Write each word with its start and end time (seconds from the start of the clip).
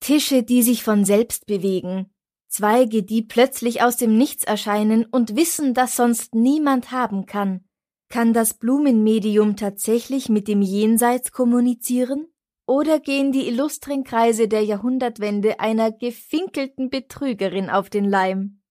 Tische, 0.00 0.42
die 0.42 0.62
sich 0.62 0.82
von 0.82 1.04
selbst 1.04 1.46
bewegen. 1.46 2.10
Zweige, 2.48 3.02
die 3.02 3.22
plötzlich 3.22 3.82
aus 3.82 3.96
dem 3.96 4.16
Nichts 4.16 4.44
erscheinen 4.44 5.04
und 5.04 5.36
wissen, 5.36 5.72
dass 5.72 5.94
sonst 5.94 6.34
niemand 6.34 6.90
haben 6.90 7.26
kann. 7.26 7.64
Kann 8.08 8.32
das 8.32 8.54
Blumenmedium 8.54 9.54
tatsächlich 9.56 10.28
mit 10.28 10.48
dem 10.48 10.62
Jenseits 10.62 11.30
kommunizieren? 11.30 12.26
Oder 12.66 12.98
gehen 12.98 13.30
die 13.30 13.46
illustren 13.46 14.02
Kreise 14.02 14.48
der 14.48 14.64
Jahrhundertwende 14.64 15.60
einer 15.60 15.92
gefinkelten 15.92 16.90
Betrügerin 16.90 17.70
auf 17.70 17.88
den 17.90 18.04
Leim? 18.04 18.62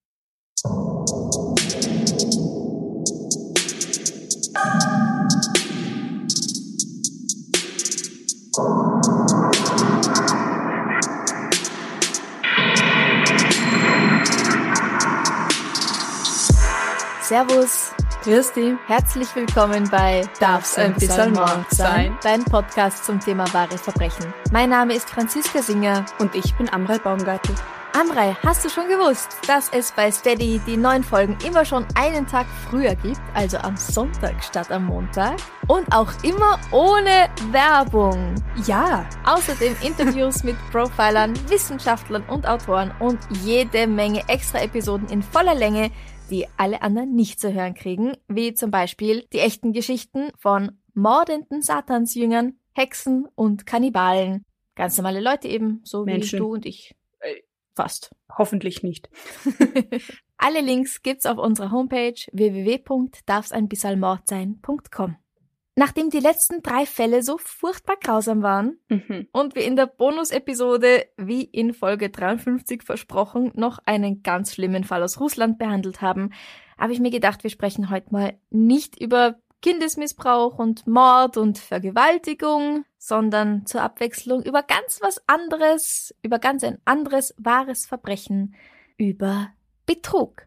Servus. 17.30 17.92
Grüß 18.24 18.54
dich. 18.54 18.74
Herzlich 18.88 19.28
willkommen 19.36 19.88
bei 19.88 20.28
Darf's 20.40 20.76
ein 20.76 20.94
bisschen 20.94 21.32
Mord 21.32 21.64
sein? 21.70 22.18
Dein 22.24 22.44
Podcast 22.44 23.04
zum 23.04 23.20
Thema 23.20 23.44
wahre 23.54 23.78
Verbrechen. 23.78 24.34
Mein 24.50 24.70
Name 24.70 24.94
ist 24.94 25.08
Franziska 25.08 25.62
Singer. 25.62 26.04
Und 26.18 26.34
ich 26.34 26.52
bin 26.56 26.68
Amrei 26.70 26.98
Baumgartel. 26.98 27.54
Amrei, 27.92 28.36
hast 28.44 28.64
du 28.64 28.68
schon 28.68 28.88
gewusst, 28.88 29.28
dass 29.46 29.68
es 29.68 29.92
bei 29.92 30.10
Steady 30.10 30.60
die 30.66 30.76
neuen 30.76 31.04
Folgen 31.04 31.38
immer 31.46 31.64
schon 31.64 31.86
einen 31.94 32.26
Tag 32.26 32.46
früher 32.68 32.96
gibt, 32.96 33.20
also 33.34 33.58
am 33.58 33.76
Sonntag 33.76 34.42
statt 34.42 34.72
am 34.72 34.86
Montag? 34.86 35.36
Und 35.68 35.86
auch 35.94 36.10
immer 36.24 36.58
ohne 36.72 37.28
Werbung. 37.52 38.34
Ja. 38.66 39.04
Außerdem 39.24 39.76
Interviews 39.82 40.42
mit 40.42 40.56
Profilern, 40.72 41.34
Wissenschaftlern 41.48 42.24
und 42.26 42.48
Autoren 42.48 42.90
und 42.98 43.20
jede 43.44 43.86
Menge 43.86 44.28
extra 44.28 44.62
Episoden 44.62 45.08
in 45.10 45.22
voller 45.22 45.54
Länge, 45.54 45.92
die 46.30 46.46
alle 46.56 46.82
anderen 46.82 47.14
nicht 47.14 47.40
zu 47.40 47.52
hören 47.52 47.74
kriegen, 47.74 48.16
wie 48.28 48.54
zum 48.54 48.70
Beispiel 48.70 49.26
die 49.32 49.40
echten 49.40 49.72
Geschichten 49.72 50.30
von 50.38 50.78
mordenden 50.94 51.62
Satansjüngern, 51.62 52.58
Hexen 52.72 53.26
und 53.34 53.66
Kannibalen. 53.66 54.44
Ganz 54.76 54.96
normale 54.96 55.18
Leute 55.20 55.48
eben, 55.48 55.80
so 55.84 56.04
Menschen. 56.04 56.38
wie 56.38 56.40
du 56.40 56.52
und 56.52 56.64
ich. 56.66 56.94
Äh, 57.20 57.34
Fast. 57.74 58.14
Hoffentlich 58.36 58.82
nicht. 58.82 59.08
Alle 60.36 60.60
Links 60.60 61.02
gibt's 61.02 61.24
auf 61.26 61.38
unserer 61.38 61.70
Homepage 61.70 62.16
www.darfseinbissalmordsein.com. 62.32 65.16
Nachdem 65.76 66.10
die 66.10 66.20
letzten 66.20 66.62
drei 66.62 66.84
Fälle 66.84 67.22
so 67.22 67.38
furchtbar 67.38 67.96
grausam 68.02 68.42
waren 68.42 68.78
Mhm. 68.88 69.28
und 69.32 69.54
wir 69.54 69.64
in 69.64 69.76
der 69.76 69.86
Bonus-Episode, 69.86 71.06
wie 71.16 71.42
in 71.42 71.72
Folge 71.74 72.10
53 72.10 72.82
versprochen, 72.82 73.52
noch 73.54 73.78
einen 73.86 74.22
ganz 74.22 74.54
schlimmen 74.54 74.84
Fall 74.84 75.02
aus 75.02 75.20
Russland 75.20 75.58
behandelt 75.58 76.02
haben, 76.02 76.30
habe 76.76 76.92
ich 76.92 77.00
mir 77.00 77.10
gedacht, 77.10 77.42
wir 77.44 77.50
sprechen 77.50 77.90
heute 77.90 78.12
mal 78.12 78.38
nicht 78.50 79.00
über 79.00 79.36
Kindesmissbrauch 79.62 80.58
und 80.58 80.86
Mord 80.86 81.36
und 81.36 81.58
Vergewaltigung, 81.58 82.84
sondern 82.98 83.66
zur 83.66 83.82
Abwechslung 83.82 84.42
über 84.42 84.62
ganz 84.62 85.00
was 85.02 85.22
anderes, 85.28 86.14
über 86.22 86.38
ganz 86.38 86.64
ein 86.64 86.78
anderes 86.84 87.34
wahres 87.38 87.86
Verbrechen, 87.86 88.54
über 88.96 89.48
Betrug. 89.86 90.46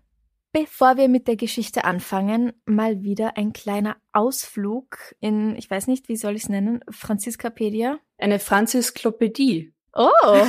Bevor 0.56 0.98
wir 0.98 1.10
mit 1.10 1.28
der 1.28 1.36
Geschichte 1.36 1.84
anfangen, 1.84 2.54
mal 2.66 3.02
wieder 3.02 3.38
ein 3.38 3.54
kleiner 3.54 3.98
Ausflug 4.12 5.16
in, 5.20 5.56
ich 5.56 5.68
weiß 5.68 5.88
nicht, 5.88 6.10
wie 6.10 6.16
soll 6.16 6.36
ich 6.36 6.44
es 6.44 6.50
nennen, 6.50 6.82
Franziskapedia. 6.92 7.98
Eine 8.20 8.38
Franzisklopädie. 8.38 9.74
Oh! 9.94 10.12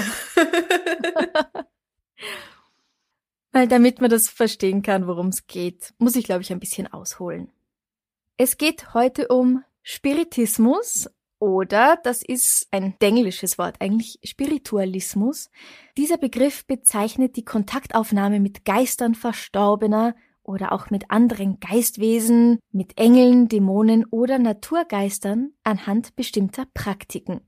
Weil 3.52 3.66
damit 3.66 4.02
man 4.02 4.10
das 4.10 4.28
verstehen 4.28 4.82
kann, 4.82 5.06
worum 5.06 5.28
es 5.28 5.46
geht, 5.46 5.94
muss 5.96 6.16
ich, 6.16 6.24
glaube 6.24 6.42
ich, 6.42 6.52
ein 6.52 6.60
bisschen 6.60 6.86
ausholen. 6.86 7.50
Es 8.36 8.58
geht 8.58 8.92
heute 8.92 9.28
um 9.28 9.64
Spiritismus 9.82 11.08
oder, 11.44 11.98
das 12.02 12.22
ist 12.22 12.68
ein 12.70 12.94
englisches 13.00 13.58
Wort, 13.58 13.76
eigentlich 13.80 14.18
Spiritualismus. 14.24 15.50
Dieser 15.98 16.16
Begriff 16.16 16.66
bezeichnet 16.66 17.36
die 17.36 17.44
Kontaktaufnahme 17.44 18.40
mit 18.40 18.64
Geistern 18.64 19.14
Verstorbener 19.14 20.14
oder 20.42 20.72
auch 20.72 20.88
mit 20.88 21.10
anderen 21.10 21.60
Geistwesen, 21.60 22.60
mit 22.72 22.98
Engeln, 22.98 23.48
Dämonen 23.48 24.06
oder 24.06 24.38
Naturgeistern 24.38 25.52
anhand 25.64 26.16
bestimmter 26.16 26.64
Praktiken. 26.72 27.42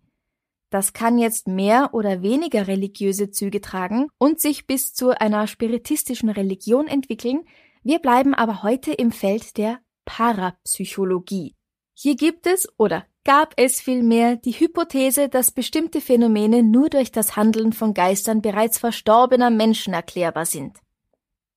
Das 0.68 0.92
kann 0.92 1.16
jetzt 1.18 1.48
mehr 1.48 1.94
oder 1.94 2.20
weniger 2.20 2.66
religiöse 2.66 3.30
Züge 3.30 3.62
tragen 3.62 4.08
und 4.18 4.40
sich 4.40 4.66
bis 4.66 4.92
zu 4.92 5.18
einer 5.18 5.46
spiritistischen 5.46 6.28
Religion 6.28 6.86
entwickeln. 6.86 7.44
Wir 7.82 7.98
bleiben 7.98 8.34
aber 8.34 8.62
heute 8.62 8.92
im 8.92 9.10
Feld 9.10 9.56
der 9.56 9.78
Parapsychologie. 10.04 11.54
Hier 11.94 12.14
gibt 12.14 12.46
es 12.46 12.68
oder 12.78 13.06
gab 13.26 13.54
es 13.56 13.80
vielmehr 13.80 14.36
die 14.36 14.52
Hypothese, 14.52 15.28
dass 15.28 15.50
bestimmte 15.50 16.00
Phänomene 16.00 16.62
nur 16.62 16.88
durch 16.88 17.10
das 17.10 17.34
Handeln 17.34 17.72
von 17.72 17.92
Geistern 17.92 18.40
bereits 18.40 18.78
verstorbener 18.78 19.50
Menschen 19.50 19.94
erklärbar 19.94 20.46
sind. 20.46 20.78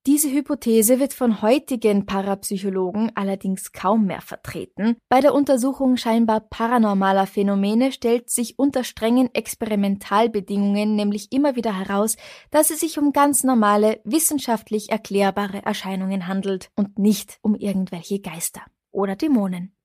Diese 0.08 0.31
Hypothese 0.31 1.00
wird 1.00 1.13
von 1.13 1.44
heutigen 1.44 2.08
Parapsychologen 2.08 3.12
allerdings 3.13 3.72
kaum 3.72 4.08
mehr 4.08 4.22
vertreten. 4.22 4.96
Bei 5.09 5.19
der 5.19 5.35
Untersuchung 5.35 5.97
scheinbar 5.97 6.40
paranormaler 6.40 7.28
Phänomene 7.28 7.91
stellt 7.91 8.31
sich 8.31 8.58
unter 8.58 8.84
strengen 8.84 9.29
Experimentalbedingungen 9.35 10.96
nämlich 10.96 11.31
immer 11.31 11.56
wieder 11.56 11.78
heraus, 11.78 12.16
dass 12.50 12.72
es 12.72 12.79
sich 12.79 12.97
um 12.97 13.13
ganz 13.13 13.44
normale, 13.44 14.02
wissenschaftlich 14.06 14.90
erklärbare 14.90 15.63
Erscheinungen 15.63 16.25
handelt 16.25 16.72
und 16.75 16.97
nicht 16.97 17.38
um 17.44 17.53
irgendwelche 17.53 18.19
Geister 18.22 18.62
oder 18.91 19.16
Dämonen. 19.16 19.75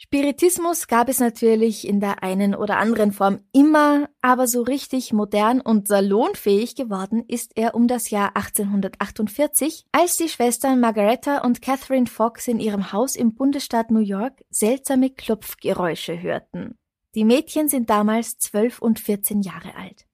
Spiritismus 0.00 0.86
gab 0.86 1.08
es 1.08 1.18
natürlich 1.18 1.86
in 1.86 1.98
der 1.98 2.22
einen 2.22 2.54
oder 2.54 2.78
anderen 2.78 3.10
Form 3.10 3.40
immer, 3.52 4.08
aber 4.22 4.46
so 4.46 4.62
richtig 4.62 5.12
modern 5.12 5.60
und 5.60 5.88
salonfähig 5.88 6.76
geworden 6.76 7.24
ist 7.26 7.56
er 7.56 7.74
um 7.74 7.88
das 7.88 8.10
Jahr 8.10 8.36
1848, 8.36 9.86
als 9.90 10.16
die 10.16 10.28
Schwestern 10.28 10.78
Margaretta 10.78 11.38
und 11.38 11.62
Catherine 11.62 12.06
Fox 12.06 12.46
in 12.46 12.60
ihrem 12.60 12.92
Haus 12.92 13.16
im 13.16 13.34
Bundesstaat 13.34 13.90
New 13.90 13.98
York 13.98 14.44
seltsame 14.50 15.10
Klopfgeräusche 15.10 16.22
hörten. 16.22 16.78
Die 17.16 17.24
Mädchen 17.24 17.68
sind 17.68 17.90
damals 17.90 18.38
zwölf 18.38 18.80
und 18.80 19.00
vierzehn 19.00 19.42
Jahre 19.42 19.74
alt. 19.74 20.07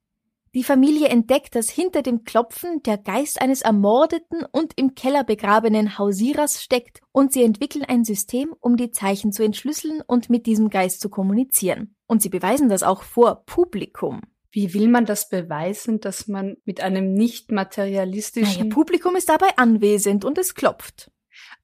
Die 0.55 0.63
Familie 0.63 1.09
entdeckt, 1.09 1.57
dass 1.57 1.69
hinter 1.69 2.03
dem 2.03 2.23
Klopfen 2.23 2.81
der 2.85 2.97
Geist 2.97 3.43
eines 3.43 3.63
ermordeten 3.63 4.45
und 4.53 4.73
im 4.77 4.95
Keller 4.95 5.25
begrabenen 5.25 5.99
Hausierers 5.99 6.63
steckt 6.63 7.01
und 7.11 7.33
sie 7.33 7.43
entwickeln 7.43 7.85
ein 7.85 8.05
System, 8.05 8.55
um 8.61 8.77
die 8.77 8.93
Zeichen 8.93 9.33
zu 9.33 9.43
entschlüsseln 9.43 10.01
und 10.07 10.31
mit 10.31 10.47
diesem 10.47 10.71
Geist 10.71 11.01
zu 11.01 11.11
kommunizieren. 11.11 11.97
Und 12.07 12.23
sie 12.23 12.29
beweisen 12.29 12.69
das 12.69 12.85
auch 12.85 13.03
vor 13.03 13.45
Publikum. 13.47 14.21
Wie 14.53 14.73
will 14.75 14.87
man 14.87 15.07
das 15.07 15.29
beweisen, 15.29 15.99
dass 15.99 16.29
man 16.29 16.57
mit 16.65 16.81
einem 16.81 17.15
nicht 17.15 17.51
Naja, 17.51 17.65
materialistischen... 17.65 18.69
Publikum 18.69 19.17
ist 19.17 19.29
dabei 19.29 19.49
anwesend 19.57 20.25
und 20.25 20.39
es 20.39 20.55
klopft. 20.55 21.11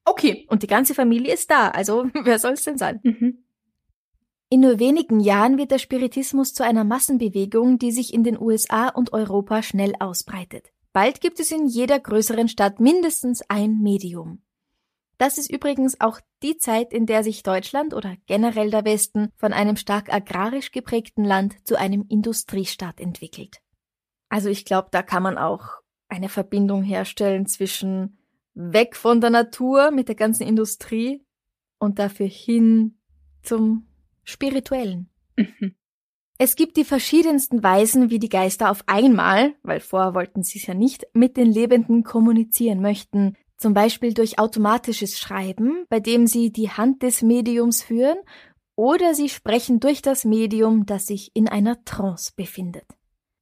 okay. 0.04 0.48
Und 0.50 0.64
die 0.64 0.66
ganze 0.66 0.94
Familie 0.94 1.32
ist 1.32 1.48
da, 1.52 1.68
also 1.68 2.06
wer 2.24 2.40
soll 2.40 2.54
es 2.54 2.64
denn 2.64 2.76
sein? 2.76 2.98
Mhm. 3.04 3.44
In 4.52 4.60
nur 4.60 4.80
wenigen 4.80 5.20
Jahren 5.20 5.58
wird 5.58 5.70
der 5.70 5.78
Spiritismus 5.78 6.54
zu 6.54 6.64
einer 6.64 6.82
Massenbewegung, 6.82 7.78
die 7.78 7.92
sich 7.92 8.12
in 8.12 8.24
den 8.24 8.36
USA 8.36 8.88
und 8.88 9.12
Europa 9.12 9.62
schnell 9.62 9.94
ausbreitet. 10.00 10.72
Bald 10.92 11.20
gibt 11.20 11.38
es 11.38 11.52
in 11.52 11.68
jeder 11.68 12.00
größeren 12.00 12.48
Stadt 12.48 12.80
mindestens 12.80 13.42
ein 13.48 13.78
Medium. 13.80 14.42
Das 15.18 15.38
ist 15.38 15.52
übrigens 15.52 16.00
auch 16.00 16.18
die 16.42 16.56
Zeit, 16.56 16.92
in 16.92 17.06
der 17.06 17.22
sich 17.22 17.44
Deutschland 17.44 17.94
oder 17.94 18.16
generell 18.26 18.72
der 18.72 18.84
Westen 18.84 19.30
von 19.36 19.52
einem 19.52 19.76
stark 19.76 20.12
agrarisch 20.12 20.72
geprägten 20.72 21.22
Land 21.22 21.54
zu 21.64 21.78
einem 21.78 22.04
Industriestaat 22.08 22.98
entwickelt. 22.98 23.60
Also 24.30 24.48
ich 24.48 24.64
glaube, 24.64 24.88
da 24.90 25.02
kann 25.02 25.22
man 25.22 25.38
auch 25.38 25.80
eine 26.08 26.28
Verbindung 26.28 26.82
herstellen 26.82 27.46
zwischen 27.46 28.18
weg 28.54 28.96
von 28.96 29.20
der 29.20 29.30
Natur 29.30 29.92
mit 29.92 30.08
der 30.08 30.16
ganzen 30.16 30.42
Industrie 30.42 31.24
und 31.78 32.00
dafür 32.00 32.26
hin 32.26 32.98
zum 33.42 33.86
spirituellen. 34.30 35.10
Mhm. 35.36 35.74
Es 36.38 36.56
gibt 36.56 36.78
die 36.78 36.84
verschiedensten 36.84 37.62
Weisen, 37.62 38.08
wie 38.08 38.18
die 38.18 38.30
Geister 38.30 38.70
auf 38.70 38.82
einmal, 38.86 39.54
weil 39.62 39.80
vorher 39.80 40.14
wollten 40.14 40.42
sie 40.42 40.58
es 40.58 40.66
ja 40.66 40.72
nicht, 40.72 41.06
mit 41.12 41.36
den 41.36 41.52
Lebenden 41.52 42.02
kommunizieren 42.02 42.80
möchten. 42.80 43.36
Zum 43.58 43.74
Beispiel 43.74 44.14
durch 44.14 44.38
automatisches 44.38 45.18
Schreiben, 45.18 45.84
bei 45.90 46.00
dem 46.00 46.26
sie 46.26 46.50
die 46.50 46.70
Hand 46.70 47.02
des 47.02 47.20
Mediums 47.20 47.82
führen, 47.82 48.16
oder 48.74 49.14
sie 49.14 49.28
sprechen 49.28 49.80
durch 49.80 50.00
das 50.00 50.24
Medium, 50.24 50.86
das 50.86 51.04
sich 51.04 51.30
in 51.34 51.46
einer 51.46 51.84
Trance 51.84 52.32
befindet. 52.34 52.86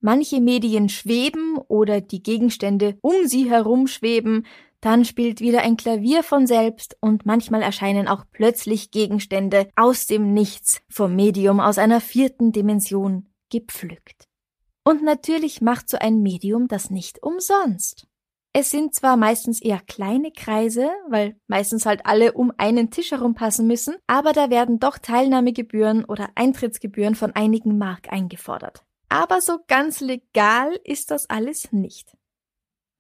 Manche 0.00 0.41
Medien 0.41 0.88
schweben 0.88 1.56
oder 1.56 2.00
die 2.00 2.23
Gegenstände 2.23 2.99
um 3.00 3.26
sie 3.26 3.49
herum 3.49 3.87
schweben, 3.87 4.44
dann 4.80 5.04
spielt 5.04 5.40
wieder 5.40 5.62
ein 5.62 5.76
Klavier 5.76 6.22
von 6.22 6.46
selbst 6.46 6.96
und 7.00 7.26
manchmal 7.26 7.62
erscheinen 7.62 8.06
auch 8.06 8.25
plötzlich 8.30 8.90
Gegenstände 8.90 9.69
aus 9.75 10.06
dem 10.06 10.32
Nichts 10.32 10.80
vom 10.88 11.16
Medium 11.16 11.60
aus 11.60 11.78
einer 11.78 12.00
vierten 12.00 12.52
Dimension 12.52 13.28
gepflückt. 13.50 14.28
Und 14.84 15.02
natürlich 15.02 15.60
macht 15.60 15.88
so 15.88 15.98
ein 15.98 16.22
Medium 16.22 16.69
das 16.69 16.90
nicht 16.90 17.22
umsonst. 17.22 18.06
Es 18.54 18.70
sind 18.70 18.94
zwar 18.94 19.16
meistens 19.16 19.60
eher 19.60 19.80
kleine 19.86 20.32
Kreise, 20.32 20.88
weil 21.08 21.36
meistens 21.46 21.84
halt 21.84 22.06
alle 22.06 22.32
um 22.32 22.52
einen 22.56 22.90
Tisch 22.90 23.10
herum 23.10 23.34
passen 23.34 23.66
müssen, 23.66 23.96
aber 24.06 24.32
da 24.32 24.48
werden 24.50 24.78
doch 24.78 24.98
Teilnahmegebühren 24.98 26.04
oder 26.04 26.31
Eintrittsgebühren 26.34 27.14
von 27.14 27.32
einigen 27.36 27.78
Mark 27.78 28.10
eingefordert. 28.10 28.82
Aber 29.10 29.40
so 29.40 29.58
ganz 29.69 30.00
legal 30.00 30.78
ist 30.84 31.10
das 31.10 31.28
alles 31.28 31.72
nicht. 31.72 32.18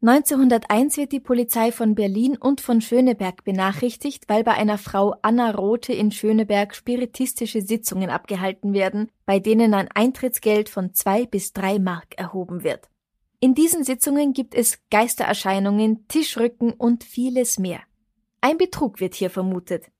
1901 0.00 0.96
wird 0.96 1.10
die 1.10 1.18
Polizei 1.18 1.72
von 1.72 1.96
Berlin 1.96 2.36
und 2.36 2.60
von 2.60 2.80
Schöneberg 2.80 3.42
benachrichtigt, 3.42 4.28
weil 4.28 4.44
bei 4.44 4.54
einer 4.54 4.78
Frau 4.78 5.16
Anna 5.22 5.50
Rothe 5.50 5.92
in 5.92 6.12
Schöneberg 6.12 6.76
spiritistische 6.76 7.62
Sitzungen 7.62 8.08
abgehalten 8.08 8.74
werden, 8.74 9.10
bei 9.26 9.40
denen 9.40 9.74
ein 9.74 9.88
Eintrittsgeld 9.92 10.68
von 10.68 10.94
zwei 10.94 11.26
bis 11.26 11.52
drei 11.52 11.80
Mark 11.80 12.16
erhoben 12.16 12.62
wird. 12.62 12.88
In 13.40 13.56
diesen 13.56 13.82
Sitzungen 13.82 14.34
gibt 14.34 14.54
es 14.54 14.78
Geistererscheinungen, 14.88 16.06
Tischrücken 16.06 16.72
und 16.74 17.02
vieles 17.02 17.58
mehr. 17.58 17.80
Ein 18.40 18.56
Betrug 18.56 19.00
wird 19.00 19.16
hier 19.16 19.30
vermutet. 19.30 19.90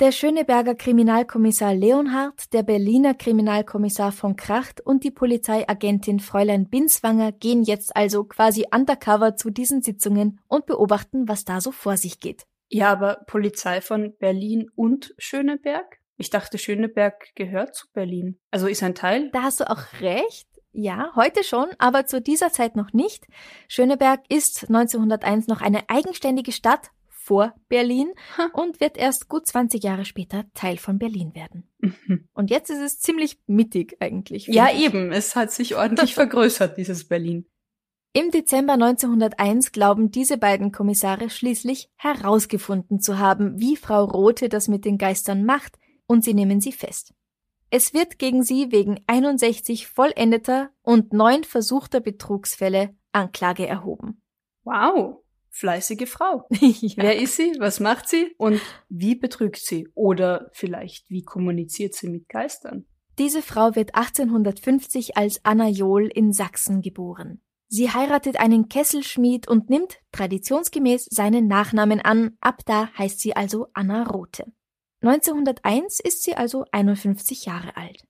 Der 0.00 0.10
Schöneberger 0.10 0.74
Kriminalkommissar 0.74 1.72
Leonhardt, 1.72 2.52
der 2.52 2.64
Berliner 2.64 3.14
Kriminalkommissar 3.14 4.10
von 4.10 4.34
Kracht 4.34 4.80
und 4.80 5.04
die 5.04 5.12
Polizeiagentin 5.12 6.18
Fräulein 6.18 6.68
Binswanger 6.68 7.30
gehen 7.30 7.62
jetzt 7.62 7.94
also 7.94 8.24
quasi 8.24 8.66
undercover 8.74 9.36
zu 9.36 9.50
diesen 9.50 9.82
Sitzungen 9.82 10.40
und 10.48 10.66
beobachten, 10.66 11.28
was 11.28 11.44
da 11.44 11.60
so 11.60 11.70
vor 11.70 11.96
sich 11.96 12.18
geht. 12.18 12.42
Ja, 12.68 12.90
aber 12.90 13.22
Polizei 13.28 13.80
von 13.80 14.16
Berlin 14.18 14.68
und 14.74 15.14
Schöneberg? 15.16 16.00
Ich 16.16 16.28
dachte, 16.28 16.58
Schöneberg 16.58 17.32
gehört 17.36 17.76
zu 17.76 17.86
Berlin. 17.92 18.40
Also 18.50 18.66
ist 18.66 18.82
ein 18.82 18.96
Teil? 18.96 19.30
Da 19.30 19.42
hast 19.42 19.60
du 19.60 19.70
auch 19.70 20.00
recht. 20.00 20.48
Ja, 20.72 21.12
heute 21.14 21.44
schon, 21.44 21.68
aber 21.78 22.04
zu 22.04 22.20
dieser 22.20 22.50
Zeit 22.50 22.74
noch 22.74 22.92
nicht. 22.92 23.28
Schöneberg 23.68 24.22
ist 24.28 24.64
1901 24.64 25.46
noch 25.46 25.60
eine 25.60 25.88
eigenständige 25.88 26.50
Stadt 26.50 26.90
vor 27.24 27.54
Berlin 27.68 28.12
und 28.52 28.80
wird 28.80 28.98
erst 28.98 29.28
gut 29.28 29.46
20 29.46 29.82
Jahre 29.82 30.04
später 30.04 30.44
Teil 30.52 30.76
von 30.76 30.98
Berlin 30.98 31.34
werden. 31.34 31.70
Mhm. 31.78 32.28
Und 32.34 32.50
jetzt 32.50 32.70
ist 32.70 32.80
es 32.80 33.00
ziemlich 33.00 33.38
mittig 33.46 33.96
eigentlich. 34.00 34.46
Ja, 34.46 34.68
ich. 34.70 34.84
eben. 34.84 35.10
Es 35.10 35.34
hat 35.34 35.50
sich 35.50 35.74
ordentlich 35.74 36.14
vergrößert, 36.14 36.76
dieses 36.76 37.08
Berlin. 37.08 37.46
Im 38.12 38.30
Dezember 38.30 38.74
1901 38.74 39.72
glauben 39.72 40.10
diese 40.10 40.36
beiden 40.36 40.70
Kommissare 40.70 41.30
schließlich 41.30 41.90
herausgefunden 41.96 43.00
zu 43.00 43.18
haben, 43.18 43.58
wie 43.58 43.76
Frau 43.76 44.04
Rothe 44.04 44.48
das 44.48 44.68
mit 44.68 44.84
den 44.84 44.98
Geistern 44.98 45.44
macht, 45.44 45.78
und 46.06 46.22
sie 46.22 46.34
nehmen 46.34 46.60
sie 46.60 46.72
fest. 46.72 47.14
Es 47.70 47.94
wird 47.94 48.18
gegen 48.18 48.44
sie 48.44 48.70
wegen 48.70 49.00
61 49.06 49.88
vollendeter 49.88 50.70
und 50.82 51.14
neun 51.14 51.42
versuchter 51.42 52.00
Betrugsfälle 52.00 52.94
Anklage 53.12 53.66
erhoben. 53.66 54.22
Wow. 54.62 55.23
Fleißige 55.56 56.08
Frau. 56.08 56.48
ja. 56.50 56.94
Wer 56.96 57.20
ist 57.20 57.36
sie? 57.36 57.54
Was 57.60 57.78
macht 57.78 58.08
sie? 58.08 58.34
Und 58.38 58.60
wie 58.88 59.14
betrügt 59.14 59.58
sie? 59.58 59.88
Oder 59.94 60.50
vielleicht, 60.52 61.08
wie 61.08 61.22
kommuniziert 61.22 61.94
sie 61.94 62.08
mit 62.08 62.28
Geistern? 62.28 62.86
Diese 63.18 63.40
Frau 63.40 63.76
wird 63.76 63.94
1850 63.94 65.16
als 65.16 65.44
Anna 65.44 65.68
Johl 65.68 66.08
in 66.08 66.32
Sachsen 66.32 66.82
geboren. 66.82 67.40
Sie 67.68 67.88
heiratet 67.88 68.40
einen 68.40 68.68
Kesselschmied 68.68 69.46
und 69.46 69.70
nimmt 69.70 70.00
traditionsgemäß 70.10 71.06
seinen 71.08 71.46
Nachnamen 71.46 72.00
an, 72.00 72.36
ab 72.40 72.62
da 72.66 72.90
heißt 72.98 73.20
sie 73.20 73.36
also 73.36 73.68
Anna 73.74 74.02
Rothe. 74.02 74.52
1901 75.02 76.00
ist 76.00 76.24
sie 76.24 76.34
also 76.34 76.64
51 76.72 77.44
Jahre 77.44 77.76
alt. 77.76 78.02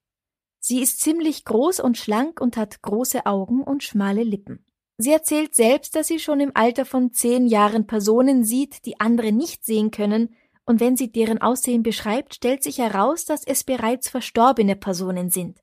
Sie 0.60 0.80
ist 0.80 1.00
ziemlich 1.00 1.44
groß 1.44 1.80
und 1.80 1.98
schlank 1.98 2.40
und 2.40 2.56
hat 2.56 2.80
große 2.80 3.26
Augen 3.26 3.62
und 3.62 3.82
schmale 3.82 4.22
Lippen. 4.22 4.64
Sie 4.96 5.10
erzählt 5.10 5.54
selbst, 5.54 5.96
dass 5.96 6.06
sie 6.06 6.20
schon 6.20 6.40
im 6.40 6.52
Alter 6.54 6.84
von 6.84 7.12
zehn 7.12 7.46
Jahren 7.46 7.86
Personen 7.86 8.44
sieht, 8.44 8.86
die 8.86 9.00
andere 9.00 9.32
nicht 9.32 9.64
sehen 9.64 9.90
können, 9.90 10.34
und 10.66 10.80
wenn 10.80 10.96
sie 10.96 11.12
deren 11.12 11.42
Aussehen 11.42 11.82
beschreibt, 11.82 12.36
stellt 12.36 12.62
sich 12.62 12.78
heraus, 12.78 13.24
dass 13.24 13.44
es 13.44 13.64
bereits 13.64 14.08
verstorbene 14.08 14.76
Personen 14.76 15.28
sind. 15.28 15.58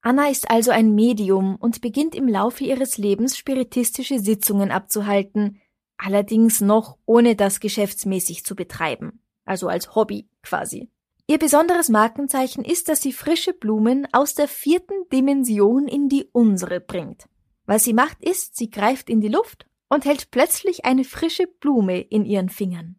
Anna 0.00 0.28
ist 0.28 0.50
also 0.50 0.70
ein 0.70 0.94
Medium 0.94 1.56
und 1.56 1.80
beginnt 1.80 2.14
im 2.14 2.28
Laufe 2.28 2.62
ihres 2.62 2.98
Lebens 2.98 3.38
spiritistische 3.38 4.20
Sitzungen 4.20 4.70
abzuhalten, 4.70 5.60
allerdings 5.96 6.60
noch 6.60 6.98
ohne 7.06 7.36
das 7.36 7.58
geschäftsmäßig 7.58 8.44
zu 8.44 8.54
betreiben, 8.54 9.22
also 9.44 9.68
als 9.68 9.94
Hobby 9.94 10.28
quasi. 10.42 10.90
Ihr 11.26 11.38
besonderes 11.38 11.88
Markenzeichen 11.88 12.64
ist, 12.64 12.90
dass 12.90 13.00
sie 13.00 13.14
frische 13.14 13.54
Blumen 13.54 14.06
aus 14.12 14.34
der 14.34 14.46
vierten 14.46 15.08
Dimension 15.10 15.88
in 15.88 16.10
die 16.10 16.28
unsere 16.32 16.80
bringt. 16.80 17.24
Was 17.66 17.84
sie 17.84 17.94
macht 17.94 18.22
ist, 18.22 18.56
sie 18.56 18.70
greift 18.70 19.08
in 19.08 19.20
die 19.20 19.28
Luft 19.28 19.66
und 19.88 20.04
hält 20.04 20.30
plötzlich 20.30 20.84
eine 20.84 21.04
frische 21.04 21.46
Blume 21.46 22.00
in 22.00 22.24
ihren 22.24 22.48
Fingern. 22.48 22.96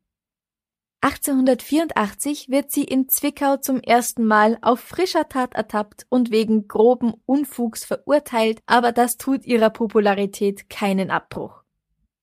1884 1.01 2.49
wird 2.49 2.71
sie 2.71 2.83
in 2.83 3.07
Zwickau 3.09 3.57
zum 3.57 3.79
ersten 3.79 4.25
Mal 4.25 4.57
auf 4.63 4.79
frischer 4.79 5.29
Tat 5.29 5.53
ertappt 5.53 6.07
und 6.09 6.31
wegen 6.31 6.67
groben 6.67 7.13
Unfugs 7.27 7.85
verurteilt, 7.85 8.59
aber 8.65 8.91
das 8.91 9.17
tut 9.17 9.45
ihrer 9.45 9.69
Popularität 9.69 10.67
keinen 10.67 11.11
Abbruch. 11.11 11.61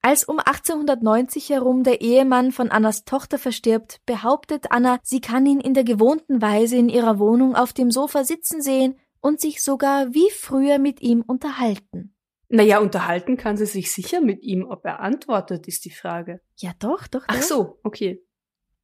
Als 0.04 0.24
um 0.24 0.40
1890 0.40 1.50
herum 1.50 1.84
der 1.84 2.00
Ehemann 2.00 2.50
von 2.50 2.72
Annas 2.72 3.04
Tochter 3.04 3.38
verstirbt, 3.38 4.00
behauptet 4.04 4.72
Anna, 4.72 4.98
sie 5.04 5.20
kann 5.20 5.46
ihn 5.46 5.60
in 5.60 5.74
der 5.74 5.84
gewohnten 5.84 6.42
Weise 6.42 6.76
in 6.76 6.88
ihrer 6.88 7.20
Wohnung 7.20 7.54
auf 7.54 7.72
dem 7.72 7.92
Sofa 7.92 8.24
sitzen 8.24 8.62
sehen 8.62 8.98
und 9.20 9.40
sich 9.40 9.62
sogar 9.62 10.12
wie 10.12 10.28
früher 10.32 10.80
mit 10.80 11.00
ihm 11.02 11.22
unterhalten. 11.24 12.11
Naja, 12.54 12.80
unterhalten 12.80 13.38
kann 13.38 13.56
sie 13.56 13.64
sich 13.64 13.90
sicher 13.90 14.20
mit 14.20 14.42
ihm. 14.42 14.66
Ob 14.68 14.84
er 14.84 15.00
antwortet, 15.00 15.66
ist 15.68 15.86
die 15.86 15.90
Frage. 15.90 16.42
Ja, 16.58 16.72
doch, 16.78 17.06
doch. 17.06 17.24
Ach 17.26 17.36
doch. 17.36 17.42
so, 17.42 17.80
okay. 17.82 18.22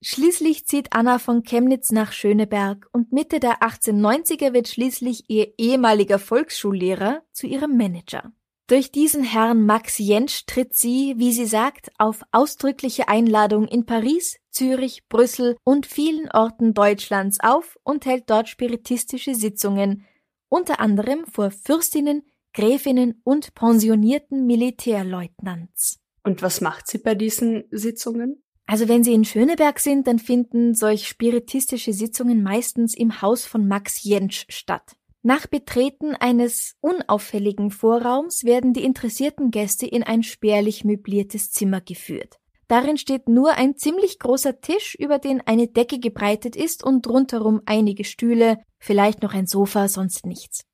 Schließlich 0.00 0.66
zieht 0.66 0.92
Anna 0.92 1.18
von 1.18 1.42
Chemnitz 1.42 1.92
nach 1.92 2.12
Schöneberg 2.12 2.88
und 2.92 3.12
Mitte 3.12 3.40
der 3.40 3.60
1890er 3.60 4.54
wird 4.54 4.68
schließlich 4.68 5.28
ihr 5.28 5.52
ehemaliger 5.58 6.18
Volksschullehrer 6.18 7.22
zu 7.32 7.46
ihrem 7.46 7.76
Manager. 7.76 8.32
Durch 8.68 8.90
diesen 8.90 9.22
Herrn 9.22 9.66
Max 9.66 9.98
Jentsch 9.98 10.46
tritt 10.46 10.74
sie, 10.74 11.14
wie 11.18 11.32
sie 11.32 11.46
sagt, 11.46 11.90
auf 11.98 12.22
ausdrückliche 12.32 13.08
Einladung 13.08 13.68
in 13.68 13.84
Paris, 13.84 14.38
Zürich, 14.50 15.06
Brüssel 15.08 15.58
und 15.62 15.84
vielen 15.84 16.30
Orten 16.30 16.72
Deutschlands 16.72 17.38
auf 17.40 17.76
und 17.82 18.06
hält 18.06 18.30
dort 18.30 18.48
spiritistische 18.48 19.34
Sitzungen, 19.34 20.06
unter 20.48 20.80
anderem 20.80 21.26
vor 21.26 21.50
Fürstinnen, 21.50 22.22
Gräfinnen 22.58 23.20
und 23.22 23.54
pensionierten 23.54 24.44
Militärleutnants. 24.44 26.00
Und 26.24 26.42
was 26.42 26.60
macht 26.60 26.88
sie 26.88 26.98
bei 26.98 27.14
diesen 27.14 27.62
Sitzungen? 27.70 28.42
Also 28.66 28.88
wenn 28.88 29.04
Sie 29.04 29.14
in 29.14 29.24
Schöneberg 29.24 29.78
sind, 29.78 30.08
dann 30.08 30.18
finden 30.18 30.74
solch 30.74 31.06
spiritistische 31.06 31.92
Sitzungen 31.92 32.42
meistens 32.42 32.96
im 32.96 33.22
Haus 33.22 33.46
von 33.46 33.68
Max 33.68 34.02
Jentsch 34.02 34.44
statt. 34.48 34.96
Nach 35.22 35.46
Betreten 35.46 36.16
eines 36.16 36.74
unauffälligen 36.80 37.70
Vorraums 37.70 38.42
werden 38.42 38.72
die 38.72 38.82
interessierten 38.82 39.52
Gäste 39.52 39.86
in 39.86 40.02
ein 40.02 40.24
spärlich 40.24 40.84
möbliertes 40.84 41.52
Zimmer 41.52 41.80
geführt. 41.80 42.40
Darin 42.66 42.98
steht 42.98 43.28
nur 43.28 43.52
ein 43.52 43.76
ziemlich 43.76 44.18
großer 44.18 44.60
Tisch, 44.60 44.96
über 44.98 45.20
den 45.20 45.40
eine 45.46 45.68
Decke 45.68 46.00
gebreitet 46.00 46.56
ist 46.56 46.82
und 46.82 47.06
rundherum 47.06 47.62
einige 47.66 48.02
Stühle, 48.02 48.58
vielleicht 48.80 49.22
noch 49.22 49.32
ein 49.32 49.46
Sofa, 49.46 49.86
sonst 49.86 50.26
nichts. 50.26 50.67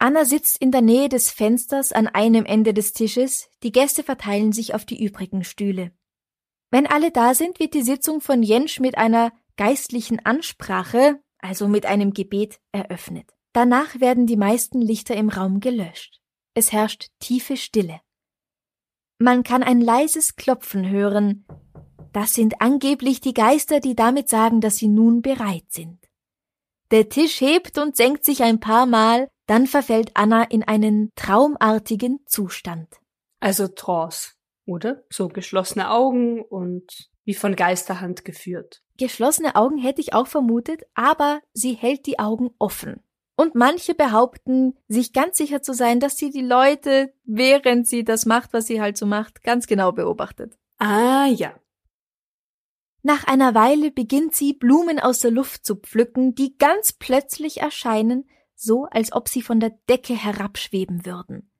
Anna 0.00 0.24
sitzt 0.24 0.58
in 0.58 0.70
der 0.70 0.80
Nähe 0.80 1.08
des 1.08 1.30
Fensters 1.30 1.90
an 1.90 2.06
einem 2.06 2.44
Ende 2.44 2.72
des 2.72 2.92
Tisches, 2.92 3.50
die 3.64 3.72
Gäste 3.72 4.04
verteilen 4.04 4.52
sich 4.52 4.74
auf 4.74 4.84
die 4.84 5.04
übrigen 5.04 5.42
Stühle. 5.42 5.90
Wenn 6.70 6.86
alle 6.86 7.10
da 7.10 7.34
sind, 7.34 7.58
wird 7.58 7.74
die 7.74 7.82
Sitzung 7.82 8.20
von 8.20 8.42
Jentsch 8.42 8.78
mit 8.78 8.96
einer 8.96 9.32
geistlichen 9.56 10.24
Ansprache, 10.24 11.20
also 11.38 11.66
mit 11.66 11.86
einem 11.86 12.12
Gebet, 12.12 12.60
eröffnet. 12.70 13.34
Danach 13.52 13.98
werden 14.00 14.26
die 14.26 14.36
meisten 14.36 14.80
Lichter 14.80 15.16
im 15.16 15.30
Raum 15.30 15.58
gelöscht. 15.58 16.20
Es 16.54 16.70
herrscht 16.70 17.08
tiefe 17.18 17.56
Stille. 17.56 18.00
Man 19.18 19.42
kann 19.42 19.64
ein 19.64 19.80
leises 19.80 20.36
Klopfen 20.36 20.88
hören. 20.88 21.44
Das 22.12 22.34
sind 22.34 22.60
angeblich 22.60 23.20
die 23.20 23.34
Geister, 23.34 23.80
die 23.80 23.96
damit 23.96 24.28
sagen, 24.28 24.60
dass 24.60 24.76
sie 24.76 24.88
nun 24.88 25.22
bereit 25.22 25.64
sind. 25.70 26.07
Der 26.90 27.08
Tisch 27.08 27.40
hebt 27.40 27.78
und 27.78 27.96
senkt 27.96 28.24
sich 28.24 28.42
ein 28.42 28.60
paar 28.60 28.86
Mal, 28.86 29.28
dann 29.46 29.66
verfällt 29.66 30.12
Anna 30.14 30.44
in 30.44 30.62
einen 30.62 31.12
traumartigen 31.16 32.20
Zustand. 32.26 32.88
Also 33.40 33.68
Trance, 33.68 34.32
oder? 34.66 35.04
So 35.10 35.28
geschlossene 35.28 35.90
Augen 35.90 36.42
und 36.42 37.10
wie 37.24 37.34
von 37.34 37.56
Geisterhand 37.56 38.24
geführt. 38.24 38.82
Geschlossene 38.96 39.54
Augen 39.54 39.78
hätte 39.78 40.00
ich 40.00 40.14
auch 40.14 40.26
vermutet, 40.26 40.82
aber 40.94 41.40
sie 41.52 41.74
hält 41.74 42.06
die 42.06 42.18
Augen 42.18 42.50
offen. 42.58 43.02
Und 43.36 43.54
manche 43.54 43.94
behaupten, 43.94 44.76
sich 44.88 45.12
ganz 45.12 45.36
sicher 45.36 45.62
zu 45.62 45.72
sein, 45.72 46.00
dass 46.00 46.16
sie 46.16 46.30
die 46.30 46.42
Leute, 46.42 47.12
während 47.24 47.86
sie 47.86 48.02
das 48.02 48.26
macht, 48.26 48.52
was 48.52 48.66
sie 48.66 48.80
halt 48.80 48.96
so 48.96 49.06
macht, 49.06 49.44
ganz 49.44 49.66
genau 49.66 49.92
beobachtet. 49.92 50.58
Ah 50.78 51.26
ja. 51.26 51.54
Nach 53.08 53.24
einer 53.24 53.54
Weile 53.54 53.90
beginnt 53.90 54.34
sie, 54.34 54.52
Blumen 54.52 55.00
aus 55.00 55.20
der 55.20 55.30
Luft 55.30 55.64
zu 55.64 55.76
pflücken, 55.76 56.34
die 56.34 56.58
ganz 56.58 56.92
plötzlich 56.92 57.62
erscheinen, 57.62 58.28
so 58.54 58.84
als 58.84 59.14
ob 59.14 59.28
sie 59.30 59.40
von 59.40 59.60
der 59.60 59.70
Decke 59.88 60.12
herabschweben 60.12 61.06
würden. 61.06 61.50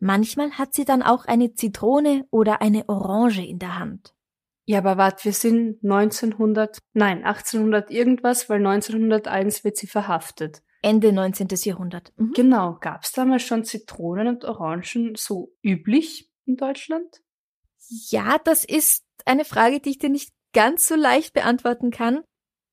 Manchmal 0.00 0.50
hat 0.58 0.74
sie 0.74 0.84
dann 0.84 1.04
auch 1.04 1.26
eine 1.26 1.54
Zitrone 1.54 2.26
oder 2.32 2.60
eine 2.60 2.88
Orange 2.88 3.46
in 3.46 3.60
der 3.60 3.78
Hand. 3.78 4.16
Ja, 4.64 4.78
aber 4.78 4.96
wart, 4.96 5.24
wir 5.24 5.32
sind 5.32 5.78
1900, 5.84 6.78
nein, 6.92 7.18
1800 7.18 7.92
irgendwas, 7.92 8.48
weil 8.48 8.58
1901 8.58 9.62
wird 9.62 9.76
sie 9.76 9.86
verhaftet. 9.86 10.60
Ende 10.82 11.12
19. 11.12 11.46
Jahrhundert. 11.62 12.12
Mhm. 12.16 12.32
Genau, 12.32 12.78
gab's 12.80 13.12
damals 13.12 13.44
schon 13.44 13.62
Zitronen 13.62 14.26
und 14.26 14.44
Orangen 14.44 15.14
so 15.14 15.52
üblich 15.62 16.32
in 16.46 16.56
Deutschland? 16.56 17.22
Ja, 18.08 18.38
das 18.42 18.64
ist 18.64 19.04
eine 19.24 19.44
Frage, 19.44 19.78
die 19.78 19.90
ich 19.90 19.98
dir 19.98 20.10
nicht 20.10 20.32
ganz 20.52 20.86
so 20.86 20.94
leicht 20.94 21.32
beantworten 21.32 21.90
kann. 21.90 22.20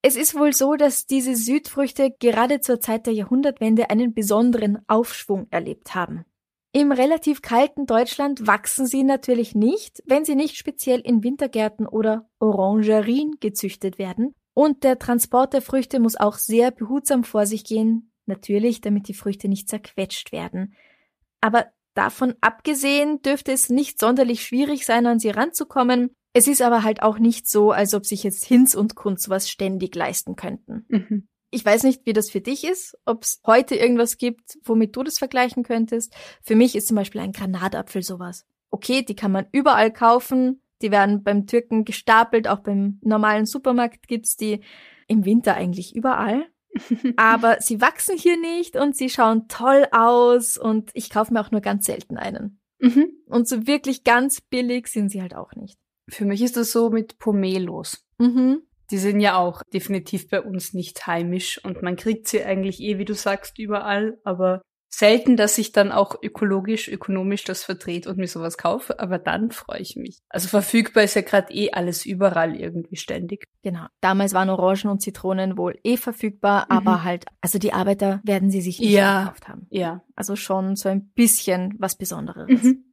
Es 0.02 0.16
ist 0.16 0.36
wohl 0.36 0.54
so, 0.54 0.76
dass 0.76 1.06
diese 1.06 1.36
Südfrüchte 1.36 2.12
gerade 2.20 2.62
zur 2.62 2.80
Zeit 2.80 3.08
der 3.08 3.14
Jahrhundertwende 3.14 3.90
einen 3.90 4.14
besonderen 4.14 4.80
Aufschwung 4.88 5.48
erlebt 5.50 5.96
haben. 5.96 6.26
Im 6.74 6.92
relativ 6.92 7.42
kalten 7.42 7.86
Deutschland 7.88 8.46
wachsen 8.46 8.86
sie 8.86 9.04
natürlich 9.04 9.56
nicht, 9.56 10.04
wenn 10.06 10.26
sie 10.26 10.36
nicht 10.36 10.58
speziell 10.58 11.00
in 11.00 11.24
Wintergärten 11.24 11.88
oder 11.88 12.30
Orangerien 12.40 13.38
gezüchtet 13.40 13.98
werden. 13.98 14.36
Und 14.54 14.84
der 14.84 15.00
Transport 15.00 15.54
der 15.54 15.62
Früchte 15.62 16.00
muss 16.00 16.16
auch 16.16 16.36
sehr 16.36 16.72
behutsam 16.72 17.24
vor 17.24 17.46
sich 17.46 17.64
gehen, 17.64 18.12
natürlich, 18.26 18.82
damit 18.82 19.08
die 19.08 19.14
Früchte 19.14 19.48
nicht 19.48 19.70
zerquetscht 19.70 20.32
werden. 20.32 20.76
Aber 21.42 21.68
davon 21.94 22.36
abgesehen 22.42 23.22
dürfte 23.22 23.52
es 23.52 23.70
nicht 23.70 24.00
sonderlich 24.00 24.44
schwierig 24.44 24.86
sein, 24.86 25.06
an 25.06 25.20
sie 25.20 25.30
ranzukommen. 25.30 26.12
Es 26.38 26.46
ist 26.46 26.62
aber 26.62 26.84
halt 26.84 27.02
auch 27.02 27.18
nicht 27.18 27.50
so, 27.50 27.72
als 27.72 27.96
ob 27.96 28.06
sich 28.06 28.22
jetzt 28.22 28.46
Hinz 28.46 28.76
und 28.76 28.94
Kunz 28.94 29.28
was 29.28 29.50
ständig 29.50 29.96
leisten 29.96 30.36
könnten. 30.36 30.86
Mhm. 30.88 31.28
Ich 31.50 31.66
weiß 31.66 31.82
nicht, 31.82 32.06
wie 32.06 32.14
das 32.14 32.30
für 32.30 32.42
dich 32.42 32.64
ist, 32.64 32.96
ob 33.06 33.24
es 33.24 33.42
heute 33.44 33.74
irgendwas 33.74 34.20
gibt, 34.20 34.60
womit 34.64 34.96
du 34.96 35.02
das 35.02 35.18
vergleichen 35.18 35.64
könntest. 35.64 36.14
Für 36.44 36.56
mich 36.56 36.76
ist 36.76 36.90
zum 36.90 36.96
Beispiel 36.96 37.22
ein 37.22 37.32
Granatapfel 37.32 38.04
sowas. 38.04 38.46
Okay, 38.70 39.02
die 39.02 39.16
kann 39.16 39.32
man 39.32 39.48
überall 39.52 39.92
kaufen, 39.92 40.62
die 40.84 40.92
werden 40.92 41.24
beim 41.24 41.48
Türken 41.48 41.86
gestapelt, 41.86 42.48
auch 42.48 42.60
beim 42.60 43.00
normalen 43.02 43.48
Supermarkt 43.48 44.08
gibt's 44.08 44.38
die 44.38 44.62
im 45.08 45.26
Winter 45.26 45.56
eigentlich 45.56 45.96
überall. 45.96 46.46
Aber 47.18 47.62
sie 47.62 47.82
wachsen 47.82 48.16
hier 48.16 48.40
nicht 48.40 48.76
und 48.76 48.96
sie 48.96 49.10
schauen 49.10 49.48
toll 49.48 49.88
aus 49.92 50.56
und 50.56 50.92
ich 50.94 51.10
kaufe 51.10 51.34
mir 51.34 51.42
auch 51.42 51.50
nur 51.50 51.62
ganz 51.62 51.88
selten 51.88 52.16
einen. 52.18 52.62
Mhm. 52.78 53.08
Und 53.26 53.48
so 53.48 53.66
wirklich 53.66 54.04
ganz 54.04 54.40
billig 54.40 54.86
sind 54.90 55.10
sie 55.10 55.24
halt 55.24 55.34
auch 55.34 55.56
nicht. 55.56 55.80
Für 56.10 56.26
mich 56.26 56.42
ist 56.42 56.58
das 56.58 56.72
so 56.72 56.90
mit 56.90 57.20
Pomelos. 57.20 58.06
Mhm. 58.18 58.62
Die 58.92 58.98
sind 58.98 59.20
ja 59.20 59.36
auch 59.38 59.62
definitiv 59.74 60.30
bei 60.30 60.42
uns 60.42 60.74
nicht 60.74 61.06
heimisch 61.08 61.60
und 61.66 61.82
man 61.82 61.98
kriegt 61.98 62.28
sie 62.28 62.44
eigentlich 62.44 62.80
eh, 62.82 62.98
wie 62.98 63.06
du 63.06 63.14
sagst, 63.14 63.60
überall, 63.60 64.18
aber 64.24 64.62
selten, 64.90 65.36
dass 65.36 65.58
ich 65.58 65.74
dann 65.74 65.92
auch 65.92 66.16
ökologisch, 66.24 66.88
ökonomisch 66.88 67.44
das 67.44 67.66
vertrete 67.66 68.10
und 68.10 68.18
mir 68.18 68.28
sowas 68.28 68.58
kaufe, 68.58 69.00
aber 69.02 69.20
dann 69.20 69.52
freue 69.52 69.82
ich 69.82 69.98
mich. 69.98 70.20
Also 70.30 70.48
verfügbar 70.48 71.04
ist 71.04 71.16
ja 71.16 71.22
gerade 71.22 71.54
eh 71.54 71.72
alles 71.72 72.06
überall 72.06 72.56
irgendwie 72.56 72.96
ständig. 72.96 73.44
Genau. 73.62 73.86
Damals 74.00 74.34
waren 74.34 74.50
Orangen 74.50 74.88
und 74.90 75.02
Zitronen 75.02 75.58
wohl 75.58 75.78
eh 75.84 75.98
verfügbar, 75.98 76.62
Mhm. 76.72 76.78
aber 76.78 77.04
halt, 77.04 77.26
also 77.42 77.60
die 77.60 77.74
Arbeiter 77.74 78.22
werden 78.24 78.50
sie 78.50 78.62
sich 78.62 78.80
nicht 78.80 78.90
Ja. 78.92 79.24
gekauft 79.26 79.50
haben. 79.50 79.68
Ja. 79.70 80.02
Also 80.16 80.38
schon 80.38 80.78
so 80.78 80.88
ein 80.88 81.10
bisschen 81.10 81.76
was 81.78 81.98
Besonderes. 81.98 82.64
Mhm. 82.64 82.86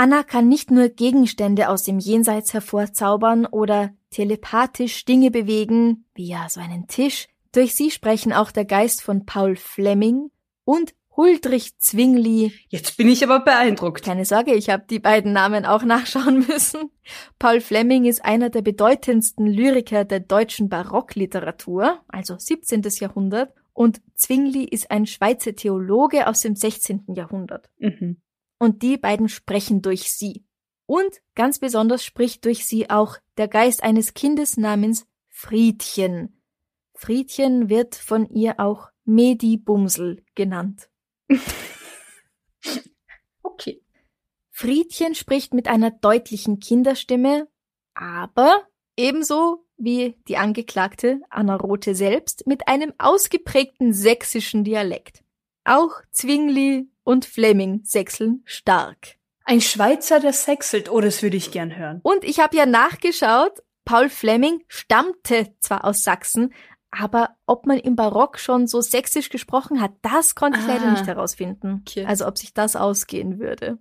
Anna 0.00 0.22
kann 0.22 0.48
nicht 0.48 0.70
nur 0.70 0.88
Gegenstände 0.88 1.68
aus 1.68 1.82
dem 1.82 1.98
Jenseits 1.98 2.54
hervorzaubern 2.54 3.44
oder 3.44 3.90
telepathisch 4.08 5.04
Dinge 5.04 5.30
bewegen, 5.30 6.06
wie 6.14 6.26
ja 6.26 6.48
so 6.48 6.58
einen 6.58 6.86
Tisch. 6.86 7.28
Durch 7.52 7.74
sie 7.74 7.90
sprechen 7.90 8.32
auch 8.32 8.50
der 8.50 8.64
Geist 8.64 9.02
von 9.02 9.26
Paul 9.26 9.56
Fleming 9.56 10.30
und 10.64 10.94
Huldrych 11.18 11.76
Zwingli. 11.76 12.50
Jetzt 12.68 12.96
bin 12.96 13.10
ich 13.10 13.22
aber 13.22 13.40
beeindruckt. 13.40 14.02
Keine 14.02 14.24
Sorge, 14.24 14.54
ich 14.54 14.70
habe 14.70 14.84
die 14.88 15.00
beiden 15.00 15.34
Namen 15.34 15.66
auch 15.66 15.82
nachschauen 15.82 16.46
müssen. 16.48 16.90
Paul 17.38 17.60
Fleming 17.60 18.06
ist 18.06 18.24
einer 18.24 18.48
der 18.48 18.62
bedeutendsten 18.62 19.46
Lyriker 19.46 20.06
der 20.06 20.20
deutschen 20.20 20.70
Barockliteratur, 20.70 22.00
also 22.08 22.38
17. 22.38 22.80
Jahrhundert, 23.00 23.52
und 23.74 24.00
Zwingli 24.14 24.64
ist 24.64 24.90
ein 24.90 25.04
Schweizer 25.04 25.54
Theologe 25.54 26.26
aus 26.26 26.40
dem 26.40 26.56
16. 26.56 27.04
Jahrhundert 27.14 27.68
Mhm. 27.76 28.22
Und 28.60 28.82
die 28.82 28.96
beiden 28.96 29.28
sprechen 29.28 29.82
durch 29.82 30.12
sie. 30.12 30.44
Und 30.86 31.20
ganz 31.34 31.58
besonders 31.58 32.04
spricht 32.04 32.44
durch 32.44 32.66
sie 32.66 32.90
auch 32.90 33.16
der 33.36 33.48
Geist 33.48 33.82
eines 33.82 34.14
Kindes 34.14 34.56
namens 34.56 35.06
Friedchen. 35.28 36.42
Friedchen 36.94 37.68
wird 37.68 37.94
von 37.96 38.28
ihr 38.28 38.60
auch 38.60 38.88
Medibumsel 39.04 40.22
genannt. 40.36 40.88
Okay. 43.42 43.82
Friedchen 44.50 45.14
spricht 45.14 45.54
mit 45.54 45.66
einer 45.66 45.90
deutlichen 45.90 46.60
Kinderstimme, 46.60 47.48
aber 47.94 48.68
ebenso 48.96 49.66
wie 49.78 50.18
die 50.28 50.36
Angeklagte 50.36 51.20
Anna 51.30 51.56
Rothe 51.56 51.94
selbst 51.94 52.46
mit 52.46 52.68
einem 52.68 52.92
ausgeprägten 52.98 53.94
sächsischen 53.94 54.62
Dialekt. 54.62 55.24
Auch 55.64 56.02
Zwingli 56.10 56.89
und 57.04 57.24
Fleming 57.24 57.80
sächseln 57.84 58.42
stark. 58.44 59.16
Ein 59.44 59.60
Schweizer, 59.60 60.20
der 60.20 60.32
sexelt. 60.32 60.90
Oh, 60.90 61.00
das 61.00 61.22
würde 61.22 61.36
ich 61.36 61.50
gern 61.50 61.76
hören. 61.76 62.00
Und 62.02 62.24
ich 62.24 62.38
habe 62.40 62.56
ja 62.56 62.66
nachgeschaut, 62.66 63.62
Paul 63.84 64.08
Fleming 64.08 64.62
stammte 64.68 65.54
zwar 65.60 65.84
aus 65.84 66.04
Sachsen, 66.04 66.52
aber 66.92 67.36
ob 67.46 67.66
man 67.66 67.78
im 67.78 67.96
Barock 67.96 68.38
schon 68.38 68.66
so 68.66 68.80
sächsisch 68.80 69.28
gesprochen 69.30 69.80
hat, 69.80 69.92
das 70.02 70.34
konnte 70.34 70.60
ich 70.60 70.66
leider 70.66 70.86
Ah. 70.86 70.90
nicht 70.92 71.06
herausfinden. 71.06 71.82
Okay. 71.86 72.04
Also 72.04 72.26
ob 72.26 72.36
sich 72.38 72.52
das 72.52 72.76
ausgehen 72.76 73.38
würde. 73.40 73.78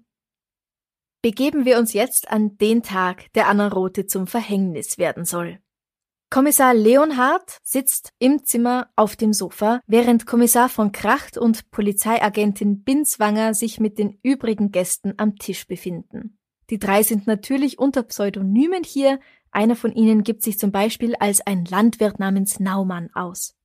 Begeben 1.21 1.65
wir 1.65 1.77
uns 1.77 1.93
jetzt 1.93 2.31
an 2.31 2.57
den 2.57 2.81
Tag, 2.81 3.31
der 3.33 3.47
Anna 3.47 3.67
Rothe 3.67 4.05
zum 4.05 4.25
Verhängnis 4.25 4.97
werden 4.97 5.25
soll. 5.25 5.59
Kommissar 6.31 6.75
Leonhard 6.75 7.57
sitzt 7.63 8.13
im 8.19 8.43
Zimmer 8.43 8.89
auf 8.95 9.15
dem 9.15 9.33
Sofa, 9.33 9.81
während 9.88 10.27
Kommissar 10.27 10.69
von 10.69 10.91
Kracht 10.91 11.39
und 11.39 11.71
Polizeiagentin 11.71 12.83
Binswanger 12.83 13.55
sich 13.55 13.79
mit 13.79 13.98
den 13.98 14.19
übrigen 14.21 14.71
Gästen 14.71 15.15
am 15.17 15.38
Tisch 15.38 15.65
befinden. 15.65 16.38
Die 16.69 16.77
drei 16.77 17.01
sind 17.01 17.25
natürlich 17.25 17.79
unter 17.79 18.03
Pseudonymen 18.03 18.83
hier, 18.83 19.19
einer 19.50 19.75
von 19.75 19.91
ihnen 19.91 20.21
gibt 20.21 20.43
sich 20.43 20.59
zum 20.59 20.71
Beispiel 20.71 21.15
als 21.15 21.41
ein 21.41 21.65
Landwirt 21.65 22.19
namens 22.19 22.59
Naumann 22.59 23.09
aus. 23.15 23.55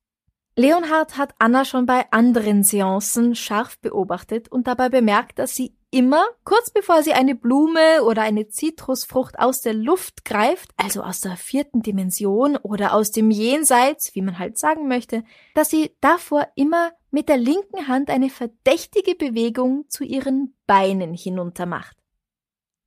Leonhard 0.57 1.17
hat 1.17 1.35
Anna 1.37 1.65
schon 1.65 1.85
bei 1.85 2.09
anderen 2.11 2.63
Seancen 2.63 3.35
scharf 3.35 3.77
beobachtet 3.79 4.49
und 4.49 4.67
dabei 4.67 4.87
bemerkt, 4.87 5.37
dass 5.37 5.53
sie 5.53 5.75
immer, 5.91 6.23
kurz 6.45 6.69
bevor 6.69 7.03
sie 7.03 7.11
eine 7.11 7.35
Blume 7.35 8.03
oder 8.03 8.21
eine 8.21 8.47
Zitrusfrucht 8.47 9.37
aus 9.37 9.59
der 9.59 9.73
Luft 9.73 10.23
greift, 10.23 10.71
also 10.77 11.03
aus 11.03 11.19
der 11.19 11.35
vierten 11.35 11.81
Dimension 11.81 12.55
oder 12.55 12.93
aus 12.93 13.11
dem 13.11 13.31
Jenseits, 13.31 14.15
wie 14.15 14.21
man 14.21 14.39
halt 14.39 14.57
sagen 14.57 14.87
möchte, 14.87 15.25
dass 15.55 15.69
sie 15.69 15.91
davor 15.99 16.47
immer 16.55 16.93
mit 17.11 17.27
der 17.27 17.37
linken 17.37 17.89
Hand 17.89 18.09
eine 18.09 18.29
verdächtige 18.29 19.15
Bewegung 19.15 19.89
zu 19.89 20.05
ihren 20.05 20.55
Beinen 20.67 21.13
hinunter 21.13 21.65
macht. 21.65 21.97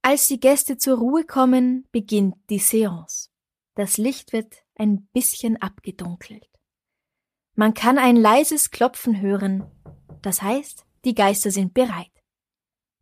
Als 0.01 0.27
die 0.27 0.41
Gäste 0.41 0.79
zur 0.79 0.99
Ruhe 0.99 1.25
kommen, 1.25 1.87
beginnt 1.93 2.37
die 2.49 2.61
Seance. 2.61 3.29
Das 3.75 3.99
Licht 3.99 4.33
wird 4.33 4.55
ein 4.75 5.07
bisschen 5.13 5.61
abgedunkelt. 5.61 6.49
Man 7.59 7.75
kann 7.75 7.99
ein 7.99 8.15
leises 8.15 8.71
Klopfen 8.71 9.21
hören. 9.21 9.65
Das 10.23 10.43
heißt, 10.43 10.87
die 11.05 11.17
Geister 11.17 11.51
sind 11.51 11.75
bereit. 11.75 12.13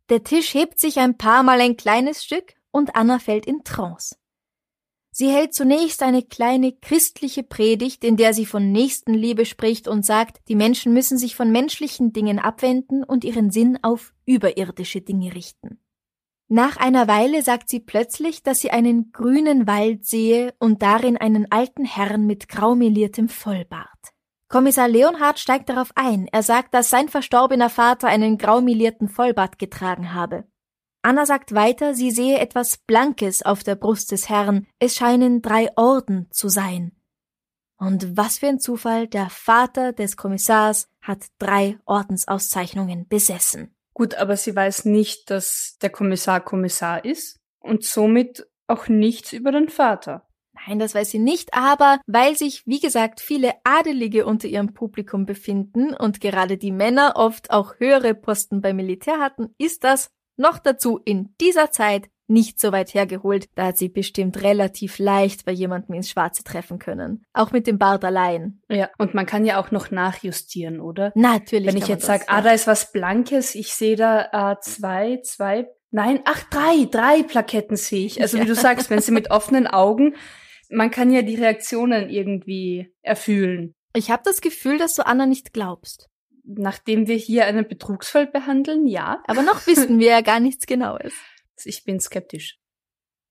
Der 0.09 0.23
Tisch 0.23 0.55
hebt 0.55 0.79
sich 0.79 0.97
ein 0.97 1.15
paar 1.15 1.43
Mal 1.43 1.61
ein 1.61 1.77
kleines 1.77 2.23
Stück 2.23 2.55
und 2.71 2.95
Anna 2.95 3.19
fällt 3.19 3.45
in 3.45 3.63
Trance. 3.63 4.15
Sie 5.11 5.29
hält 5.29 5.53
zunächst 5.53 6.01
eine 6.01 6.23
kleine 6.23 6.71
christliche 6.71 7.43
Predigt, 7.43 8.03
in 8.03 8.17
der 8.17 8.33
sie 8.33 8.47
von 8.47 8.71
Nächstenliebe 8.71 9.45
spricht 9.45 9.87
und 9.87 10.03
sagt, 10.03 10.39
die 10.47 10.55
Menschen 10.55 10.91
müssen 10.91 11.19
sich 11.19 11.35
von 11.35 11.51
menschlichen 11.51 12.11
Dingen 12.11 12.39
abwenden 12.39 13.03
und 13.03 13.25
ihren 13.25 13.51
Sinn 13.51 13.77
auf 13.83 14.15
überirdische 14.25 15.01
Dinge 15.01 15.35
richten. 15.35 15.79
Nach 16.47 16.77
einer 16.77 17.07
Weile 17.07 17.43
sagt 17.43 17.69
sie 17.69 17.79
plötzlich, 17.79 18.41
dass 18.41 18.61
sie 18.61 18.71
einen 18.71 19.11
grünen 19.11 19.67
Wald 19.67 20.07
sehe 20.07 20.55
und 20.57 20.81
darin 20.81 21.15
einen 21.15 21.51
alten 21.51 21.85
Herrn 21.85 22.25
mit 22.25 22.49
graumeliertem 22.49 23.29
Vollbart. 23.29 24.16
Kommissar 24.49 24.87
Leonhard 24.87 25.39
steigt 25.39 25.69
darauf 25.69 25.91
ein. 25.95 26.27
Er 26.31 26.43
sagt, 26.43 26.73
dass 26.73 26.89
sein 26.89 27.09
verstorbener 27.09 27.69
Vater 27.69 28.07
einen 28.07 28.37
graumelierten 28.37 29.09
Vollbart 29.09 29.59
getragen 29.59 30.13
habe. 30.13 30.45
Anna 31.01 31.25
sagt 31.25 31.53
weiter, 31.53 31.93
sie 31.93 32.11
sehe 32.11 32.39
etwas 32.39 32.77
Blankes 32.77 33.41
auf 33.41 33.63
der 33.63 33.75
Brust 33.75 34.11
des 34.11 34.29
Herrn. 34.29 34.67
Es 34.79 34.95
scheinen 34.95 35.41
drei 35.41 35.69
Orden 35.75 36.27
zu 36.31 36.49
sein. 36.49 36.93
Und 37.77 38.17
was 38.17 38.39
für 38.39 38.47
ein 38.47 38.59
Zufall, 38.59 39.07
der 39.07 39.29
Vater 39.29 39.93
des 39.93 40.17
Kommissars 40.17 40.89
hat 41.01 41.27
drei 41.37 41.77
Ordensauszeichnungen 41.85 43.07
besessen. 43.07 43.75
Gut, 43.93 44.15
aber 44.15 44.35
sie 44.35 44.55
weiß 44.55 44.85
nicht, 44.85 45.29
dass 45.29 45.77
der 45.81 45.91
Kommissar 45.91 46.41
Kommissar 46.41 47.05
ist 47.05 47.39
und 47.59 47.83
somit 47.83 48.47
auch 48.67 48.87
nichts 48.87 49.33
über 49.33 49.51
den 49.51 49.69
Vater. 49.69 50.26
Nein, 50.65 50.79
das 50.79 50.95
weiß 50.95 51.11
sie 51.11 51.19
nicht, 51.19 51.53
aber 51.53 51.99
weil 52.07 52.35
sich, 52.35 52.63
wie 52.65 52.79
gesagt, 52.79 53.21
viele 53.21 53.53
Adelige 53.63 54.25
unter 54.25 54.47
ihrem 54.47 54.73
Publikum 54.73 55.25
befinden 55.25 55.93
und 55.93 56.21
gerade 56.21 56.57
die 56.57 56.71
Männer 56.71 57.13
oft 57.15 57.51
auch 57.51 57.75
höhere 57.79 58.15
Posten 58.15 58.61
beim 58.61 58.77
Militär 58.77 59.19
hatten, 59.19 59.49
ist 59.57 59.83
das 59.83 60.09
noch 60.37 60.59
dazu 60.59 60.99
in 61.03 61.35
dieser 61.39 61.71
Zeit 61.71 62.09
nicht 62.27 62.59
so 62.59 62.71
weit 62.71 62.93
hergeholt, 62.93 63.47
da 63.55 63.67
hat 63.67 63.77
sie 63.77 63.89
bestimmt 63.89 64.43
relativ 64.43 64.99
leicht 64.99 65.45
bei 65.45 65.51
jemandem 65.53 65.95
ins 65.95 66.09
Schwarze 66.09 66.43
treffen 66.43 66.77
können. 66.77 67.23
Auch 67.33 67.51
mit 67.51 67.67
dem 67.67 67.77
Bart 67.77 68.03
allein. 68.03 68.61
Ja, 68.69 68.89
und 68.97 69.13
man 69.13 69.25
kann 69.25 69.45
ja 69.45 69.59
auch 69.59 69.71
noch 69.71 69.91
nachjustieren, 69.91 70.81
oder? 70.81 71.11
Natürlich. 71.15 71.67
Wenn 71.67 71.77
ich 71.77 71.87
jetzt 71.87 72.05
sage, 72.05 72.25
ah, 72.27 72.41
da 72.41 72.51
ist 72.51 72.67
was 72.67 72.91
Blankes, 72.91 73.55
ich 73.55 73.73
sehe 73.73 73.95
da 73.95 74.51
äh, 74.51 74.55
zwei, 74.59 75.21
zwei, 75.23 75.67
nein, 75.91 76.19
ach, 76.25 76.43
drei, 76.49 76.87
drei 76.91 77.23
Plaketten 77.23 77.77
sehe 77.77 78.05
ich. 78.05 78.21
Also 78.21 78.37
ja. 78.37 78.43
wie 78.43 78.47
du 78.47 78.55
sagst, 78.55 78.89
wenn 78.89 78.99
sie 78.99 79.13
mit 79.13 79.31
offenen 79.31 79.65
Augen, 79.65 80.15
man 80.69 80.91
kann 80.91 81.11
ja 81.11 81.21
die 81.21 81.35
Reaktionen 81.35 82.09
irgendwie 82.09 82.93
erfühlen. 83.01 83.73
Ich 83.95 84.11
habe 84.11 84.23
das 84.25 84.41
Gefühl, 84.41 84.77
dass 84.77 84.93
du 84.93 85.05
Anna 85.05 85.25
nicht 85.25 85.53
glaubst 85.53 86.09
nachdem 86.47 87.07
wir 87.07 87.15
hier 87.15 87.45
einen 87.45 87.67
Betrugsfall 87.67 88.25
behandeln, 88.25 88.87
ja. 88.87 89.21
Aber 89.27 89.43
noch 89.43 89.67
wissen 89.67 89.99
wir 89.99 90.07
ja 90.07 90.21
gar 90.21 90.39
nichts 90.39 90.65
Genaues. 90.65 91.13
Ich 91.63 91.83
bin 91.83 91.99
skeptisch. 91.99 92.59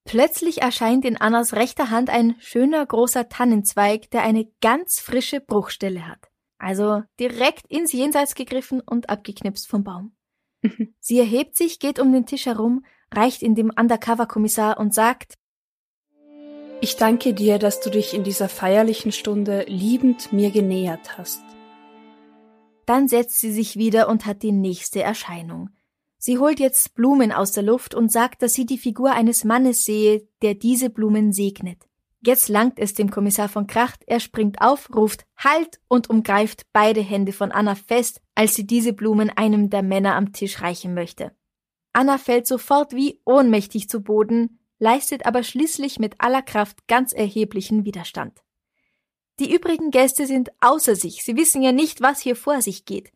Plötzlich 0.05 0.63
erscheint 0.63 1.05
in 1.05 1.17
Annas 1.17 1.55
rechter 1.55 1.91
Hand 1.91 2.11
ein 2.11 2.37
schöner 2.39 2.85
großer 2.85 3.29
Tannenzweig, 3.29 4.11
der 4.11 4.23
eine 4.23 4.47
ganz 4.61 5.01
frische 5.01 5.41
Bruchstelle 5.41 6.07
hat. 6.07 6.29
Also 6.59 7.03
direkt 7.19 7.67
ins 7.69 7.93
Jenseits 7.93 8.35
gegriffen 8.35 8.81
und 8.81 9.11
abgeknipst 9.11 9.69
vom 9.69 9.83
Baum. 9.83 10.17
Sie 11.01 11.19
erhebt 11.19 11.57
sich, 11.57 11.81
geht 11.81 11.99
um 11.99 12.13
den 12.13 12.27
Tisch 12.27 12.47
herum, 12.47 12.85
reicht 13.13 13.43
ihn 13.43 13.55
dem 13.55 13.71
Undercover-Kommissar 13.77 14.79
und 14.79 14.95
sagt, 14.95 15.35
ich 16.81 16.97
danke 16.97 17.35
dir, 17.35 17.59
dass 17.59 17.81
du 17.81 17.91
dich 17.91 18.15
in 18.15 18.25
dieser 18.25 18.49
feierlichen 18.49 19.13
Stunde 19.13 19.65
liebend 19.69 20.33
mir 20.33 20.51
genähert 20.51 21.17
hast. 21.19 21.43
Dann 22.85 23.09
setzt 23.09 23.41
sie 23.41 23.51
sich 23.51 23.77
wieder 23.77 24.09
und 24.09 24.27
hat 24.27 24.43
die 24.43 24.53
nächste 24.53 25.03
Erscheinung. 25.03 25.71
Sie 26.19 26.39
holt 26.39 26.61
jetzt 26.61 26.95
Blumen 26.95 27.33
aus 27.33 27.53
der 27.53 27.63
Luft 27.63 27.95
und 27.95 28.11
sagt, 28.11 28.43
dass 28.43 28.55
sie 28.55 28.67
die 28.67 28.79
Figur 28.79 29.13
eines 29.13 29.45
Mannes 29.45 29.85
sehe, 29.85 30.27
der 30.43 30.55
diese 30.55 30.91
Blumen 30.91 31.33
segnet. 31.33 31.79
Jetzt 32.21 32.49
langt 32.49 32.79
es 32.79 32.95
dem 32.95 33.11
Kommissar 33.11 33.49
von 33.49 33.67
Kracht, 33.67 34.03
er 34.07 34.21
springt 34.21 34.61
auf, 34.61 34.89
ruft 34.95 35.27
Halt 35.37 35.81
und 35.89 36.11
umgreift 36.11 36.67
beide 36.73 37.01
Hände 37.01 37.33
von 37.33 37.53
Anna 37.53 37.75
fest, 37.75 38.21
als 38.35 38.55
sie 38.55 38.67
diese 38.67 38.93
Blumen 38.93 39.31
einem 39.31 39.71
der 39.71 39.83
Männer 39.83 40.15
am 40.17 40.33
Tisch 40.33 40.61
reichen 40.63 40.95
möchte. 40.95 41.33
Anna 41.93 42.19
fällt 42.19 42.47
sofort 42.47 42.95
wie 42.95 43.21
ohnmächtig 43.25 43.89
zu 43.89 44.03
Boden, 44.03 44.56
leistet 44.79 45.27
aber 45.27 45.43
schließlich 45.43 45.99
mit 45.99 46.21
aller 46.21 46.43
Kraft 46.43 46.87
ganz 46.89 47.13
erheblichen 47.13 47.85
Widerstand. 47.85 48.43
Die 49.39 49.53
übrigen 49.55 49.91
Gäste 49.91 50.27
sind 50.27 50.51
außer 50.61 50.97
sich, 50.97 51.23
sie 51.23 51.37
wissen 51.37 51.63
ja 51.63 51.73
nicht, 51.73 52.01
was 52.01 52.21
hier 52.21 52.37
vor 52.37 52.63
sich 52.63 52.85
geht. 52.85 53.13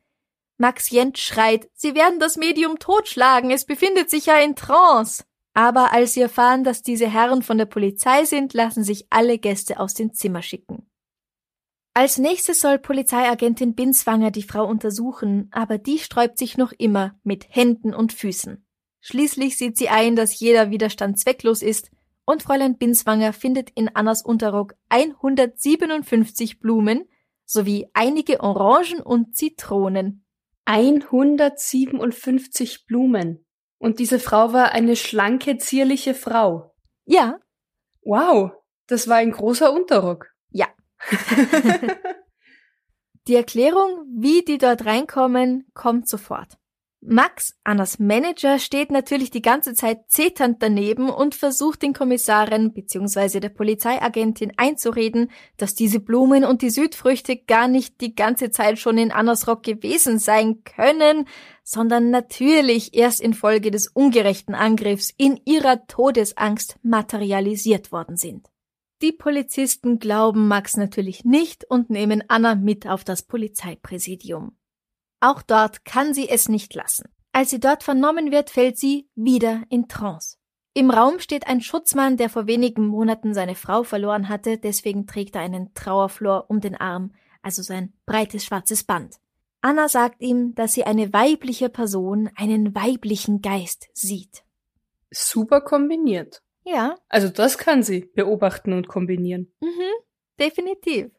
Max 0.58 0.90
Jent 0.90 1.16
schreit, 1.16 1.70
Sie 1.72 1.94
werden 1.94 2.20
das 2.20 2.36
Medium 2.36 2.78
totschlagen, 2.78 3.50
es 3.50 3.64
befindet 3.64 4.10
sich 4.10 4.26
ja 4.26 4.36
in 4.38 4.56
Trance. 4.56 5.24
Aber 5.54 5.92
als 5.92 6.12
sie 6.12 6.20
erfahren, 6.20 6.64
dass 6.64 6.82
diese 6.82 7.08
Herren 7.08 7.42
von 7.42 7.58
der 7.58 7.64
Polizei 7.64 8.24
sind, 8.24 8.52
lassen 8.52 8.84
sich 8.84 9.06
alle 9.10 9.38
Gäste 9.38 9.80
aus 9.80 9.94
dem 9.94 10.12
Zimmer 10.12 10.42
schicken. 10.42 10.86
Als 11.92 12.18
nächstes 12.18 12.60
soll 12.60 12.78
Polizeiagentin 12.78 13.74
Binswanger 13.74 14.30
die 14.30 14.44
Frau 14.44 14.66
untersuchen, 14.66 15.48
aber 15.50 15.78
die 15.78 15.98
sträubt 15.98 16.38
sich 16.38 16.56
noch 16.56 16.72
immer 16.72 17.18
mit 17.24 17.46
Händen 17.48 17.94
und 17.94 18.12
Füßen. 18.12 18.64
Schließlich 19.00 19.56
sieht 19.56 19.76
sie 19.76 19.88
ein, 19.88 20.16
dass 20.16 20.38
jeder 20.38 20.70
Widerstand 20.70 21.18
zwecklos 21.18 21.62
ist 21.62 21.90
und 22.24 22.42
Fräulein 22.42 22.78
Binswanger 22.78 23.32
findet 23.32 23.70
in 23.70 23.88
Annas 23.94 24.22
Unterrock 24.22 24.74
157 24.90 26.60
Blumen 26.60 27.08
sowie 27.44 27.88
einige 27.94 28.40
Orangen 28.40 29.00
und 29.00 29.36
Zitronen. 29.36 30.24
157 30.66 32.86
Blumen. 32.86 33.44
Und 33.78 33.98
diese 33.98 34.20
Frau 34.20 34.52
war 34.52 34.70
eine 34.72 34.94
schlanke, 34.94 35.56
zierliche 35.58 36.14
Frau. 36.14 36.74
Ja. 37.06 37.40
Wow, 38.02 38.52
das 38.86 39.08
war 39.08 39.16
ein 39.16 39.32
großer 39.32 39.72
Unterrock. 39.72 40.28
Ja. 40.50 40.68
die 43.26 43.34
Erklärung, 43.34 44.04
wie 44.16 44.44
die 44.44 44.58
dort 44.58 44.84
reinkommen, 44.84 45.66
kommt 45.74 46.08
sofort. 46.08 46.58
Max, 47.02 47.58
Annas 47.64 47.98
Manager, 47.98 48.58
steht 48.58 48.90
natürlich 48.90 49.30
die 49.30 49.40
ganze 49.40 49.72
Zeit 49.72 50.10
zeternd 50.10 50.62
daneben 50.62 51.08
und 51.08 51.34
versucht 51.34 51.80
den 51.80 51.94
Kommissarin 51.94 52.74
bzw. 52.74 53.40
der 53.40 53.48
Polizeiagentin 53.48 54.52
einzureden, 54.58 55.30
dass 55.56 55.74
diese 55.74 56.00
Blumen 56.00 56.44
und 56.44 56.60
die 56.60 56.68
Südfrüchte 56.68 57.38
gar 57.38 57.68
nicht 57.68 58.02
die 58.02 58.14
ganze 58.14 58.50
Zeit 58.50 58.78
schon 58.78 58.98
in 58.98 59.12
Annas 59.12 59.48
Rock 59.48 59.62
gewesen 59.62 60.18
sein 60.18 60.62
können, 60.64 61.26
sondern 61.64 62.10
natürlich 62.10 62.94
erst 62.94 63.22
infolge 63.22 63.70
des 63.70 63.88
ungerechten 63.88 64.54
Angriffs 64.54 65.10
in 65.16 65.40
ihrer 65.46 65.86
Todesangst 65.86 66.78
materialisiert 66.82 67.92
worden 67.92 68.18
sind. 68.18 68.46
Die 69.00 69.12
Polizisten 69.12 70.00
glauben 70.00 70.48
Max 70.48 70.76
natürlich 70.76 71.24
nicht 71.24 71.64
und 71.64 71.88
nehmen 71.88 72.22
Anna 72.28 72.56
mit 72.56 72.86
auf 72.86 73.04
das 73.04 73.22
Polizeipräsidium. 73.22 74.59
Auch 75.20 75.42
dort 75.42 75.84
kann 75.84 76.14
sie 76.14 76.28
es 76.28 76.48
nicht 76.48 76.74
lassen. 76.74 77.08
Als 77.32 77.50
sie 77.50 77.60
dort 77.60 77.82
vernommen 77.82 78.32
wird, 78.32 78.50
fällt 78.50 78.78
sie 78.78 79.08
wieder 79.14 79.62
in 79.68 79.86
Trance. 79.86 80.38
Im 80.72 80.90
Raum 80.90 81.18
steht 81.18 81.46
ein 81.46 81.60
Schutzmann, 81.60 82.16
der 82.16 82.28
vor 82.28 82.46
wenigen 82.46 82.86
Monaten 82.86 83.34
seine 83.34 83.54
Frau 83.54 83.82
verloren 83.82 84.28
hatte, 84.28 84.56
deswegen 84.56 85.06
trägt 85.06 85.34
er 85.34 85.42
einen 85.42 85.74
Trauerflor 85.74 86.46
um 86.48 86.60
den 86.60 86.76
Arm, 86.76 87.12
also 87.42 87.62
sein 87.62 87.92
breites 88.06 88.44
schwarzes 88.44 88.84
Band. 88.84 89.16
Anna 89.62 89.88
sagt 89.88 90.22
ihm, 90.22 90.54
dass 90.54 90.72
sie 90.72 90.84
eine 90.84 91.12
weibliche 91.12 91.68
Person, 91.68 92.30
einen 92.34 92.74
weiblichen 92.74 93.42
Geist 93.42 93.88
sieht. 93.92 94.44
Super 95.10 95.60
kombiniert. 95.60 96.42
Ja. 96.64 96.94
Also 97.08 97.28
das 97.28 97.58
kann 97.58 97.82
sie 97.82 98.10
beobachten 98.14 98.72
und 98.72 98.88
kombinieren. 98.88 99.52
Mhm, 99.60 99.92
definitiv. 100.38 101.10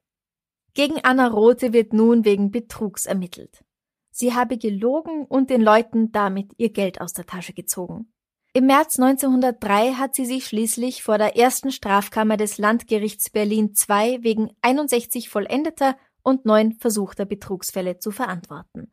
Gegen 0.74 1.04
Anna 1.04 1.28
Rote 1.28 1.74
wird 1.74 1.94
nun 1.94 2.24
wegen 2.24 2.52
Betrugs 2.52 3.06
ermittelt. 3.06 3.64
Sie 4.12 4.34
habe 4.34 4.58
gelogen 4.58 5.26
und 5.26 5.50
den 5.50 5.62
Leuten 5.62 6.12
damit 6.12 6.52
ihr 6.58 6.70
Geld 6.70 7.02
aus 7.02 7.14
der 7.14 7.26
Tasche 7.26 7.54
gezogen. 7.54 8.12
Im 8.54 8.66
März 8.66 9.00
1903 9.00 9.94
hat 9.94 10.14
sie 10.14 10.26
sich 10.26 10.46
schließlich 10.46 11.04
vor 11.04 11.18
der 11.18 11.38
ersten 11.38 11.72
Strafkammer 11.72 12.36
des 12.36 12.58
Landgerichts 12.58 13.30
Berlin 13.30 13.74
II 13.90 14.24
wegen 14.24 14.52
61 14.62 15.30
vollendeter 15.30 15.96
und 16.22 16.46
neun 16.46 16.74
versuchter 16.74 17.24
Betrugsfälle 17.26 18.00
zu 18.00 18.12
verantworten. 18.12 18.92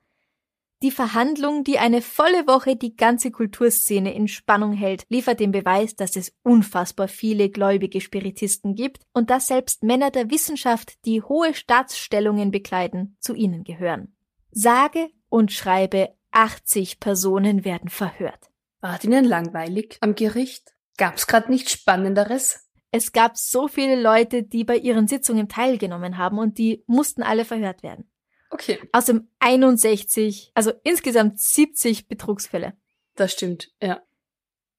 Die 0.81 0.93
Verhandlung, 0.93 1.65
die 1.65 1.81
eine 1.81 2.03
volle 2.03 2.47
Woche 2.47 2.77
die 2.77 2.95
ganze 2.95 3.33
Kulturszene 3.33 4.15
in 4.15 4.29
Spannung 4.29 4.73
hält, 4.73 5.03
liefert 5.09 5.41
den 5.41 5.51
Beweis, 5.51 5.97
dass 5.97 6.15
es 6.15 6.33
unfassbar 6.45 7.09
viele 7.09 7.51
gläubige 7.51 8.01
Spiritisten 8.01 8.77
gibt 8.77 9.03
und 9.13 9.29
dass 9.29 9.49
selbst 9.49 9.83
Männer 9.83 10.13
der 10.13 10.31
Wissenschaft, 10.31 11.05
die 11.05 11.21
hohe 11.21 11.53
Staatsstellungen 11.53 12.53
bekleiden, 12.53 13.17
zu 13.19 13.35
ihnen 13.35 13.65
gehören. 13.65 14.15
Sage 14.59 15.11
und 15.29 15.53
schreibe 15.53 16.17
80 16.33 16.99
Personen 16.99 17.65
werden 17.65 17.91
verhört. 17.91 18.51
War 18.81 19.03
Ihnen 19.05 19.25
langweilig 19.25 19.99
am 20.01 20.17
Gericht? 20.17 20.75
Gab's 20.97 21.29
grad 21.29 21.49
nichts 21.49 21.71
Spannenderes? 21.71 22.69
Es 22.91 23.13
gab 23.13 23.37
so 23.37 23.69
viele 23.69 24.01
Leute, 24.01 24.43
die 24.43 24.65
bei 24.65 24.77
ihren 24.77 25.07
Sitzungen 25.07 25.49
teilgenommen 25.49 26.19
haben 26.19 26.41
und 26.41 26.59
die 26.59 26.83
mussten 26.89 27.23
alle 27.23 27.45
verhört 27.45 27.85
werden. 27.85 28.11
Okay. 28.51 28.81
Außerdem 28.91 29.29
61, 29.39 30.51
also 30.55 30.73
insgesamt 30.83 31.39
70 31.39 32.09
Betrugsfälle. 32.09 32.73
Das 33.15 33.35
stimmt, 33.35 33.71
ja. 33.81 34.03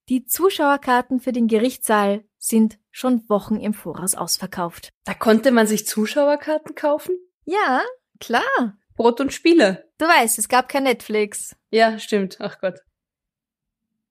Die 0.09 0.25
Zuschauerkarten 0.25 1.21
für 1.21 1.31
den 1.31 1.47
Gerichtssaal 1.47 2.25
sind 2.37 2.79
schon 2.91 3.29
Wochen 3.29 3.55
im 3.55 3.73
Voraus 3.73 4.15
ausverkauft. 4.15 4.89
Da 5.05 5.13
konnte 5.13 5.51
man 5.51 5.67
sich 5.67 5.87
Zuschauerkarten 5.87 6.75
kaufen? 6.75 7.15
Ja, 7.45 7.81
klar. 8.19 8.75
Brot 8.99 9.21
und 9.21 9.31
Spiele. 9.31 9.89
Du 9.97 10.05
weißt, 10.05 10.39
es 10.39 10.49
gab 10.49 10.67
kein 10.67 10.83
Netflix. 10.83 11.55
Ja, 11.71 11.97
stimmt. 11.99 12.35
Ach 12.41 12.59
Gott. 12.59 12.81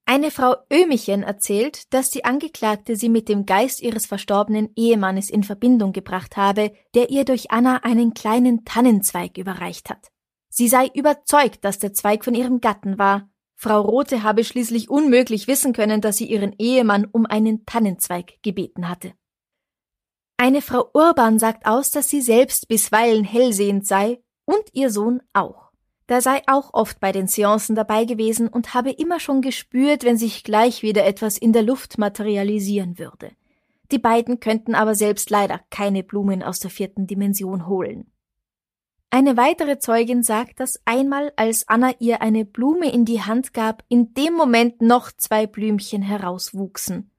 Eine 0.07 0.31
Frau 0.31 0.57
Ömichen 0.73 1.23
erzählt, 1.23 1.93
dass 1.93 2.09
die 2.09 2.25
Angeklagte 2.25 2.97
sie 2.97 3.11
mit 3.11 3.29
dem 3.29 3.45
Geist 3.45 3.83
ihres 3.83 4.07
verstorbenen 4.07 4.71
Ehemannes 4.77 5.29
in 5.29 5.45
Verbindung 5.45 5.93
gebracht 5.93 6.39
habe, 6.39 6.73
der 6.95 7.11
ihr 7.11 7.27
durch 7.27 7.51
Anna 7.51 7.83
einen 7.83 8.15
kleinen 8.15 8.65
Tannenzweig 8.65 9.37
überreicht 9.37 9.91
hat. 9.91 10.09
Sie 10.49 10.69
sei 10.69 10.91
überzeugt, 10.95 11.67
dass 11.67 11.79
der 11.79 11.93
Zweig 11.93 12.25
von 12.25 12.35
ihrem 12.35 12.63
Gatten 12.63 12.99
war. 12.99 13.29
Frau 13.57 13.83
Rothe 13.83 14.23
habe 14.23 14.43
schließlich 14.43 14.89
unmöglich 14.89 15.49
wissen 15.49 15.75
können, 15.75 16.01
dass 16.01 16.17
sie 16.17 16.31
ihren 16.31 16.55
Ehemann 16.59 17.05
um 17.05 17.27
einen 17.27 17.67
Tannenzweig 17.67 18.39
gebeten 18.43 18.89
hatte. 18.89 19.13
Eine 20.39 20.63
Frau 20.63 20.89
Urban 20.95 21.39
sagt 21.39 21.67
aus, 21.67 21.91
dass 21.91 22.09
sie 22.09 22.23
selbst 22.23 22.69
bisweilen 22.69 23.25
hellsehend 23.25 23.87
sei 23.87 24.23
und 24.49 24.65
ihr 24.73 24.91
Sohn 24.91 25.21
auch. 25.35 25.69
Da 26.07 26.23
sei 26.23 26.41
auch 26.47 26.73
oft 26.73 27.01
bei 27.01 27.13
den 27.13 27.27
Seancen 27.27 27.77
dabei 27.77 28.07
gewesen 28.07 28.49
und 28.49 28.73
habe 28.73 28.91
immer 28.91 29.21
schon 29.21 29.43
gespürt, 29.43 30.05
wenn 30.05 30.17
sich 30.17 30.43
gleich 30.43 30.83
wieder 30.83 31.05
etwas 31.05 31.37
in 31.37 31.53
der 31.53 31.63
Luft 31.63 31.99
materialisieren 31.99 32.99
würde. 32.99 33.31
Die 33.93 33.99
beiden 33.99 34.41
könnten 34.41 34.75
aber 34.75 34.95
selbst 34.95 35.29
leider 35.29 35.61
keine 35.69 36.03
Blumen 36.03 36.43
aus 36.43 36.61
der 36.61 36.71
vierten 36.71 37.07
Dimension 37.07 37.67
holen. 37.67 38.11
Eine 39.11 39.37
weitere 39.37 39.79
Zeugin 39.79 40.23
sagt, 40.23 40.61
dass 40.61 40.81
einmal, 40.87 41.31
als 41.37 41.69
Anna 41.69 41.93
ihr 41.99 42.23
eine 42.23 42.47
Blume 42.47 42.91
in 42.91 43.05
die 43.05 43.23
Hand 43.23 43.53
gab, 43.53 43.85
in 43.89 44.15
dem 44.15 44.33
Moment 44.33 44.81
noch 44.81 45.13
zwei 45.13 45.47
Blümchen 45.47 46.01
herauswuchsen. 46.01 47.11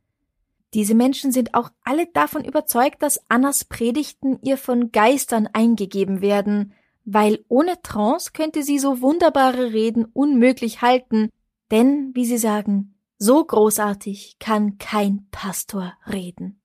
Diese 0.73 0.95
Menschen 0.95 1.31
sind 1.31 1.53
auch 1.53 1.69
alle 1.83 2.07
davon 2.07 2.43
überzeugt, 2.43 3.03
dass 3.03 3.23
Annas 3.29 3.65
Predigten 3.65 4.39
ihr 4.41 4.57
von 4.57 4.91
Geistern 4.91 5.47
eingegeben 5.53 6.21
werden, 6.21 6.73
weil 7.13 7.43
ohne 7.47 7.81
Trance 7.81 8.31
könnte 8.33 8.63
sie 8.63 8.79
so 8.79 9.01
wunderbare 9.01 9.73
Reden 9.73 10.05
unmöglich 10.05 10.81
halten, 10.81 11.29
denn, 11.71 12.11
wie 12.13 12.25
sie 12.25 12.37
sagen, 12.37 12.95
so 13.17 13.43
großartig 13.43 14.37
kann 14.39 14.77
kein 14.77 15.27
Pastor 15.31 15.93
reden. 16.11 16.61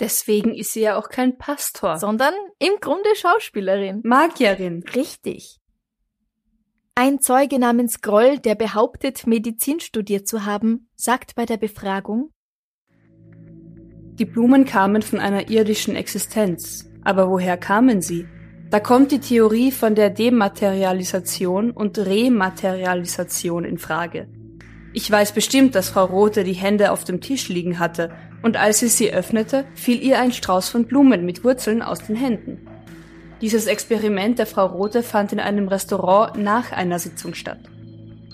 Deswegen 0.00 0.54
ist 0.54 0.72
sie 0.72 0.80
ja 0.80 0.98
auch 0.98 1.08
kein 1.08 1.38
Pastor, 1.38 1.98
Sondern 1.98 2.34
im 2.58 2.72
Grunde 2.80 3.08
Schauspielerin. 3.14 4.00
Magierin. 4.04 4.82
Richtig. 4.94 5.60
Ein 6.96 7.20
Zeuge 7.20 7.58
namens 7.58 8.00
Groll, 8.00 8.38
der 8.38 8.54
behauptet, 8.54 9.26
Medizin 9.26 9.80
studiert 9.80 10.26
zu 10.26 10.44
haben, 10.44 10.88
sagt 10.96 11.34
bei 11.34 11.44
der 11.44 11.58
Befragung, 11.58 12.30
Die 14.18 14.24
Blumen 14.24 14.64
kamen 14.64 15.02
von 15.02 15.20
einer 15.20 15.50
irdischen 15.50 15.94
Existenz. 15.94 16.88
Aber 17.04 17.30
woher 17.30 17.56
kamen 17.56 18.00
sie? 18.00 18.26
Da 18.74 18.80
kommt 18.80 19.12
die 19.12 19.20
Theorie 19.20 19.70
von 19.70 19.94
der 19.94 20.10
Dematerialisation 20.10 21.70
und 21.70 21.96
Rematerialisation 21.96 23.64
in 23.64 23.78
Frage. 23.78 24.26
Ich 24.92 25.08
weiß 25.08 25.30
bestimmt, 25.30 25.76
dass 25.76 25.90
Frau 25.90 26.06
Rothe 26.06 26.42
die 26.42 26.54
Hände 26.54 26.90
auf 26.90 27.04
dem 27.04 27.20
Tisch 27.20 27.48
liegen 27.48 27.78
hatte, 27.78 28.10
und 28.42 28.56
als 28.56 28.80
sie 28.80 28.88
sie 28.88 29.12
öffnete, 29.12 29.64
fiel 29.76 30.02
ihr 30.02 30.18
ein 30.18 30.32
Strauß 30.32 30.70
von 30.70 30.86
Blumen 30.86 31.24
mit 31.24 31.44
Wurzeln 31.44 31.82
aus 31.82 32.04
den 32.04 32.16
Händen. 32.16 32.66
Dieses 33.40 33.68
Experiment 33.68 34.40
der 34.40 34.46
Frau 34.46 34.66
Rothe 34.66 35.04
fand 35.04 35.32
in 35.32 35.38
einem 35.38 35.68
Restaurant 35.68 36.36
nach 36.36 36.72
einer 36.72 36.98
Sitzung 36.98 37.34
statt. 37.34 37.60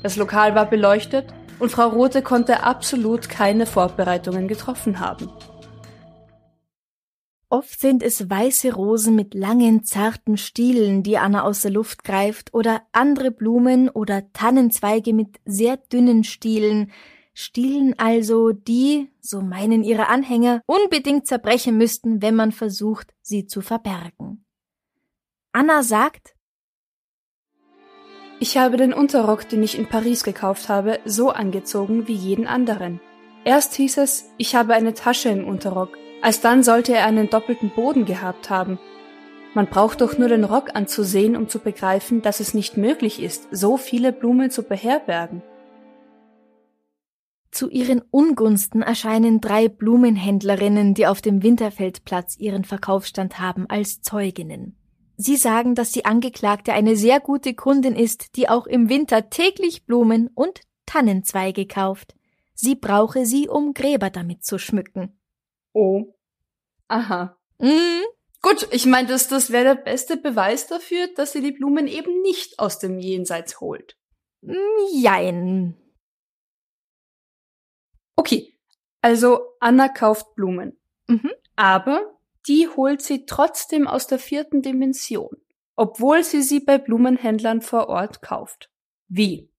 Das 0.03 0.17
Lokal 0.17 0.55
war 0.55 0.71
beleuchtet 0.71 1.27
und 1.59 1.71
Frau 1.71 1.89
Rothe 1.89 2.23
konnte 2.23 2.63
absolut 2.63 3.29
keine 3.29 3.67
Vorbereitungen 3.67 4.49
getroffen 4.49 5.01
haben. 5.01 5.29
Oft 7.53 7.81
sind 7.81 8.05
es 8.05 8.31
weiße 8.31 8.73
Rosen 8.75 9.17
mit 9.17 9.35
langen, 9.35 9.83
zarten 9.83 10.37
Stielen, 10.37 11.03
die 11.03 11.19
Anna 11.19 11.43
aus 11.43 11.63
der 11.63 11.73
Luft 11.73 12.05
greift, 12.05 12.55
oder 12.55 12.83
andere 12.93 13.33
Blumen 13.33 13.89
oder 13.89 14.33
Tannenzweige 14.33 15.13
mit 15.13 15.41
sehr 15.45 15.77
dünnen 15.77 16.23
Stielen, 16.23 16.93
Stielen 17.35 17.99
also, 17.99 18.53
die, 18.53 19.11
so 19.21 19.41
meinen 19.41 19.83
ihre 19.83 20.07
Anhänger, 20.07 20.63
unbedingt 20.67 21.27
zerbrechen 21.27 21.77
müssten, 21.77 22.23
wenn 22.23 22.37
man 22.37 22.53
versucht, 22.53 23.15
sie 23.21 23.47
zu 23.47 23.63
verbergen. 23.63 24.45
Anna 25.51 25.83
sagt, 25.83 26.37
Ich 28.39 28.59
habe 28.59 28.77
den 28.77 28.93
Unterrock, 28.93 29.49
den 29.49 29.65
ich 29.65 29.77
in 29.77 29.89
Paris 29.89 30.23
gekauft 30.23 30.69
habe, 30.69 31.01
so 31.05 31.31
angezogen 31.31 32.07
wie 32.07 32.15
jeden 32.15 32.47
anderen. 32.47 33.01
Erst 33.45 33.75
hieß 33.75 33.99
es, 33.99 34.31
ich 34.39 34.55
habe 34.55 34.75
eine 34.75 34.95
Tasche 34.95 35.31
im 35.31 35.49
Unterrock, 35.49 35.97
alsdann 36.23 36.63
sollte 36.63 36.95
er 36.95 37.07
einen 37.07 37.31
doppelten 37.31 37.71
Boden 37.71 38.05
gehabt 38.05 38.51
haben. 38.51 38.79
Man 39.55 39.67
braucht 39.67 40.01
doch 40.01 40.17
nur 40.17 40.29
den 40.29 40.45
Rock 40.45 40.75
anzusehen, 40.75 41.37
um 41.37 41.49
zu 41.49 41.59
begreifen, 41.59 42.23
dass 42.23 42.41
es 42.41 42.55
nicht 42.55 42.77
möglich 42.77 43.21
ist, 43.21 43.49
so 43.51 43.77
viele 43.77 44.13
Blumen 44.13 44.51
zu 44.51 44.63
beherbergen. 44.63 45.43
Zu 47.51 47.69
ihren 47.69 48.01
Ungunsten 48.13 48.81
erscheinen 48.83 49.41
drei 49.41 49.69
Blumenhändlerinnen, 49.69 50.95
die 50.95 51.09
auf 51.09 51.21
dem 51.21 51.43
Winterfeldplatz 51.43 52.37
ihren 52.39 52.65
Verkaufsstand 52.65 53.41
haben, 53.41 53.67
als 53.69 54.03
Zeuginnen. 54.03 54.77
Sie 55.17 55.37
sagen, 55.37 55.75
dass 55.75 55.91
die 55.91 56.05
Angeklagte 56.05 56.73
eine 56.73 56.95
sehr 56.97 57.19
gute 57.19 57.55
Kundin 57.55 57.97
ist, 57.97 58.37
die 58.37 58.49
auch 58.49 58.67
im 58.67 58.89
Winter 58.89 59.31
täglich 59.31 59.85
Blumen 59.85 60.31
und 60.35 60.61
Tannenzweige 60.87 61.67
kauft. 61.67 62.15
Sie 62.55 62.77
brauche 62.77 63.27
sie, 63.27 63.49
um 63.49 63.75
Gräber 63.75 64.11
damit 64.11 64.45
zu 64.45 64.59
schmücken. 64.59 65.20
Oh. 65.73 66.15
Aha. 66.89 67.39
Mm, 67.59 68.03
Gut, 68.43 68.69
ich 68.71 68.87
meine, 68.87 69.07
das, 69.09 69.29
das 69.29 69.51
wäre 69.51 69.77
der 69.77 69.83
beste 69.83 70.17
Beweis 70.17 70.67
dafür, 70.67 71.09
dass 71.15 71.33
sie 71.33 71.43
die 71.43 71.53
Blumen 71.53 71.87
eben 71.87 72.23
nicht 72.23 72.59
aus 72.59 72.79
dem 72.79 72.99
Jenseits 72.99 73.61
holt. 73.61 73.99
jein. 74.95 75.77
Okay, 78.17 78.55
also 79.03 79.41
Anna 79.61 79.89
kauft 79.89 80.35
Blumen. 80.35 80.79
Mhm. 81.07 81.31
Aber 81.57 82.19
die 82.49 82.69
holt 82.69 83.03
sie 83.03 83.27
trotzdem 83.27 83.87
aus 83.87 84.07
der 84.07 84.19
vierten 84.19 84.63
Dimension, 84.63 85.37
obwohl 85.77 86.25
sie 86.25 86.43
sie 86.43 86.61
bei 86.61 86.79
Blumenhändlern 86.79 87.61
vor 87.61 87.89
Ort 87.89 88.23
kauft. 88.23 88.71
Wie? 89.09 89.51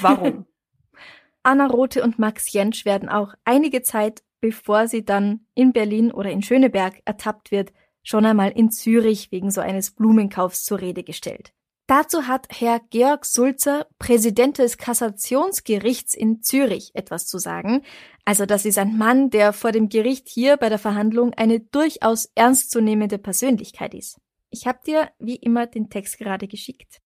Warum? 0.00 0.46
Anna 1.42 1.66
Rothe 1.66 2.02
und 2.02 2.18
Max 2.18 2.50
Jentsch 2.52 2.84
werden 2.86 3.08
auch 3.10 3.34
einige 3.44 3.82
Zeit, 3.82 4.22
bevor 4.40 4.88
sie 4.88 5.04
dann 5.04 5.46
in 5.54 5.72
Berlin 5.72 6.12
oder 6.12 6.30
in 6.30 6.42
Schöneberg 6.42 7.00
ertappt 7.04 7.50
wird, 7.50 7.72
schon 8.02 8.24
einmal 8.24 8.50
in 8.50 8.70
Zürich 8.70 9.30
wegen 9.30 9.50
so 9.50 9.60
eines 9.60 9.90
Blumenkaufs 9.92 10.64
zur 10.64 10.80
Rede 10.80 11.02
gestellt. 11.02 11.52
Dazu 11.86 12.28
hat 12.28 12.46
Herr 12.50 12.80
Georg 12.90 13.26
Sulzer, 13.26 13.88
Präsident 13.98 14.58
des 14.58 14.78
Kassationsgerichts 14.78 16.14
in 16.14 16.40
Zürich, 16.40 16.92
etwas 16.94 17.26
zu 17.26 17.38
sagen. 17.38 17.82
Also 18.24 18.46
das 18.46 18.64
ist 18.64 18.78
ein 18.78 18.96
Mann, 18.96 19.30
der 19.30 19.52
vor 19.52 19.72
dem 19.72 19.88
Gericht 19.88 20.28
hier 20.28 20.56
bei 20.56 20.68
der 20.68 20.78
Verhandlung 20.78 21.34
eine 21.34 21.58
durchaus 21.58 22.30
ernstzunehmende 22.36 23.18
Persönlichkeit 23.18 23.94
ist. 23.94 24.20
Ich 24.50 24.68
habe 24.68 24.78
dir 24.86 25.10
wie 25.18 25.34
immer 25.34 25.66
den 25.66 25.90
Text 25.90 26.18
gerade 26.18 26.46
geschickt. 26.46 27.00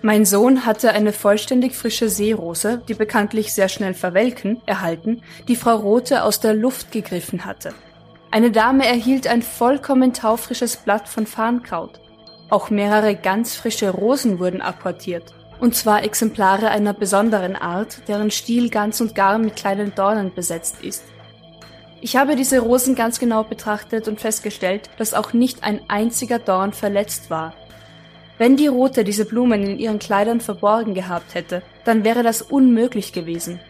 Mein 0.00 0.24
Sohn 0.24 0.64
hatte 0.64 0.92
eine 0.92 1.12
vollständig 1.12 1.74
frische 1.74 2.08
Seerose, 2.08 2.80
die 2.88 2.94
bekanntlich 2.94 3.52
sehr 3.52 3.68
schnell 3.68 3.94
verwelken, 3.94 4.62
erhalten, 4.64 5.22
die 5.48 5.56
Frau 5.56 5.74
Rothe 5.74 6.22
aus 6.22 6.38
der 6.38 6.54
Luft 6.54 6.92
gegriffen 6.92 7.44
hatte. 7.44 7.74
Eine 8.30 8.52
Dame 8.52 8.86
erhielt 8.86 9.26
ein 9.26 9.42
vollkommen 9.42 10.12
taufrisches 10.12 10.76
Blatt 10.76 11.08
von 11.08 11.26
Farnkraut. 11.26 11.98
Auch 12.48 12.70
mehrere 12.70 13.16
ganz 13.16 13.56
frische 13.56 13.90
Rosen 13.90 14.38
wurden 14.38 14.60
apportiert. 14.60 15.34
Und 15.58 15.74
zwar 15.74 16.04
Exemplare 16.04 16.68
einer 16.70 16.92
besonderen 16.92 17.56
Art, 17.56 18.06
deren 18.06 18.30
Stiel 18.30 18.70
ganz 18.70 19.00
und 19.00 19.16
gar 19.16 19.38
mit 19.38 19.56
kleinen 19.56 19.94
Dornen 19.96 20.32
besetzt 20.32 20.76
ist. 20.82 21.02
Ich 22.00 22.16
habe 22.16 22.36
diese 22.36 22.60
Rosen 22.60 22.94
ganz 22.94 23.18
genau 23.18 23.42
betrachtet 23.42 24.06
und 24.06 24.20
festgestellt, 24.20 24.88
dass 24.98 25.14
auch 25.14 25.32
nicht 25.32 25.64
ein 25.64 25.80
einziger 25.88 26.38
Dorn 26.38 26.72
verletzt 26.72 27.30
war. 27.30 27.54
Wenn 28.38 28.56
die 28.56 28.68
Rote 28.68 29.02
diese 29.02 29.24
Blumen 29.24 29.64
in 29.64 29.78
ihren 29.78 29.98
Kleidern 29.98 30.40
verborgen 30.40 30.94
gehabt 30.94 31.34
hätte, 31.34 31.62
dann 31.84 32.04
wäre 32.04 32.22
das 32.22 32.40
unmöglich 32.40 33.12
gewesen. 33.12 33.60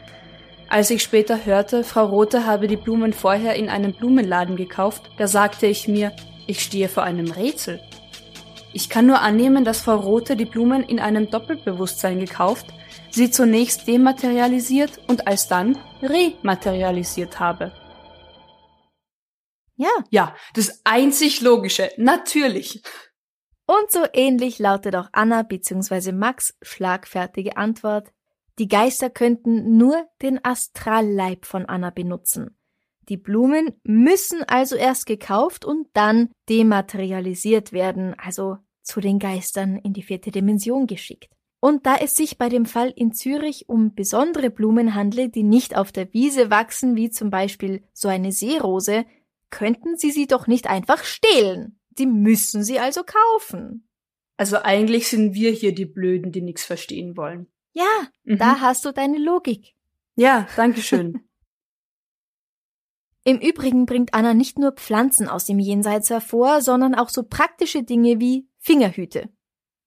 Als 0.68 0.90
ich 0.90 1.02
später 1.02 1.46
hörte, 1.46 1.82
Frau 1.82 2.04
Rothe 2.04 2.46
habe 2.46 2.68
die 2.68 2.76
Blumen 2.76 3.14
vorher 3.14 3.54
in 3.54 3.70
einem 3.70 3.94
Blumenladen 3.94 4.56
gekauft, 4.56 5.10
da 5.16 5.26
sagte 5.26 5.66
ich 5.66 5.88
mir, 5.88 6.12
ich 6.46 6.62
stehe 6.62 6.90
vor 6.90 7.02
einem 7.02 7.30
Rätsel. 7.30 7.80
Ich 8.74 8.90
kann 8.90 9.06
nur 9.06 9.20
annehmen, 9.20 9.64
dass 9.64 9.80
Frau 9.80 9.96
Rothe 9.96 10.36
die 10.36 10.44
Blumen 10.44 10.82
in 10.82 11.00
einem 11.00 11.30
Doppelbewusstsein 11.30 12.20
gekauft, 12.20 12.66
sie 13.10 13.30
zunächst 13.30 13.88
dematerialisiert 13.88 15.00
und 15.08 15.26
alsdann 15.26 15.78
rematerialisiert 16.02 17.40
habe. 17.40 17.72
Ja, 19.76 19.88
Ja, 20.10 20.34
das 20.54 20.82
einzig 20.84 21.40
Logische, 21.40 21.90
natürlich. 21.96 22.82
Und 23.70 23.90
so 23.90 24.00
ähnlich 24.14 24.58
lautet 24.58 24.96
auch 24.96 25.10
Anna 25.12 25.42
bzw. 25.42 26.12
Max 26.12 26.56
schlagfertige 26.62 27.58
Antwort. 27.58 28.08
Die 28.58 28.66
Geister 28.66 29.10
könnten 29.10 29.76
nur 29.76 30.08
den 30.22 30.42
Astralleib 30.42 31.44
von 31.44 31.66
Anna 31.66 31.90
benutzen. 31.90 32.56
Die 33.10 33.18
Blumen 33.18 33.74
müssen 33.82 34.42
also 34.44 34.74
erst 34.74 35.04
gekauft 35.04 35.66
und 35.66 35.86
dann 35.92 36.30
dematerialisiert 36.48 37.72
werden, 37.72 38.14
also 38.18 38.56
zu 38.82 39.02
den 39.02 39.18
Geistern 39.18 39.76
in 39.76 39.92
die 39.92 40.02
vierte 40.02 40.30
Dimension 40.30 40.86
geschickt. 40.86 41.30
Und 41.60 41.84
da 41.84 41.96
es 41.96 42.16
sich 42.16 42.38
bei 42.38 42.48
dem 42.48 42.64
Fall 42.64 42.90
in 42.96 43.12
Zürich 43.12 43.68
um 43.68 43.94
besondere 43.94 44.48
Blumen 44.48 44.94
handle, 44.94 45.28
die 45.28 45.42
nicht 45.42 45.76
auf 45.76 45.92
der 45.92 46.10
Wiese 46.14 46.50
wachsen, 46.50 46.96
wie 46.96 47.10
zum 47.10 47.28
Beispiel 47.28 47.82
so 47.92 48.08
eine 48.08 48.32
Seerose, 48.32 49.04
könnten 49.50 49.98
Sie 49.98 50.10
sie 50.10 50.26
doch 50.26 50.46
nicht 50.46 50.70
einfach 50.70 51.04
stehlen. 51.04 51.77
Die 51.98 52.06
müssen 52.06 52.62
Sie 52.62 52.78
also 52.78 53.02
kaufen. 53.02 53.88
Also 54.36 54.58
eigentlich 54.62 55.08
sind 55.08 55.34
wir 55.34 55.50
hier 55.50 55.74
die 55.74 55.86
Blöden, 55.86 56.30
die 56.30 56.42
nichts 56.42 56.64
verstehen 56.64 57.16
wollen. 57.16 57.48
Ja, 57.72 58.08
mhm. 58.24 58.38
da 58.38 58.60
hast 58.60 58.84
du 58.84 58.92
deine 58.92 59.18
Logik. 59.18 59.74
Ja, 60.14 60.46
danke 60.56 60.80
schön. 60.80 61.24
Im 63.24 63.40
Übrigen 63.40 63.84
bringt 63.84 64.14
Anna 64.14 64.32
nicht 64.32 64.58
nur 64.58 64.72
Pflanzen 64.72 65.28
aus 65.28 65.44
dem 65.44 65.58
Jenseits 65.58 66.08
hervor, 66.08 66.62
sondern 66.62 66.94
auch 66.94 67.10
so 67.10 67.24
praktische 67.24 67.82
Dinge 67.82 68.20
wie 68.20 68.48
Fingerhüte. 68.58 69.28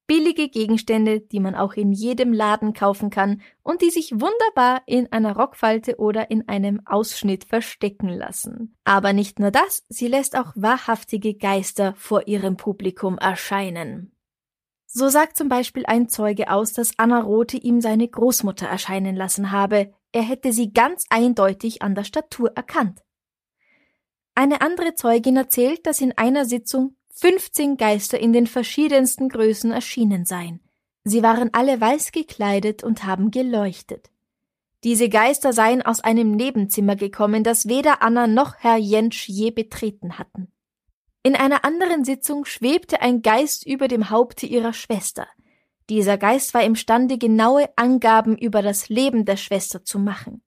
Billige 0.08 0.50
Gegenstände, 0.50 1.22
die 1.22 1.40
man 1.40 1.56
auch 1.56 1.74
in 1.74 1.92
jedem 1.92 2.34
Laden 2.34 2.74
kaufen 2.74 3.10
kann 3.10 3.42
und 3.64 3.82
die 3.82 3.90
sich 3.90 4.12
wunderbar 4.12 4.82
in 4.86 5.12
einer 5.12 5.36
Rockfalte 5.36 5.98
oder 5.98 6.30
in 6.30 6.48
einem 6.50 6.82
Ausschnitt 6.86 7.46
verstecken 7.46 8.10
lassen. 8.10 8.76
Aber 8.84 9.14
nicht 9.14 9.40
nur 9.40 9.52
das, 9.52 9.86
sie 9.88 10.08
lässt 10.08 10.36
auch 10.36 10.52
wahrhaftige 10.56 11.36
Geister 11.36 11.94
vor 11.96 12.28
ihrem 12.28 12.58
Publikum 12.58 13.18
erscheinen. 13.18 14.14
So 14.86 15.08
sagt 15.08 15.38
zum 15.38 15.48
Beispiel 15.48 15.86
ein 15.86 16.10
Zeuge 16.10 16.52
aus, 16.52 16.74
dass 16.74 16.92
Anna 16.98 17.22
Rothe 17.22 17.56
ihm 17.56 17.80
seine 17.80 18.10
Großmutter 18.10 18.68
erscheinen 18.68 19.16
lassen 19.16 19.52
habe. 19.52 19.94
Er 20.12 20.24
hätte 20.24 20.52
sie 20.52 20.74
ganz 20.74 21.06
eindeutig 21.10 21.82
an 21.82 21.96
der 21.96 22.04
Statur 22.04 22.52
erkannt. 22.56 23.02
Eine 24.36 24.60
andere 24.60 24.96
Zeugin 24.96 25.38
erzählt, 25.38 25.86
dass 25.86 26.02
in 26.02 26.18
einer 26.18 26.44
Sitzung 26.44 26.98
15 27.14 27.78
Geister 27.78 28.20
in 28.20 28.34
den 28.34 28.48
verschiedensten 28.48 29.30
Größen 29.30 29.72
erschienen 29.72 30.26
seien. 30.26 30.62
Sie 31.04 31.24
waren 31.24 31.50
alle 31.54 31.80
weiß 31.82 32.12
gekleidet 32.12 32.84
und 32.84 33.04
haben 33.04 33.32
geleuchtet. 33.32 34.10
Diese 34.84 35.10
Geister 35.10 35.54
seien 35.54 35.82
aus 35.82 36.02
einem 36.02 36.32
Nebenzimmer 36.32 36.96
gekommen, 36.96 37.44
das 37.44 37.68
weder 37.68 38.02
Anna 38.02 38.28
noch 38.28 38.56
Herr 38.58 38.78
Jentsch 38.78 39.28
je 39.28 39.52
betreten 39.52 40.18
hatten. 40.18 40.52
In 41.24 41.36
einer 41.36 41.64
anderen 41.66 42.04
Sitzung 42.04 42.46
schwebte 42.46 43.02
ein 43.02 43.22
Geist 43.22 43.66
über 43.66 43.88
dem 43.88 44.10
Haupte 44.10 44.48
ihrer 44.48 44.74
Schwester. 44.74 45.28
Dieser 45.90 46.18
Geist 46.18 46.54
war 46.54 46.64
imstande, 46.64 47.20
genaue 47.20 47.70
Angaben 47.76 48.38
über 48.38 48.64
das 48.64 48.90
Leben 48.90 49.26
der 49.26 49.38
Schwester 49.38 49.84
zu 49.84 50.00
machen. 50.00 50.42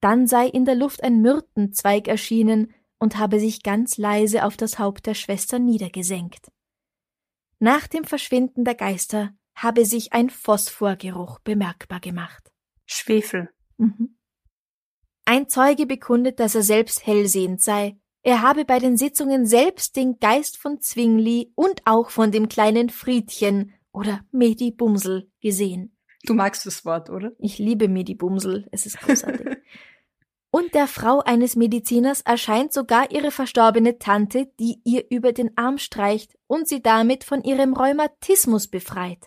Dann 0.00 0.26
sei 0.26 0.46
in 0.46 0.66
der 0.66 0.74
Luft 0.74 1.02
ein 1.02 1.22
Myrtenzweig 1.22 2.08
erschienen, 2.08 2.74
und 3.04 3.18
habe 3.18 3.38
sich 3.38 3.62
ganz 3.62 3.98
leise 3.98 4.46
auf 4.46 4.56
das 4.56 4.78
Haupt 4.78 5.04
der 5.04 5.12
Schwester 5.12 5.58
niedergesenkt. 5.58 6.50
Nach 7.58 7.86
dem 7.86 8.04
Verschwinden 8.04 8.64
der 8.64 8.74
Geister 8.74 9.34
habe 9.54 9.84
sich 9.84 10.14
ein 10.14 10.30
Phosphorgeruch 10.30 11.38
bemerkbar 11.40 12.00
gemacht. 12.00 12.50
Schwefel. 12.86 13.50
Mhm. 13.76 14.16
Ein 15.26 15.50
Zeuge 15.50 15.84
bekundet, 15.84 16.40
dass 16.40 16.54
er 16.54 16.62
selbst 16.62 17.06
hellsehend 17.06 17.60
sei. 17.60 17.98
Er 18.22 18.40
habe 18.40 18.64
bei 18.64 18.78
den 18.78 18.96
Sitzungen 18.96 19.44
selbst 19.44 19.96
den 19.96 20.18
Geist 20.18 20.56
von 20.56 20.80
Zwingli 20.80 21.52
und 21.54 21.82
auch 21.84 22.08
von 22.08 22.32
dem 22.32 22.48
kleinen 22.48 22.88
Friedchen 22.88 23.74
oder 23.92 24.24
Medi 24.32 24.70
Bumsel 24.70 25.30
gesehen. 25.42 25.94
Du 26.22 26.32
magst 26.32 26.64
das 26.64 26.86
Wort, 26.86 27.10
oder? 27.10 27.32
Ich 27.38 27.58
liebe 27.58 27.86
Medi 27.86 28.14
Bumsel. 28.14 28.66
Es 28.72 28.86
ist 28.86 28.98
großartig. 28.98 29.58
Und 30.54 30.72
der 30.72 30.86
Frau 30.86 31.18
eines 31.18 31.56
Mediziners 31.56 32.20
erscheint 32.20 32.72
sogar 32.72 33.10
ihre 33.10 33.32
verstorbene 33.32 33.98
Tante, 33.98 34.52
die 34.60 34.76
ihr 34.84 35.04
über 35.10 35.32
den 35.32 35.50
Arm 35.56 35.78
streicht 35.78 36.38
und 36.46 36.68
sie 36.68 36.80
damit 36.80 37.24
von 37.24 37.42
ihrem 37.42 37.72
Rheumatismus 37.72 38.68
befreit. 38.68 39.26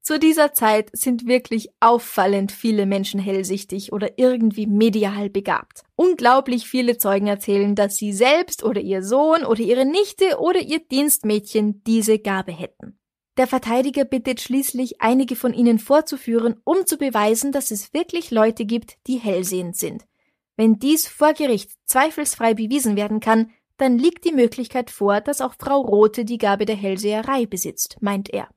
Zu 0.00 0.18
dieser 0.18 0.52
Zeit 0.52 0.90
sind 0.94 1.28
wirklich 1.28 1.68
auffallend 1.78 2.50
viele 2.50 2.86
Menschen 2.86 3.20
hellsichtig 3.20 3.92
oder 3.92 4.18
irgendwie 4.18 4.66
medial 4.66 5.30
begabt. 5.30 5.84
Unglaublich 5.94 6.66
viele 6.68 6.98
Zeugen 6.98 7.28
erzählen, 7.28 7.76
dass 7.76 7.94
sie 7.94 8.12
selbst 8.12 8.64
oder 8.64 8.80
ihr 8.80 9.04
Sohn 9.04 9.44
oder 9.44 9.60
ihre 9.60 9.84
Nichte 9.84 10.40
oder 10.40 10.58
ihr 10.58 10.80
Dienstmädchen 10.80 11.84
diese 11.84 12.18
Gabe 12.18 12.50
hätten. 12.50 12.98
Der 13.36 13.46
Verteidiger 13.48 14.04
bittet 14.04 14.40
schließlich, 14.40 15.00
einige 15.00 15.34
von 15.34 15.52
ihnen 15.54 15.78
vorzuführen, 15.78 16.60
um 16.64 16.86
zu 16.86 16.96
beweisen, 16.96 17.50
dass 17.50 17.70
es 17.70 17.92
wirklich 17.92 18.30
Leute 18.30 18.64
gibt, 18.64 18.96
die 19.06 19.16
hellsehend 19.16 19.76
sind. 19.76 20.06
Wenn 20.56 20.78
dies 20.78 21.08
vor 21.08 21.32
Gericht 21.32 21.72
zweifelsfrei 21.84 22.54
bewiesen 22.54 22.96
werden 22.96 23.18
kann, 23.18 23.50
dann 23.76 23.98
liegt 23.98 24.24
die 24.24 24.32
Möglichkeit 24.32 24.90
vor, 24.90 25.20
dass 25.20 25.40
auch 25.40 25.54
Frau 25.58 25.80
Rothe 25.80 26.24
die 26.24 26.38
Gabe 26.38 26.64
der 26.64 26.76
Hellseherei 26.76 27.46
besitzt, 27.46 27.96
meint 28.00 28.30
er. 28.30 28.48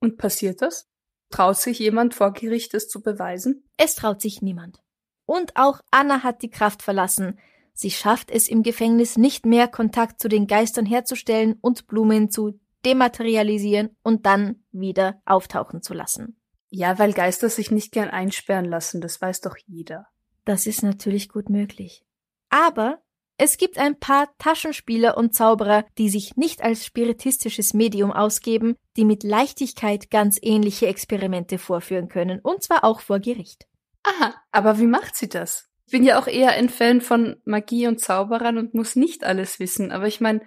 Und 0.00 0.16
passiert 0.16 0.62
das? 0.62 0.88
Traut 1.28 1.58
sich 1.58 1.78
jemand 1.78 2.14
vor 2.14 2.32
Gericht 2.32 2.72
es 2.72 2.88
zu 2.88 3.02
beweisen? 3.02 3.68
Es 3.76 3.96
traut 3.96 4.22
sich 4.22 4.40
niemand. 4.40 4.82
Und 5.26 5.56
auch 5.56 5.80
Anna 5.90 6.22
hat 6.22 6.42
die 6.42 6.50
Kraft 6.50 6.82
verlassen. 6.82 7.38
Sie 7.74 7.90
schafft 7.90 8.30
es 8.30 8.48
im 8.48 8.62
Gefängnis 8.62 9.18
nicht 9.18 9.44
mehr, 9.44 9.68
Kontakt 9.68 10.22
zu 10.22 10.28
den 10.28 10.46
Geistern 10.46 10.86
herzustellen 10.86 11.58
und 11.60 11.86
Blumen 11.88 12.30
zu 12.30 12.58
dematerialisieren 12.84 13.96
und 14.02 14.26
dann 14.26 14.64
wieder 14.72 15.20
auftauchen 15.24 15.82
zu 15.82 15.94
lassen. 15.94 16.40
Ja, 16.68 16.98
weil 16.98 17.12
Geister 17.12 17.48
sich 17.48 17.70
nicht 17.70 17.92
gern 17.92 18.10
einsperren 18.10 18.66
lassen, 18.66 19.00
das 19.00 19.20
weiß 19.20 19.40
doch 19.40 19.56
jeder. 19.66 20.06
Das 20.44 20.66
ist 20.66 20.82
natürlich 20.82 21.28
gut 21.28 21.48
möglich. 21.48 22.04
Aber 22.50 23.02
es 23.38 23.58
gibt 23.58 23.78
ein 23.78 23.98
paar 23.98 24.28
Taschenspieler 24.38 25.16
und 25.16 25.34
Zauberer, 25.34 25.84
die 25.98 26.08
sich 26.08 26.36
nicht 26.36 26.62
als 26.62 26.86
spiritistisches 26.86 27.74
Medium 27.74 28.10
ausgeben, 28.10 28.76
die 28.96 29.04
mit 29.04 29.24
Leichtigkeit 29.24 30.10
ganz 30.10 30.38
ähnliche 30.40 30.86
Experimente 30.86 31.58
vorführen 31.58 32.08
können, 32.08 32.40
und 32.40 32.62
zwar 32.62 32.82
auch 32.84 33.00
vor 33.00 33.20
Gericht. 33.20 33.66
Aha, 34.04 34.34
aber 34.52 34.78
wie 34.78 34.86
macht 34.86 35.16
sie 35.16 35.28
das? 35.28 35.68
Ich 35.86 35.92
bin 35.92 36.02
ja 36.02 36.18
auch 36.18 36.26
eher 36.26 36.52
ein 36.52 36.68
Fan 36.68 37.00
von 37.00 37.36
Magie 37.44 37.86
und 37.86 38.00
Zauberern 38.00 38.58
und 38.58 38.74
muss 38.74 38.96
nicht 38.96 39.22
alles 39.22 39.60
wissen, 39.60 39.92
aber 39.92 40.06
ich 40.06 40.20
meine, 40.20 40.40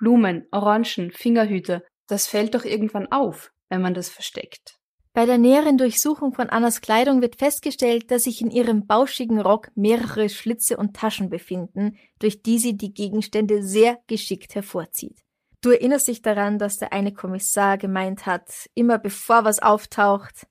Blumen, 0.00 0.46
Orangen, 0.50 1.12
Fingerhüte, 1.12 1.84
das 2.08 2.26
fällt 2.26 2.54
doch 2.54 2.64
irgendwann 2.64 3.12
auf, 3.12 3.52
wenn 3.68 3.82
man 3.82 3.94
das 3.94 4.08
versteckt. 4.08 4.80
Bei 5.12 5.26
der 5.26 5.38
näheren 5.38 5.76
Durchsuchung 5.76 6.32
von 6.32 6.48
Annas 6.48 6.80
Kleidung 6.80 7.20
wird 7.20 7.36
festgestellt, 7.36 8.10
dass 8.10 8.24
sich 8.24 8.40
in 8.40 8.50
ihrem 8.50 8.86
bauschigen 8.86 9.40
Rock 9.40 9.70
mehrere 9.74 10.28
Schlitze 10.28 10.76
und 10.76 10.96
Taschen 10.96 11.28
befinden, 11.28 11.98
durch 12.18 12.42
die 12.42 12.58
sie 12.58 12.76
die 12.76 12.94
Gegenstände 12.94 13.62
sehr 13.62 13.98
geschickt 14.06 14.54
hervorzieht. 14.54 15.18
Du 15.62 15.70
erinnerst 15.70 16.08
dich 16.08 16.22
daran, 16.22 16.58
dass 16.58 16.78
der 16.78 16.92
eine 16.92 17.12
Kommissar 17.12 17.76
gemeint 17.76 18.24
hat, 18.24 18.70
immer 18.74 18.98
bevor 18.98 19.44
was 19.44 19.58
auftaucht, 19.58 20.46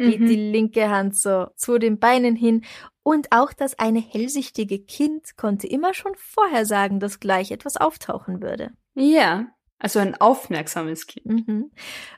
geht 0.00 0.20
mhm. 0.20 0.26
die 0.26 0.50
linke 0.50 0.90
Hand 0.90 1.16
so 1.16 1.46
zu 1.56 1.78
den 1.78 1.98
Beinen 1.98 2.34
hin 2.36 2.64
und 3.02 3.32
auch 3.32 3.52
das 3.52 3.78
eine 3.78 4.00
hellsichtige 4.00 4.78
Kind 4.78 5.36
konnte 5.36 5.66
immer 5.66 5.94
schon 5.94 6.14
vorher 6.16 6.64
sagen, 6.66 7.00
dass 7.00 7.20
gleich 7.20 7.50
etwas 7.50 7.76
auftauchen 7.76 8.42
würde. 8.42 8.70
Ja, 8.94 9.48
also 9.78 9.98
ein 9.98 10.14
aufmerksames 10.20 11.06
Kind. 11.06 11.48
Mhm. 11.48 11.70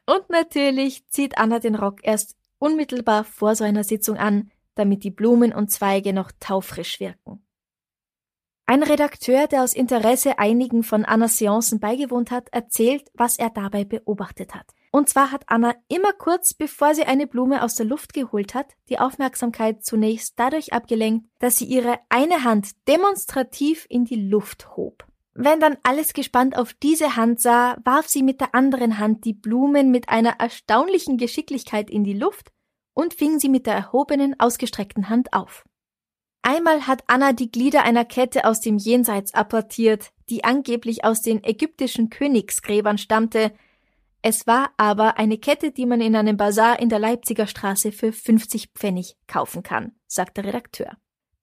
Und 0.07 0.31
natürlich 0.31 1.07
zieht 1.09 1.39
Anna 1.39 1.59
den 1.61 1.75
Rock 1.75 2.01
erst 2.03 2.37
unmittelbar 2.59 3.25
vor 3.25 3.55
so 3.55 3.65
einer 3.65 3.85
Sitzung 3.85 4.17
an, 4.17 4.51
damit 4.75 5.05
die 5.05 5.11
Blumen 5.11 5.53
und 5.53 5.71
Zweige 5.71 6.13
noch 6.13 6.33
taufrisch 6.41 6.99
wirken. 6.99 7.45
Ein 8.67 8.83
Redakteur, 8.83 9.49
der 9.49 9.63
aus 9.65 9.75
Interesse 9.75 10.39
einigen 10.39 10.83
von 10.83 11.05
Annas 11.05 11.37
Seancen 11.37 11.81
beigewohnt 11.81 12.31
hat, 12.31 12.49
erzählt, 12.53 13.11
was 13.15 13.39
er 13.39 13.51
dabei 13.51 13.85
beobachtet 13.85 14.55
hat. 14.55 14.67
Und 14.95 15.09
zwar 15.09 15.33
hat 15.33 15.45
Anna 15.47 15.75
immer 15.89 16.13
kurz, 16.13 16.53
bevor 16.53 16.95
sie 16.95 17.05
eine 17.05 17.27
Blume 17.27 17.65
aus 17.65 17.75
der 17.75 17.87
Luft 17.87 18.13
geholt 18.13 18.55
hat, 18.55 18.75
die 18.91 18.99
Aufmerksamkeit 18.99 19.83
zunächst 19.83 20.35
dadurch 20.39 20.75
abgelenkt, 20.75 21.27
dass 21.39 21.57
sie 21.57 21.65
ihre 21.65 21.99
eine 22.11 22.45
Hand 22.45 22.73
demonstrativ 22.87 23.87
in 23.89 24.05
die 24.05 24.29
Luft 24.29 24.77
hob. 24.77 25.07
Wenn 25.33 25.61
dann 25.61 25.79
alles 25.83 26.13
gespannt 26.13 26.59
auf 26.59 26.75
diese 26.75 27.17
Hand 27.17 27.41
sah, 27.41 27.79
warf 27.85 28.07
sie 28.07 28.23
mit 28.23 28.43
der 28.43 28.55
anderen 28.55 28.99
Hand 28.99 29.25
die 29.25 29.33
Blumen 29.33 29.91
mit 29.91 30.11
einer 30.11 30.35
erstaunlichen 30.39 31.17
Geschicklichkeit 31.17 31.89
in 31.89 32.05
die 32.05 32.13
Luft 32.13 32.53
und 32.93 33.15
fing 33.15 33.39
sie 33.39 33.49
mit 33.49 33.67
der 33.67 33.75
erhobenen, 33.75 34.39
ausgestreckten 34.39 35.09
Hand 35.09 35.33
auf. 35.33 35.65
Einmal 36.43 36.87
hat 36.87 37.05
Anna 37.07 37.33
die 37.33 37.51
Glieder 37.51 37.85
einer 37.85 38.05
Kette 38.05 38.45
aus 38.45 38.61
dem 38.61 38.77
Jenseits 38.77 39.33
apportiert, 39.33 40.11
die 40.29 40.45
angeblich 40.45 41.03
aus 41.03 41.23
den 41.23 41.43
ägyptischen 41.43 42.11
Königsgräbern 42.11 42.99
stammte. 42.99 43.53
Es 44.23 44.47
war 44.47 44.71
aber 44.77 45.19
eine 45.19 45.37
Kette, 45.37 45.73
die 45.73 45.85
man 45.85 46.01
in 46.01 46.15
einem 46.15 46.37
Bazar 46.37 46.79
in 46.79 46.89
der 46.89 47.01
Leipziger 47.01 47.49
Straße 47.49 47.91
für 47.91 48.13
50 48.13 48.69
Pfennig 48.73 49.17
kaufen 49.27 49.65
kann, 49.65 49.93
sagt 50.07 50.37
der 50.37 50.45
Redakteur. 50.45 50.97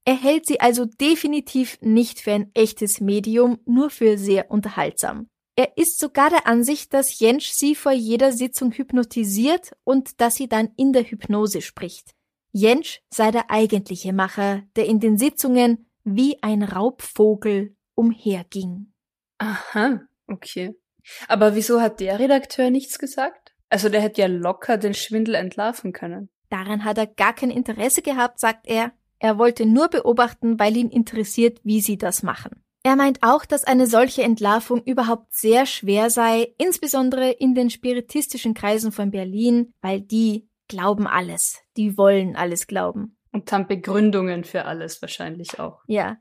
Er 0.06 0.16
hält 0.16 0.46
sie 0.46 0.62
also 0.62 0.86
definitiv 0.86 1.78
nicht 1.82 2.22
für 2.22 2.32
ein 2.32 2.52
echtes 2.54 3.02
Medium, 3.02 3.60
nur 3.66 3.90
für 3.90 4.18
sehr 4.18 4.50
unterhaltsam. 4.50 5.28
Er 5.58 5.78
ist 5.78 6.00
sogar 6.00 6.30
der 6.30 6.48
Ansicht, 6.48 6.94
dass 6.94 7.20
Jentsch 7.20 7.52
sie 7.52 7.76
vor 7.76 7.92
jeder 7.92 8.32
Sitzung 8.32 8.72
hypnotisiert 8.72 9.74
und 9.84 10.22
dass 10.22 10.36
sie 10.36 10.48
dann 10.48 10.70
in 10.78 10.94
der 10.94 11.04
Hypnose 11.04 11.62
spricht. 11.62 12.16
Jentsch 12.54 13.02
sei 13.10 13.32
der 13.32 13.52
eigentliche 13.52 14.14
Macher, 14.14 14.64
der 14.78 14.86
in 14.86 15.02
den 15.02 15.18
Sitzungen 15.18 15.90
wie 16.06 16.42
ein 16.42 16.64
Raubvogel 16.64 17.76
umherging. 17.94 18.94
Aha, 19.38 20.02
okay. 20.28 20.79
Aber 21.28 21.56
wieso 21.56 21.82
hat 21.82 22.00
der 22.00 22.20
Redakteur 22.20 22.70
nichts 22.70 23.00
gesagt? 23.00 23.54
Also 23.70 23.90
der 23.90 24.02
hätte 24.02 24.22
ja 24.22 24.28
locker 24.28 24.78
den 24.78 24.94
Schwindel 24.94 25.36
entlarven 25.36 25.94
können. 25.94 26.30
Daran 26.50 26.84
hat 26.84 26.98
er 26.98 27.08
gar 27.08 27.34
kein 27.34 27.52
Interesse 27.52 28.02
gehabt, 28.02 28.40
sagt 28.40 28.68
er. 28.68 28.92
Er 29.20 29.38
wollte 29.38 29.66
nur 29.66 29.90
beobachten, 29.90 30.60
weil 30.60 30.78
ihn 30.78 30.90
interessiert, 30.90 31.60
wie 31.64 31.82
sie 31.82 31.98
das 31.98 32.24
machen. 32.24 32.64
Er 32.84 32.96
meint 32.96 33.20
auch, 33.22 33.46
dass 33.46 33.66
eine 33.66 33.88
solche 33.88 34.24
Entlarvung 34.24 34.82
überhaupt 34.84 35.34
sehr 35.34 35.66
schwer 35.66 36.10
sei, 36.10 36.54
insbesondere 36.58 37.30
in 37.30 37.54
den 37.54 37.70
spiritistischen 37.70 38.54
Kreisen 38.54 38.94
von 38.94 39.12
Berlin, 39.12 39.74
weil 39.82 40.00
die 40.00 40.48
glauben 40.70 41.06
alles, 41.06 41.60
die 41.76 41.98
wollen 41.98 42.38
alles 42.38 42.68
glauben. 42.68 43.18
Und 43.32 43.52
haben 43.52 43.68
Begründungen 43.68 44.44
für 44.44 44.66
alles 44.66 45.02
wahrscheinlich 45.02 45.60
auch. 45.60 45.82
Ja. 45.88 46.18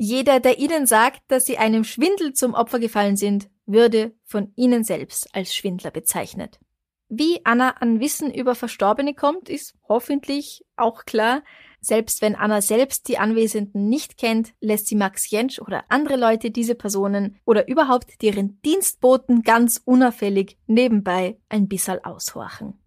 Jeder, 0.00 0.38
der 0.38 0.60
ihnen 0.60 0.86
sagt, 0.86 1.22
dass 1.26 1.44
sie 1.44 1.58
einem 1.58 1.82
Schwindel 1.82 2.32
zum 2.32 2.54
Opfer 2.54 2.78
gefallen 2.78 3.16
sind, 3.16 3.50
würde 3.66 4.12
von 4.24 4.52
ihnen 4.54 4.84
selbst 4.84 5.34
als 5.34 5.52
Schwindler 5.52 5.90
bezeichnet. 5.90 6.60
Wie 7.08 7.40
Anna 7.44 7.70
an 7.70 7.98
Wissen 7.98 8.32
über 8.32 8.54
Verstorbene 8.54 9.14
kommt, 9.14 9.48
ist 9.48 9.74
hoffentlich 9.88 10.64
auch 10.76 11.04
klar. 11.04 11.42
Selbst 11.80 12.22
wenn 12.22 12.36
Anna 12.36 12.62
selbst 12.62 13.08
die 13.08 13.18
Anwesenden 13.18 13.88
nicht 13.88 14.18
kennt, 14.18 14.52
lässt 14.60 14.86
sie 14.86 14.94
Max 14.94 15.28
Jentsch 15.30 15.58
oder 15.58 15.84
andere 15.88 16.16
Leute 16.16 16.52
diese 16.52 16.76
Personen 16.76 17.40
oder 17.44 17.66
überhaupt 17.66 18.22
deren 18.22 18.60
Dienstboten 18.62 19.42
ganz 19.42 19.82
unauffällig 19.84 20.58
nebenbei 20.68 21.40
ein 21.48 21.66
bisschen 21.66 22.04
aushorchen. 22.04 22.78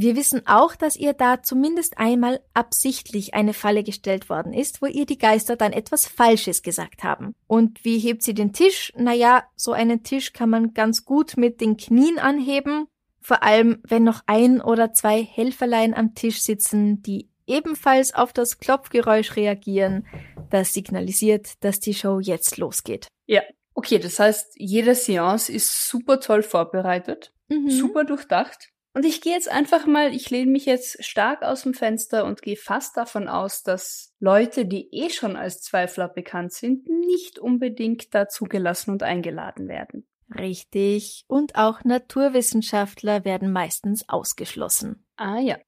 Wir 0.00 0.14
wissen 0.14 0.46
auch, 0.46 0.76
dass 0.76 0.94
ihr 0.94 1.12
da 1.12 1.42
zumindest 1.42 1.98
einmal 1.98 2.40
absichtlich 2.54 3.34
eine 3.34 3.52
Falle 3.52 3.82
gestellt 3.82 4.30
worden 4.30 4.52
ist, 4.52 4.80
wo 4.80 4.86
ihr 4.86 5.06
die 5.06 5.18
Geister 5.18 5.56
dann 5.56 5.72
etwas 5.72 6.06
Falsches 6.06 6.62
gesagt 6.62 7.02
haben. 7.02 7.34
Und 7.48 7.84
wie 7.84 7.98
hebt 7.98 8.22
sie 8.22 8.32
den 8.32 8.52
Tisch? 8.52 8.92
Naja, 8.96 9.42
so 9.56 9.72
einen 9.72 10.04
Tisch 10.04 10.32
kann 10.32 10.50
man 10.50 10.72
ganz 10.72 11.04
gut 11.04 11.36
mit 11.36 11.60
den 11.60 11.76
Knien 11.76 12.20
anheben, 12.20 12.86
vor 13.20 13.42
allem 13.42 13.80
wenn 13.82 14.04
noch 14.04 14.20
ein 14.26 14.60
oder 14.60 14.92
zwei 14.92 15.20
Helferlein 15.20 15.94
am 15.94 16.14
Tisch 16.14 16.42
sitzen, 16.42 17.02
die 17.02 17.28
ebenfalls 17.48 18.14
auf 18.14 18.32
das 18.32 18.60
Klopfgeräusch 18.60 19.34
reagieren, 19.34 20.06
das 20.50 20.74
signalisiert, 20.74 21.54
dass 21.64 21.80
die 21.80 21.94
Show 21.94 22.20
jetzt 22.20 22.56
losgeht. 22.56 23.08
Ja. 23.26 23.42
Okay, 23.74 23.98
das 23.98 24.20
heißt, 24.20 24.52
jede 24.54 24.94
Seance 24.94 25.50
ist 25.52 25.88
super 25.88 26.20
toll 26.20 26.44
vorbereitet, 26.44 27.32
Mhm. 27.48 27.68
super 27.70 28.04
durchdacht. 28.04 28.68
Und 28.98 29.04
ich 29.04 29.20
gehe 29.20 29.32
jetzt 29.32 29.48
einfach 29.48 29.86
mal, 29.86 30.12
ich 30.12 30.28
lehne 30.28 30.50
mich 30.50 30.66
jetzt 30.66 31.04
stark 31.04 31.44
aus 31.44 31.62
dem 31.62 31.72
Fenster 31.72 32.24
und 32.24 32.42
gehe 32.42 32.56
fast 32.56 32.96
davon 32.96 33.28
aus, 33.28 33.62
dass 33.62 34.12
Leute, 34.18 34.66
die 34.66 34.88
eh 34.90 35.08
schon 35.08 35.36
als 35.36 35.62
Zweifler 35.62 36.08
bekannt 36.08 36.52
sind, 36.52 36.88
nicht 36.88 37.38
unbedingt 37.38 38.12
da 38.12 38.26
zugelassen 38.26 38.90
und 38.90 39.04
eingeladen 39.04 39.68
werden. 39.68 40.04
Richtig. 40.36 41.24
Und 41.28 41.54
auch 41.54 41.84
Naturwissenschaftler 41.84 43.24
werden 43.24 43.52
meistens 43.52 44.08
ausgeschlossen. 44.08 45.06
Ah 45.14 45.38
ja. 45.38 45.58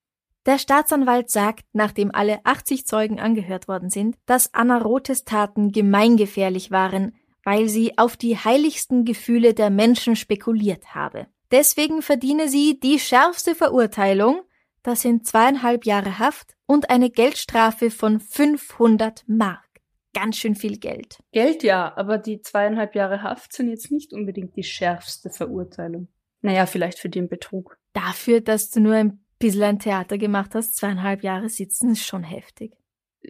Der 0.45 0.59
Staatsanwalt 0.59 1.31
sagt, 1.31 1.67
nachdem 1.73 2.13
alle 2.13 2.41
80 2.43 2.85
Zeugen 2.85 3.21
angehört 3.21 3.69
worden 3.69 3.91
sind, 3.91 4.17
dass 4.27 4.55
Anna 4.55 4.79
Rothes 4.79 5.23
Taten 5.23 5.71
gemeingefährlich 5.71 6.73
waren, 6.73 7.15
weil 7.45 7.69
sie 7.69 7.97
auf 7.97 8.17
die 8.17 8.37
heiligsten 8.37 9.05
Gefühle 9.05 9.55
der 9.55 9.71
Menschen 9.71 10.17
spekuliert 10.17 10.97
habe. 10.97 11.29
Deswegen 11.51 12.03
verdiene 12.03 12.49
sie 12.49 12.79
die 12.79 12.99
schärfste 12.99 13.55
Verurteilung, 13.55 14.43
das 14.83 15.03
sind 15.03 15.27
zweieinhalb 15.27 15.85
Jahre 15.85 16.19
Haft 16.19 16.57
und 16.67 16.91
eine 16.91 17.11
Geldstrafe 17.11 17.91
von 17.91 18.21
500 18.21 19.25
Mark. 19.27 19.67
Ganz 20.15 20.39
schön 20.39 20.55
viel 20.55 20.79
Geld. 20.79 21.19
Geld 21.33 21.63
ja, 21.63 21.97
aber 21.97 22.19
die 22.19 22.41
zweieinhalb 22.41 22.95
Jahre 22.95 23.23
Haft 23.23 23.53
sind 23.53 23.69
jetzt 23.69 23.91
nicht 23.91 24.13
unbedingt 24.13 24.57
die 24.57 24.63
schärfste 24.63 25.31
Verurteilung. 25.31 26.09
Naja, 26.41 26.67
vielleicht 26.67 26.99
für 26.99 27.11
den 27.11 27.29
Betrug. 27.29 27.79
Dafür, 27.93 28.41
dass 28.41 28.71
du 28.71 28.81
nur 28.81 28.95
ein 28.95 29.25
bisschen 29.39 29.63
ein 29.63 29.79
Theater 29.79 30.19
gemacht 30.19 30.55
hast, 30.55 30.77
zweieinhalb 30.77 31.23
Jahre 31.23 31.49
sitzen, 31.49 31.91
ist 31.93 32.05
schon 32.05 32.25
heftig. 32.25 32.73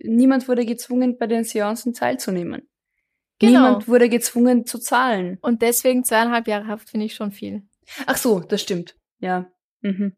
Niemand 0.05 0.49
wurde 0.49 0.65
gezwungen, 0.65 1.19
bei 1.19 1.27
den 1.27 1.45
Seancen 1.45 1.93
teilzunehmen. 1.93 2.69
Genau. 3.39 3.53
Niemand 3.53 3.89
wurde 3.89 4.09
gezwungen 4.09 4.67
zu 4.67 4.79
zahlen. 4.79 5.39
Und 5.41 5.63
deswegen 5.63 6.05
zweieinhalb 6.05 6.47
Jahre 6.47 6.67
Haft 6.67 6.91
finde 6.91 7.07
ich 7.07 7.15
schon 7.15 7.33
viel. 7.33 7.63
Ach 8.07 8.17
so, 8.17 8.41
das 8.41 8.63
stimmt. 8.63 8.97
Ja. 9.19 9.51
Mhm. 9.81 10.17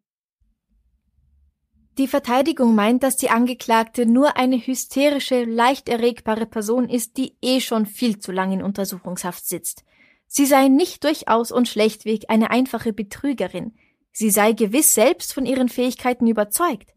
Die 1.99 2.09
Verteidigung 2.09 2.75
meint, 2.75 3.03
dass 3.03 3.17
die 3.17 3.29
Angeklagte 3.29 4.07
nur 4.07 4.39
eine 4.39 4.57
hysterische, 4.57 5.45
leicht 5.45 5.91
erregbare 5.91 6.47
Person 6.47 6.89
ist, 6.89 7.19
die 7.19 7.37
eh 7.43 7.61
schon 7.61 7.85
viel 7.85 8.19
zu 8.19 8.33
lang 8.33 8.53
in 8.53 8.63
Untersuchungshaft 8.63 9.47
sitzt. 9.47 9.85
Sie 10.27 10.47
sei 10.47 10.69
nicht 10.69 11.05
durchaus 11.05 11.53
und 11.53 11.69
schlechtweg 11.69 12.25
eine 12.29 12.51
einfache 12.51 12.95
Betrügerin. 12.95 13.75
Sie 14.11 14.31
sei 14.31 14.53
gewiss 14.53 14.95
selbst 14.95 15.35
von 15.35 15.45
ihren 15.45 15.69
Fähigkeiten 15.69 16.27
überzeugt. 16.27 16.95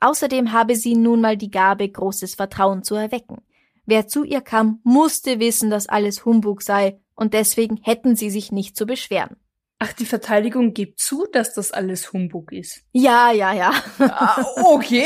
Außerdem 0.00 0.52
habe 0.52 0.76
sie 0.76 0.94
nun 0.94 1.20
mal 1.20 1.36
die 1.36 1.50
Gabe, 1.50 1.86
großes 1.86 2.34
Vertrauen 2.34 2.82
zu 2.82 2.94
erwecken. 2.94 3.42
Wer 3.84 4.06
zu 4.06 4.24
ihr 4.24 4.40
kam, 4.40 4.80
musste 4.84 5.40
wissen, 5.40 5.68
dass 5.68 5.88
alles 5.88 6.24
Humbug 6.24 6.62
sei, 6.62 7.00
und 7.14 7.34
deswegen 7.34 7.76
hätten 7.82 8.16
sie 8.16 8.30
sich 8.30 8.52
nicht 8.52 8.76
zu 8.76 8.86
beschweren. 8.86 9.36
Ach, 9.80 9.92
die 9.92 10.06
Verteidigung 10.06 10.74
gibt 10.74 10.98
zu, 10.98 11.26
dass 11.32 11.54
das 11.54 11.70
alles 11.72 12.12
Humbug 12.12 12.52
ist. 12.52 12.82
Ja, 12.92 13.32
ja, 13.32 13.52
ja. 13.52 13.72
Ah, 13.98 14.44
okay. 14.64 15.04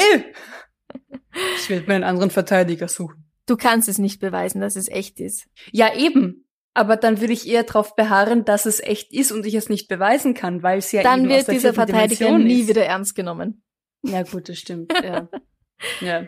Ich 1.57 1.69
werde 1.69 1.87
mir 1.87 1.95
einen 1.95 2.05
anderen 2.05 2.31
Verteidiger 2.31 2.89
suchen. 2.89 3.31
Du 3.47 3.57
kannst 3.57 3.89
es 3.89 3.99
nicht 3.99 4.21
beweisen, 4.21 4.61
dass 4.61 4.77
es 4.77 4.89
echt 4.89 5.21
ist. 5.21 5.47
Ja, 5.73 5.95
eben. 5.95 6.47
Aber 6.75 6.97
dann 6.97 7.21
würde 7.21 7.35
ich 7.35 7.47
eher 7.47 7.65
darauf 7.65 7.97
beharren, 7.97 8.47
dass 8.47 8.65
es 8.65 8.81
echt 8.81 9.13
ist 9.13 9.31
und 9.31 9.45
ich 9.45 9.55
es 9.55 9.69
nicht 9.69 9.89
beweisen 9.89 10.33
kann, 10.33 10.63
weil 10.63 10.79
es 10.79 10.91
ja 10.93 11.03
Dann 11.03 11.25
eben 11.25 11.31
aus 11.31 11.37
wird 11.37 11.49
der 11.49 11.55
dieser 11.55 11.75
Verteidiger 11.75 12.27
Dimension 12.27 12.45
nie 12.45 12.61
ist. 12.63 12.69
wieder 12.69 12.85
ernst 12.87 13.15
genommen. 13.15 13.63
Ja, 14.03 14.23
gut, 14.23 14.49
das 14.49 14.59
stimmt. 14.59 14.93
Ja. 15.03 15.29
ja. 16.01 16.27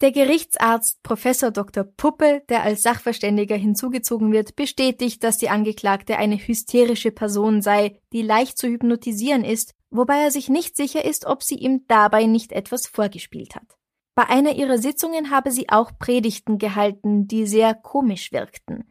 Der 0.00 0.12
Gerichtsarzt 0.12 1.02
Professor 1.02 1.50
Dr. 1.50 1.82
Puppe, 1.82 2.42
der 2.48 2.62
als 2.62 2.82
Sachverständiger 2.82 3.56
hinzugezogen 3.56 4.30
wird, 4.30 4.54
bestätigt, 4.54 5.24
dass 5.24 5.38
die 5.38 5.48
Angeklagte 5.48 6.18
eine 6.18 6.36
hysterische 6.36 7.10
Person 7.10 7.62
sei, 7.62 8.00
die 8.12 8.22
leicht 8.22 8.58
zu 8.58 8.68
hypnotisieren 8.68 9.42
ist, 9.42 9.74
wobei 9.90 10.18
er 10.18 10.30
sich 10.30 10.48
nicht 10.48 10.76
sicher 10.76 11.04
ist, 11.04 11.26
ob 11.26 11.42
sie 11.42 11.56
ihm 11.56 11.84
dabei 11.88 12.26
nicht 12.26 12.52
etwas 12.52 12.86
vorgespielt 12.86 13.56
hat. 13.56 13.76
Bei 14.14 14.28
einer 14.28 14.54
ihrer 14.54 14.78
Sitzungen 14.78 15.30
habe 15.30 15.50
sie 15.50 15.68
auch 15.68 15.90
Predigten 15.98 16.58
gehalten, 16.58 17.26
die 17.26 17.46
sehr 17.46 17.74
komisch 17.74 18.30
wirkten. 18.30 18.84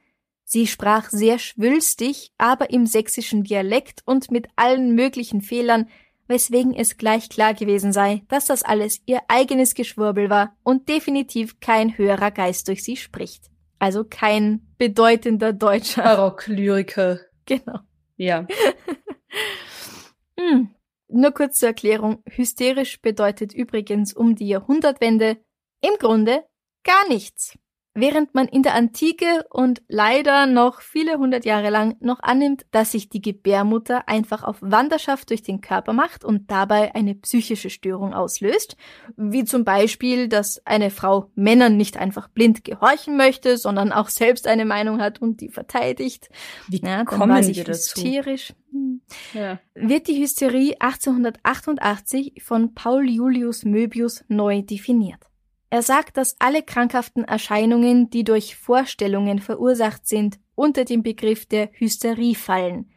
Sie 0.44 0.68
sprach 0.68 1.10
sehr 1.10 1.40
schwülstig, 1.40 2.32
aber 2.38 2.70
im 2.70 2.86
sächsischen 2.86 3.44
Dialekt 3.44 4.02
und 4.06 4.32
mit 4.32 4.48
allen 4.56 4.96
möglichen 4.96 5.42
Fehlern, 5.42 5.90
weswegen 6.28 6.74
es 6.74 6.98
gleich 6.98 7.30
klar 7.30 7.54
gewesen 7.54 7.94
sei, 7.94 8.24
dass 8.28 8.46
das 8.46 8.64
alles 8.64 9.02
ihr 9.06 9.22
eigenes 9.28 9.74
Geschwurbel 9.74 10.30
war 10.30 10.56
und 10.64 10.90
definitiv 10.90 11.60
kein 11.60 11.98
höherer 11.98 12.32
Geist 12.32 12.68
durch 12.68 12.84
sie 12.84 12.98
spricht. 12.98 13.50
Also 13.80 14.04
kein 14.04 14.68
bedeutender 14.78 15.54
Deutscher. 15.54 16.04
Barocklyriker. 16.04 17.20
Genau. 17.46 17.80
Ja. 18.16 18.48
Hm. 20.40 20.70
Nur 21.08 21.32
kurz 21.32 21.58
zur 21.58 21.70
Erklärung. 21.70 22.22
Hysterisch 22.30 23.02
bedeutet 23.02 23.54
übrigens 23.54 24.14
um 24.14 24.36
die 24.36 24.48
Jahrhundertwende 24.48 25.38
im 25.82 25.98
Grunde 26.00 26.44
gar 26.84 27.08
nichts. 27.08 27.58
Während 28.00 28.36
man 28.36 28.48
in 28.48 28.62
der 28.62 28.76
Antike 28.76 29.44
und 29.50 29.82
leider 29.88 30.46
noch 30.46 30.82
viele 30.82 31.18
hundert 31.18 31.46
Jahre 31.46 31.72
lang 31.72 31.96
noch 32.00 32.20
annimmt, 32.22 32.68
dass 32.70 32.92
sich 32.92 33.10
die 33.10 33.22
Gebärmutter 33.22 34.08
einfach 34.08 34.44
auf 34.44 34.58
Wanderschaft 34.62 35.32
durch 35.32 35.42
den 35.42 35.62
Körper 35.62 35.94
macht 35.94 36.24
und 36.24 36.52
dabei 36.52 36.94
eine 36.94 37.16
psychische 37.16 37.72
Störung 37.72 38.14
auslöst, 38.14 38.78
wie 39.16 39.46
zum 39.46 39.66
Beispiel, 39.66 40.28
dass 40.28 40.62
eine 40.64 40.92
Frau 40.92 41.32
Männern 41.34 41.76
nicht 41.76 41.98
einfach 41.98 42.28
blind 42.28 42.64
gehorchen 42.64 43.18
möchte, 43.18 43.58
sondern 43.58 43.92
auch 43.92 44.10
selbst 44.10 44.46
eine 44.46 44.66
Meinung 44.66 45.02
hat 45.02 45.20
und 45.20 45.42
die 45.42 45.50
verteidigt. 45.50 46.30
Wie 46.68 46.82
Ja, 46.82 46.98
dann 46.98 47.06
kommen 47.08 47.34
war 47.34 47.42
sie 47.42 47.56
wir 47.56 47.64
dazu? 47.64 48.00
hysterisch. 48.00 48.54
Hm 48.72 49.02
Ja. 49.34 49.60
wird 49.74 50.08
die 50.08 50.22
Hysterie 50.22 50.76
1888 50.80 52.44
von 52.44 52.76
Paul 52.76 53.10
Julius 53.10 53.66
Möbius 53.66 54.24
neu 54.28 54.62
definiert. 54.62 55.24
Er 55.70 55.82
sagt, 55.82 56.18
dass 56.18 56.36
alle 56.40 56.64
krankhaften 56.64 57.24
Erscheinungen, 57.26 58.10
die 58.10 58.24
durch 58.24 58.56
Vorstellungen 58.56 59.40
verursacht 59.40 60.08
sind, 60.08 60.40
unter 60.56 60.86
den 60.86 61.04
Begriff 61.04 61.46
der 61.46 61.70
Hysterie 61.74 62.36
fallen. 62.36 62.92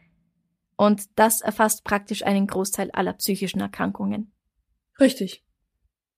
Und 0.77 1.03
das 1.15 1.41
erfasst 1.41 1.83
praktisch 1.83 2.23
einen 2.23 2.47
Großteil 2.47 2.89
aller 2.91 3.13
psychischen 3.13 3.59
Erkrankungen. 3.59 4.33
Richtig. 4.99 5.43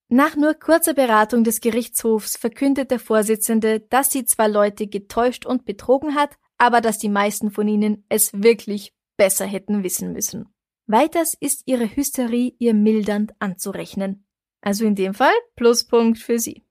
Nach 0.10 0.36
nur 0.36 0.54
kurzer 0.54 0.94
Beratung 0.94 1.44
des 1.44 1.60
Gerichtshofs 1.60 2.38
verkündet 2.38 2.92
der 2.92 3.00
Vorsitzende, 3.00 3.80
dass 3.80 4.12
sie 4.12 4.26
zwar 4.26 4.48
Leute 4.48 4.88
getäuscht 4.88 5.46
und 5.46 5.66
betrogen 5.66 6.14
hat, 6.14 6.38
aber 6.58 6.82
dass 6.82 7.00
die 7.00 7.10
meisten 7.10 7.50
von 7.50 7.68
ihnen 7.68 8.06
es 8.10 8.32
wirklich 8.32 8.94
besser 9.18 9.46
hätten 9.46 9.84
wissen 9.84 10.14
müssen. 10.14 10.54
Weiters 10.86 11.34
ist 11.34 11.64
ihre 11.66 11.96
Hysterie 11.96 12.56
ihr 12.60 12.74
mildernd 12.74 13.34
anzurechnen. 13.40 14.26
Also 14.64 14.86
in 14.86 14.96
dem 14.96 15.14
Fall 15.14 15.34
Pluspunkt 15.58 16.20
für 16.20 16.40
sie. 16.40 16.64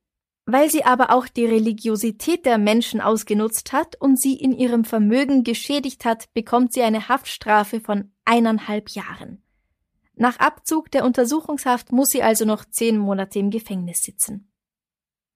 Weil 0.47 0.71
sie 0.71 0.85
aber 0.85 1.11
auch 1.11 1.29
die 1.29 1.45
Religiosität 1.45 2.47
der 2.47 2.57
Menschen 2.57 3.03
ausgenutzt 3.03 3.73
hat 3.75 4.01
und 4.01 4.19
sie 4.19 4.35
in 4.35 4.53
ihrem 4.53 4.85
Vermögen 4.85 5.45
geschädigt 5.45 6.07
hat, 6.07 6.33
bekommt 6.33 6.73
sie 6.73 6.83
eine 6.83 7.09
Haftstrafe 7.09 7.81
von 7.81 8.11
eineinhalb 8.25 8.89
Jahren. 8.89 9.43
Nach 10.15 10.39
Abzug 10.39 10.91
der 10.91 11.05
Untersuchungshaft 11.05 11.93
muss 11.93 12.11
sie 12.11 12.23
also 12.23 12.47
noch 12.47 12.65
zehn 12.65 12.97
Monate 12.97 13.39
im 13.39 13.51
Gefängnis 13.51 14.03
sitzen. 14.03 14.51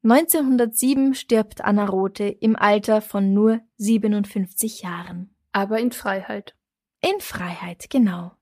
1907 0.03 1.15
stirbt 1.15 1.61
Anna 1.61 1.85
Rothe 1.85 2.29
im 2.29 2.57
Alter 2.57 3.03
von 3.03 3.35
nur 3.35 3.61
57 3.77 4.81
Jahren. 4.81 5.35
Aber 5.53 5.79
in 5.79 5.93
Freiheit. 5.93 6.57
In 7.03 7.21
Freiheit, 7.21 7.91
genau. 7.91 8.33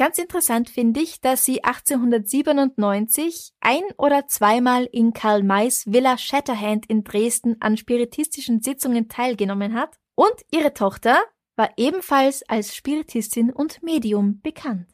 Ganz 0.00 0.16
interessant 0.16 0.70
finde 0.70 1.00
ich, 1.00 1.20
dass 1.20 1.44
sie 1.44 1.62
1897 1.62 3.52
ein- 3.60 3.82
oder 3.98 4.26
zweimal 4.28 4.86
in 4.90 5.12
Karl 5.12 5.42
Mays 5.42 5.84
Villa 5.92 6.16
Shatterhand 6.16 6.86
in 6.86 7.04
Dresden 7.04 7.56
an 7.60 7.76
spiritistischen 7.76 8.62
Sitzungen 8.62 9.10
teilgenommen 9.10 9.74
hat 9.74 9.98
und 10.14 10.32
ihre 10.50 10.72
Tochter 10.72 11.18
war 11.54 11.68
ebenfalls 11.76 12.42
als 12.48 12.74
Spiritistin 12.74 13.52
und 13.52 13.82
Medium 13.82 14.40
bekannt. 14.40 14.88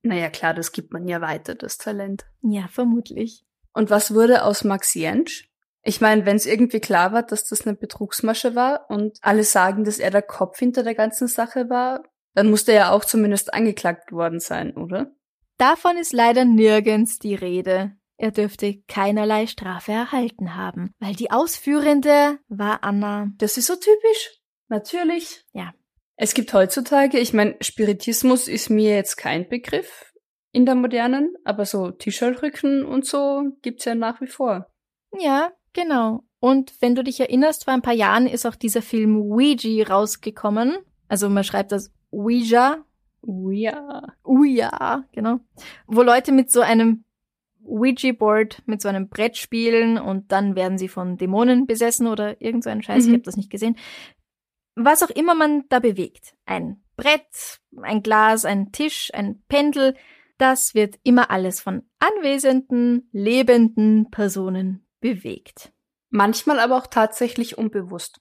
Naja, 0.00 0.30
klar, 0.30 0.54
das 0.54 0.72
gibt 0.72 0.90
man 0.90 1.06
ja 1.06 1.20
weiter, 1.20 1.54
das 1.54 1.76
Talent. 1.76 2.24
Ja, 2.40 2.66
vermutlich. 2.68 3.44
Und 3.74 3.90
was 3.90 4.14
wurde 4.14 4.44
aus 4.44 4.64
Max 4.64 4.94
Jentsch? 4.94 5.50
Ich 5.82 6.00
meine, 6.00 6.24
wenn 6.24 6.36
es 6.36 6.46
irgendwie 6.46 6.80
klar 6.80 7.12
war, 7.12 7.24
dass 7.24 7.44
das 7.44 7.66
eine 7.66 7.76
Betrugsmasche 7.76 8.54
war 8.54 8.88
und 8.88 9.18
alle 9.20 9.44
sagen, 9.44 9.84
dass 9.84 9.98
er 9.98 10.10
der 10.10 10.22
Kopf 10.22 10.58
hinter 10.58 10.82
der 10.82 10.94
ganzen 10.94 11.28
Sache 11.28 11.68
war, 11.68 12.04
dann 12.34 12.50
muss 12.50 12.64
der 12.64 12.74
ja 12.74 12.90
auch 12.92 13.04
zumindest 13.04 13.52
angeklagt 13.54 14.12
worden 14.12 14.40
sein, 14.40 14.76
oder? 14.76 15.12
Davon 15.58 15.96
ist 15.96 16.12
leider 16.12 16.44
nirgends 16.44 17.18
die 17.18 17.34
Rede. 17.34 17.92
Er 18.16 18.30
dürfte 18.30 18.82
keinerlei 18.86 19.46
Strafe 19.46 19.92
erhalten 19.92 20.54
haben, 20.54 20.94
weil 20.98 21.14
die 21.14 21.30
Ausführende 21.30 22.38
war 22.48 22.84
Anna. 22.84 23.28
Das 23.38 23.56
ist 23.56 23.66
so 23.66 23.74
typisch. 23.74 24.40
Natürlich. 24.68 25.44
Ja. 25.52 25.72
Es 26.16 26.34
gibt 26.34 26.52
heutzutage, 26.52 27.18
ich 27.18 27.32
meine, 27.32 27.56
Spiritismus 27.60 28.46
ist 28.46 28.68
mir 28.68 28.94
jetzt 28.94 29.16
kein 29.16 29.48
Begriff 29.48 30.12
in 30.52 30.66
der 30.66 30.74
modernen, 30.74 31.34
aber 31.44 31.64
so 31.64 31.90
Tischalrücken 31.90 32.84
und 32.84 33.06
so 33.06 33.42
gibt's 33.62 33.86
ja 33.86 33.94
nach 33.94 34.20
wie 34.20 34.26
vor. 34.26 34.66
Ja, 35.18 35.52
genau. 35.72 36.24
Und 36.38 36.74
wenn 36.80 36.94
du 36.94 37.02
dich 37.02 37.20
erinnerst, 37.20 37.64
vor 37.64 37.74
ein 37.74 37.82
paar 37.82 37.94
Jahren 37.94 38.26
ist 38.26 38.46
auch 38.46 38.54
dieser 38.54 38.82
Film 38.82 39.16
Ouija 39.16 39.86
rausgekommen. 39.88 40.78
Also 41.08 41.28
man 41.28 41.44
schreibt 41.44 41.72
das 41.72 41.90
Ouija. 42.10 42.84
Ouija. 43.22 44.14
Ouija, 44.24 45.04
genau. 45.12 45.40
Wo 45.86 46.02
Leute 46.02 46.32
mit 46.32 46.50
so 46.50 46.60
einem 46.60 47.04
Ouija-Board, 47.64 48.62
mit 48.66 48.80
so 48.80 48.88
einem 48.88 49.08
Brett 49.08 49.36
spielen 49.36 49.98
und 49.98 50.32
dann 50.32 50.56
werden 50.56 50.78
sie 50.78 50.88
von 50.88 51.16
Dämonen 51.16 51.66
besessen 51.66 52.06
oder 52.06 52.40
irgend 52.40 52.64
so 52.64 52.70
einen 52.70 52.82
Scheiß. 52.82 53.04
Mhm. 53.04 53.10
Ich 53.10 53.14
habe 53.14 53.24
das 53.24 53.36
nicht 53.36 53.50
gesehen. 53.50 53.76
Was 54.74 55.02
auch 55.02 55.10
immer 55.10 55.34
man 55.34 55.64
da 55.68 55.78
bewegt. 55.78 56.34
Ein 56.46 56.82
Brett, 56.96 57.60
ein 57.82 58.02
Glas, 58.02 58.44
ein 58.44 58.72
Tisch, 58.72 59.10
ein 59.14 59.42
Pendel. 59.48 59.94
Das 60.38 60.74
wird 60.74 60.98
immer 61.02 61.30
alles 61.30 61.60
von 61.60 61.82
anwesenden, 61.98 63.08
lebenden 63.12 64.10
Personen 64.10 64.86
bewegt. 65.00 65.72
Manchmal 66.08 66.58
aber 66.58 66.76
auch 66.76 66.86
tatsächlich 66.86 67.58
unbewusst. 67.58 68.20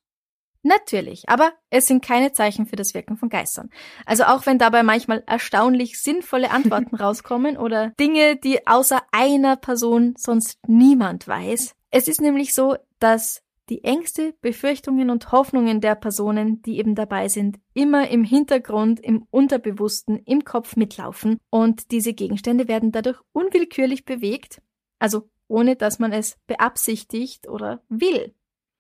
Natürlich, 0.62 1.30
aber 1.30 1.54
es 1.70 1.88
sind 1.88 2.04
keine 2.04 2.34
Zeichen 2.34 2.66
für 2.66 2.76
das 2.76 2.94
Wirken 2.94 3.16
von 3.16 3.30
Geistern. 3.30 3.70
Also 4.06 4.26
auch 4.26 4.46
wenn 4.46 4.58
dabei 4.58 4.84
manchmal 4.84 5.24
erstaunlich 5.26 6.02
sinnvolle 6.02 6.52
Antworten 6.52 6.96
rauskommen 6.98 7.58
oder 7.58 7.92
Dinge, 8.00 8.36
die 8.36 8.68
außer 8.68 9.02
einer 9.12 9.56
Person 9.56 10.16
sonst 10.18 10.60
niemand 10.68 11.28
weiß. 11.28 11.76
Es 11.92 12.08
ist 12.08 12.20
nämlich 12.20 12.54
so, 12.54 12.76
dass 13.00 13.42
die 13.70 13.84
Ängste, 13.84 14.34
Befürchtungen 14.42 15.10
und 15.10 15.32
Hoffnungen 15.32 15.80
der 15.80 15.96
Personen, 15.96 16.62
die 16.64 16.78
eben 16.80 16.96
dabei 16.96 17.30
sind, 17.30 17.60
immer 17.74 18.10
im 18.10 18.24
Hintergrund, 18.24 19.00
im 19.00 19.28
Unterbewussten, 19.30 20.18
im 20.26 20.44
Kopf 20.44 20.76
mitlaufen 20.76 21.40
und 21.50 21.92
diese 21.92 22.14
Gegenstände 22.14 22.68
werden 22.68 22.92
dadurch 22.92 23.20
unwillkürlich 23.32 24.06
bewegt, 24.06 24.62
also 24.98 25.30
ohne 25.48 25.76
dass 25.76 26.00
man 26.00 26.12
es 26.12 26.38
beabsichtigt 26.48 27.48
oder 27.48 27.82
will. 27.90 28.34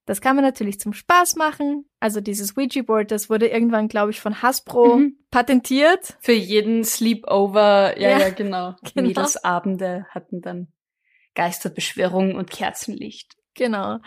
Das 0.10 0.22
kann 0.22 0.36
man 0.36 0.43
natürlich 0.43 0.80
zum 0.80 0.93
Spaß 0.93 1.36
machen. 1.36 1.86
Also 1.99 2.20
dieses 2.20 2.57
Ouija-Board, 2.57 3.12
das 3.12 3.30
wurde 3.30 3.45
irgendwann, 3.47 3.88
glaube 3.89 4.10
ich, 4.10 4.20
von 4.20 4.41
Hasbro 4.41 4.97
Mhm. 4.97 5.18
patentiert. 5.30 6.18
Für 6.20 6.32
jeden 6.34 6.84
Sleepover, 6.84 7.95
ja, 7.99 8.10
Ja, 8.10 8.18
ja, 8.18 8.30
genau. 8.32 8.74
genau. 8.95 9.07
Mädelsabende 9.07 10.07
hatten 10.10 10.41
dann 10.41 10.70
Geisterbeschwörung 11.36 12.34
und 12.34 12.49
Kerzenlicht. 12.49 13.36
Genau. 13.53 13.99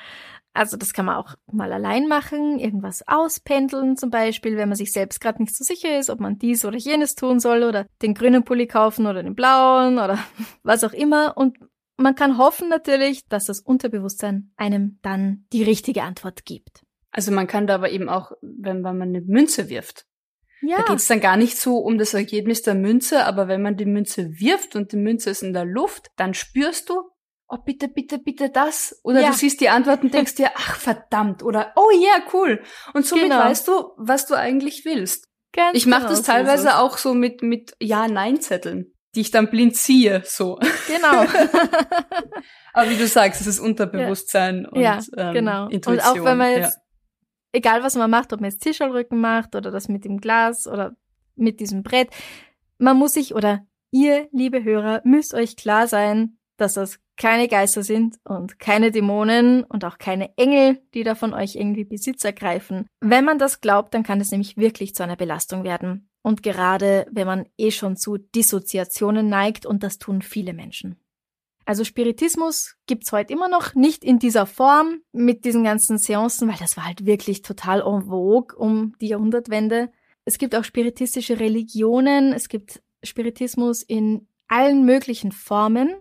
Also 0.55 0.77
das 0.77 0.93
kann 0.93 1.07
man 1.07 1.17
auch 1.17 1.37
mal 1.51 1.73
allein 1.73 2.09
machen, 2.09 2.59
irgendwas 2.59 3.07
auspendeln 3.07 3.97
zum 3.97 4.11
Beispiel, 4.11 4.57
wenn 4.57 4.69
man 4.69 4.77
sich 4.77 4.93
selbst 4.93 5.21
gerade 5.21 5.41
nicht 5.41 5.55
so 5.55 5.63
sicher 5.63 5.99
ist, 6.01 6.11
ob 6.11 6.19
man 6.19 6.37
dies 6.37 6.65
oder 6.65 6.77
jenes 6.77 7.15
tun 7.15 7.39
soll 7.39 7.63
oder 7.63 7.87
den 8.03 8.15
grünen 8.15 8.43
Pulli 8.45 8.67
kaufen 8.67 9.07
oder 9.07 9.23
den 9.23 9.37
blauen 9.37 10.01
oder 10.01 10.19
was 10.65 10.83
auch 10.83 10.93
immer. 10.93 11.37
Und 11.37 11.59
man 12.03 12.15
kann 12.15 12.39
hoffen 12.39 12.69
natürlich, 12.69 13.27
dass 13.29 13.47
das 13.47 13.61
Unterbewusstsein 13.61 14.53
einem 14.57 14.99
dann 15.03 15.47
die 15.53 15.63
richtige 15.63 16.03
Antwort 16.03 16.45
gibt. 16.45 16.83
Also 17.11 17.31
man 17.33 17.47
kann 17.47 17.67
da 17.67 17.75
aber 17.77 17.91
eben 17.91 18.09
auch, 18.09 18.33
wenn 18.41 18.81
man 18.83 19.01
eine 19.03 19.21
Münze 19.21 19.69
wirft, 19.69 20.07
Ja, 20.63 20.79
da 20.79 20.85
geht's 20.85 21.07
dann 21.09 21.21
gar 21.21 21.37
nicht 21.37 21.59
so 21.59 21.77
um 21.79 21.99
das 21.99 22.15
Ergebnis 22.15 22.63
der 22.63 22.75
Münze, 22.75 23.25
aber 23.27 23.49
wenn 23.49 23.63
man 23.63 23.77
die 23.77 23.85
Münze 23.87 24.39
wirft 24.41 24.77
und 24.77 24.93
die 24.93 24.97
Münze 24.97 25.31
ist 25.31 25.43
in 25.43 25.53
der 25.53 25.65
Luft, 25.65 26.09
dann 26.17 26.33
spürst 26.35 26.89
du, 26.89 27.03
oh 27.49 27.59
bitte, 27.65 27.89
bitte, 27.89 28.19
bitte 28.19 28.49
das. 28.49 28.99
Oder 29.03 29.21
Ja. 29.21 29.31
du 29.31 29.35
siehst 29.37 29.61
die 29.61 29.69
Antwort 29.69 30.03
und 30.03 30.15
denkst 30.15 30.37
dir, 30.37 30.51
ach 30.55 30.77
verdammt, 30.77 31.43
oder 31.43 31.73
oh 31.77 31.91
yeah, 31.93 32.23
cool. 32.33 32.63
Und 32.95 33.05
somit 33.07 33.25
Genau. 33.25 33.41
weißt 33.41 33.69
du, 33.69 33.91
was 33.99 34.27
du 34.27 34.35
eigentlich 34.35 34.85
willst. 34.87 35.29
ganz 35.53 35.77
Ich 35.77 35.85
mache 35.85 36.01
genau 36.03 36.11
das 36.11 36.19
so 36.21 36.33
teilweise 36.33 36.69
es. 36.69 36.75
auch 36.75 36.97
so 36.97 37.13
mit, 37.13 37.43
mit 37.43 37.75
Ja-Nein-Zetteln, 37.79 38.95
die 39.15 39.21
ich 39.21 39.31
dann 39.31 39.51
blind 39.51 39.77
ziehe, 39.77 40.23
so. 40.25 40.59
Genau. 40.87 41.23
Aber 42.73 42.91
wie 42.91 42.97
du 42.97 43.07
sagst, 43.07 43.41
es 43.41 43.47
ist 43.47 43.61
Unterbewusstsein 43.61 44.67
und 44.67 44.81
ja, 44.81 44.99
ähm, 45.17 45.35
genau. 45.35 45.69
Intuition. 45.69 46.15
Und 46.15 46.21
auch 46.21 46.25
wenn 46.25 46.39
man 46.39 46.51
ja. 46.53 46.59
jetzt, 46.59 46.79
egal 47.53 47.83
was 47.83 47.95
man 47.95 48.11
macht, 48.11 48.33
ob 48.33 48.41
man 48.41 48.51
jetzt 48.51 48.63
Tischalrücken 48.63 49.21
macht 49.21 49.55
oder 49.55 49.71
das 49.71 49.89
mit 49.89 50.05
dem 50.05 50.19
Glas 50.19 50.67
oder 50.67 50.97
mit 51.37 51.61
diesem 51.61 51.83
Brett, 51.83 52.09
man 52.79 52.97
muss 52.97 53.13
sich 53.13 53.35
oder 53.35 53.67
ihr, 53.91 54.29
liebe 54.33 54.65
Hörer, 54.65 55.03
müsst 55.05 55.35
euch 55.35 55.57
klar 55.57 55.87
sein, 55.87 56.39
dass 56.57 56.75
das 56.75 56.99
keine 57.17 57.49
Geister 57.49 57.83
sind 57.83 58.17
und 58.25 58.59
keine 58.59 58.91
Dämonen 58.91 59.65
und 59.65 59.85
auch 59.85 59.99
keine 59.99 60.37
Engel, 60.37 60.81
die 60.95 61.03
da 61.03 61.15
von 61.15 61.35
euch 61.35 61.57
irgendwie 61.57 61.85
Besitz 61.85 62.25
ergreifen. 62.25 62.87
Wenn 63.01 63.25
man 63.25 63.39
das 63.39 63.61
glaubt, 63.61 63.93
dann 63.95 64.03
kann 64.03 64.21
es 64.21 64.31
nämlich 64.31 64.57
wirklich 64.57 64.95
zu 64.95 65.03
einer 65.03 65.17
Belastung 65.17 65.65
werden. 65.65 66.09
Und 66.23 66.43
gerade 66.43 67.07
wenn 67.11 67.27
man 67.27 67.47
eh 67.59 67.71
schon 67.71 67.97
zu 67.97 68.17
Dissoziationen 68.17 69.29
neigt, 69.29 69.67
und 69.67 69.83
das 69.83 69.99
tun 69.99 70.23
viele 70.23 70.53
Menschen. 70.53 70.97
Also 71.65 71.85
Spiritismus 71.85 72.77
gibt's 72.87 73.13
heute 73.13 73.33
immer 73.33 73.49
noch, 73.49 73.75
nicht 73.75 74.05
in 74.05 74.19
dieser 74.19 74.47
Form 74.47 75.01
mit 75.13 75.45
diesen 75.45 75.65
ganzen 75.65 75.99
Seancen, 75.99 76.49
weil 76.49 76.59
das 76.59 76.77
war 76.77 76.87
halt 76.87 77.07
wirklich 77.07 77.43
total 77.43 77.81
en 77.81 78.03
vogue 78.03 78.57
um 78.57 78.95
die 79.01 79.09
Jahrhundertwende. 79.09 79.91
Es 80.25 80.39
gibt 80.39 80.55
auch 80.55 80.65
spiritistische 80.65 81.39
Religionen, 81.41 82.33
es 82.33 82.49
gibt 82.49 82.83
Spiritismus 83.03 83.83
in 83.83 84.29
allen 84.49 84.85
möglichen 84.85 85.33
Formen. 85.33 85.95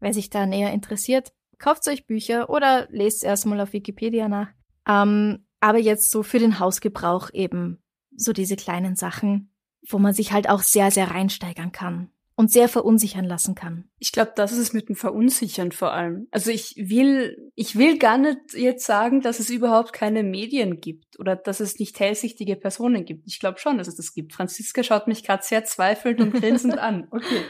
Wer 0.00 0.12
sich 0.12 0.30
da 0.30 0.46
näher 0.46 0.72
interessiert, 0.72 1.32
kauft 1.58 1.86
euch 1.88 2.06
Bücher 2.06 2.50
oder 2.50 2.88
lest 2.90 3.24
erstmal 3.24 3.60
auf 3.60 3.72
Wikipedia 3.72 4.28
nach. 4.28 4.48
Ähm, 4.88 5.46
aber 5.60 5.78
jetzt 5.78 6.10
so 6.10 6.22
für 6.22 6.38
den 6.38 6.58
Hausgebrauch 6.58 7.30
eben 7.32 7.82
so 8.16 8.32
diese 8.32 8.56
kleinen 8.56 8.96
Sachen, 8.96 9.51
wo 9.88 9.98
man 9.98 10.14
sich 10.14 10.32
halt 10.32 10.48
auch 10.48 10.60
sehr, 10.60 10.90
sehr 10.90 11.10
reinsteigern 11.10 11.72
kann 11.72 12.10
und 12.34 12.50
sehr 12.50 12.68
verunsichern 12.68 13.24
lassen 13.24 13.54
kann. 13.54 13.84
Ich 13.98 14.12
glaube, 14.12 14.32
das 14.34 14.52
ist 14.52 14.58
es 14.58 14.72
mit 14.72 14.88
dem 14.88 14.96
Verunsichern 14.96 15.70
vor 15.70 15.92
allem. 15.92 16.28
Also 16.30 16.50
ich 16.50 16.74
will, 16.76 17.50
ich 17.54 17.76
will 17.76 17.98
gar 17.98 18.18
nicht 18.18 18.38
jetzt 18.54 18.86
sagen, 18.86 19.20
dass 19.20 19.38
es 19.38 19.50
überhaupt 19.50 19.92
keine 19.92 20.22
Medien 20.22 20.80
gibt 20.80 21.18
oder 21.18 21.36
dass 21.36 21.60
es 21.60 21.78
nicht 21.78 22.00
hellsichtige 22.00 22.56
Personen 22.56 23.04
gibt. 23.04 23.26
Ich 23.26 23.38
glaube 23.38 23.58
schon, 23.58 23.78
dass 23.78 23.88
es 23.88 23.96
das 23.96 24.14
gibt. 24.14 24.32
Franziska 24.32 24.82
schaut 24.82 25.08
mich 25.08 25.24
gerade 25.24 25.42
sehr 25.42 25.64
zweifelnd 25.64 26.20
und 26.20 26.32
grinsend 26.32 26.78
an. 26.78 27.08
Okay. 27.12 27.42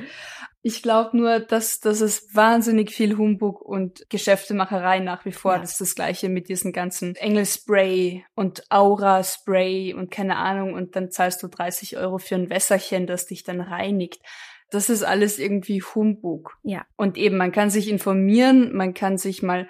Ich 0.64 0.80
glaube 0.82 1.16
nur, 1.16 1.40
dass, 1.40 1.80
dass 1.80 2.00
es 2.00 2.34
wahnsinnig 2.34 2.92
viel 2.94 3.16
Humbug 3.16 3.60
und 3.60 4.08
Geschäftemacherei 4.10 5.00
nach 5.00 5.24
wie 5.24 5.32
vor. 5.32 5.54
Ja. 5.54 5.58
Das 5.58 5.72
ist 5.72 5.80
das 5.80 5.94
Gleiche 5.96 6.28
mit 6.28 6.48
diesen 6.48 6.72
ganzen 6.72 7.16
Engelspray 7.16 8.24
und 8.36 8.62
Aura-Spray 8.70 9.92
und 9.94 10.10
keine 10.10 10.36
Ahnung. 10.36 10.74
Und 10.74 10.94
dann 10.96 11.10
zahlst 11.10 11.42
du 11.42 11.48
30 11.48 11.96
Euro 11.96 12.18
für 12.18 12.36
ein 12.36 12.48
Wässerchen, 12.48 13.06
das 13.08 13.26
dich 13.26 13.42
dann 13.42 13.60
reinigt. 13.60 14.22
Das 14.70 14.88
ist 14.88 15.02
alles 15.02 15.38
irgendwie 15.38 15.82
Humbug. 15.82 16.56
Ja. 16.62 16.86
Und 16.96 17.18
eben, 17.18 17.36
man 17.36 17.52
kann 17.52 17.68
sich 17.68 17.88
informieren, 17.90 18.74
man 18.74 18.94
kann 18.94 19.18
sich 19.18 19.42
mal, 19.42 19.68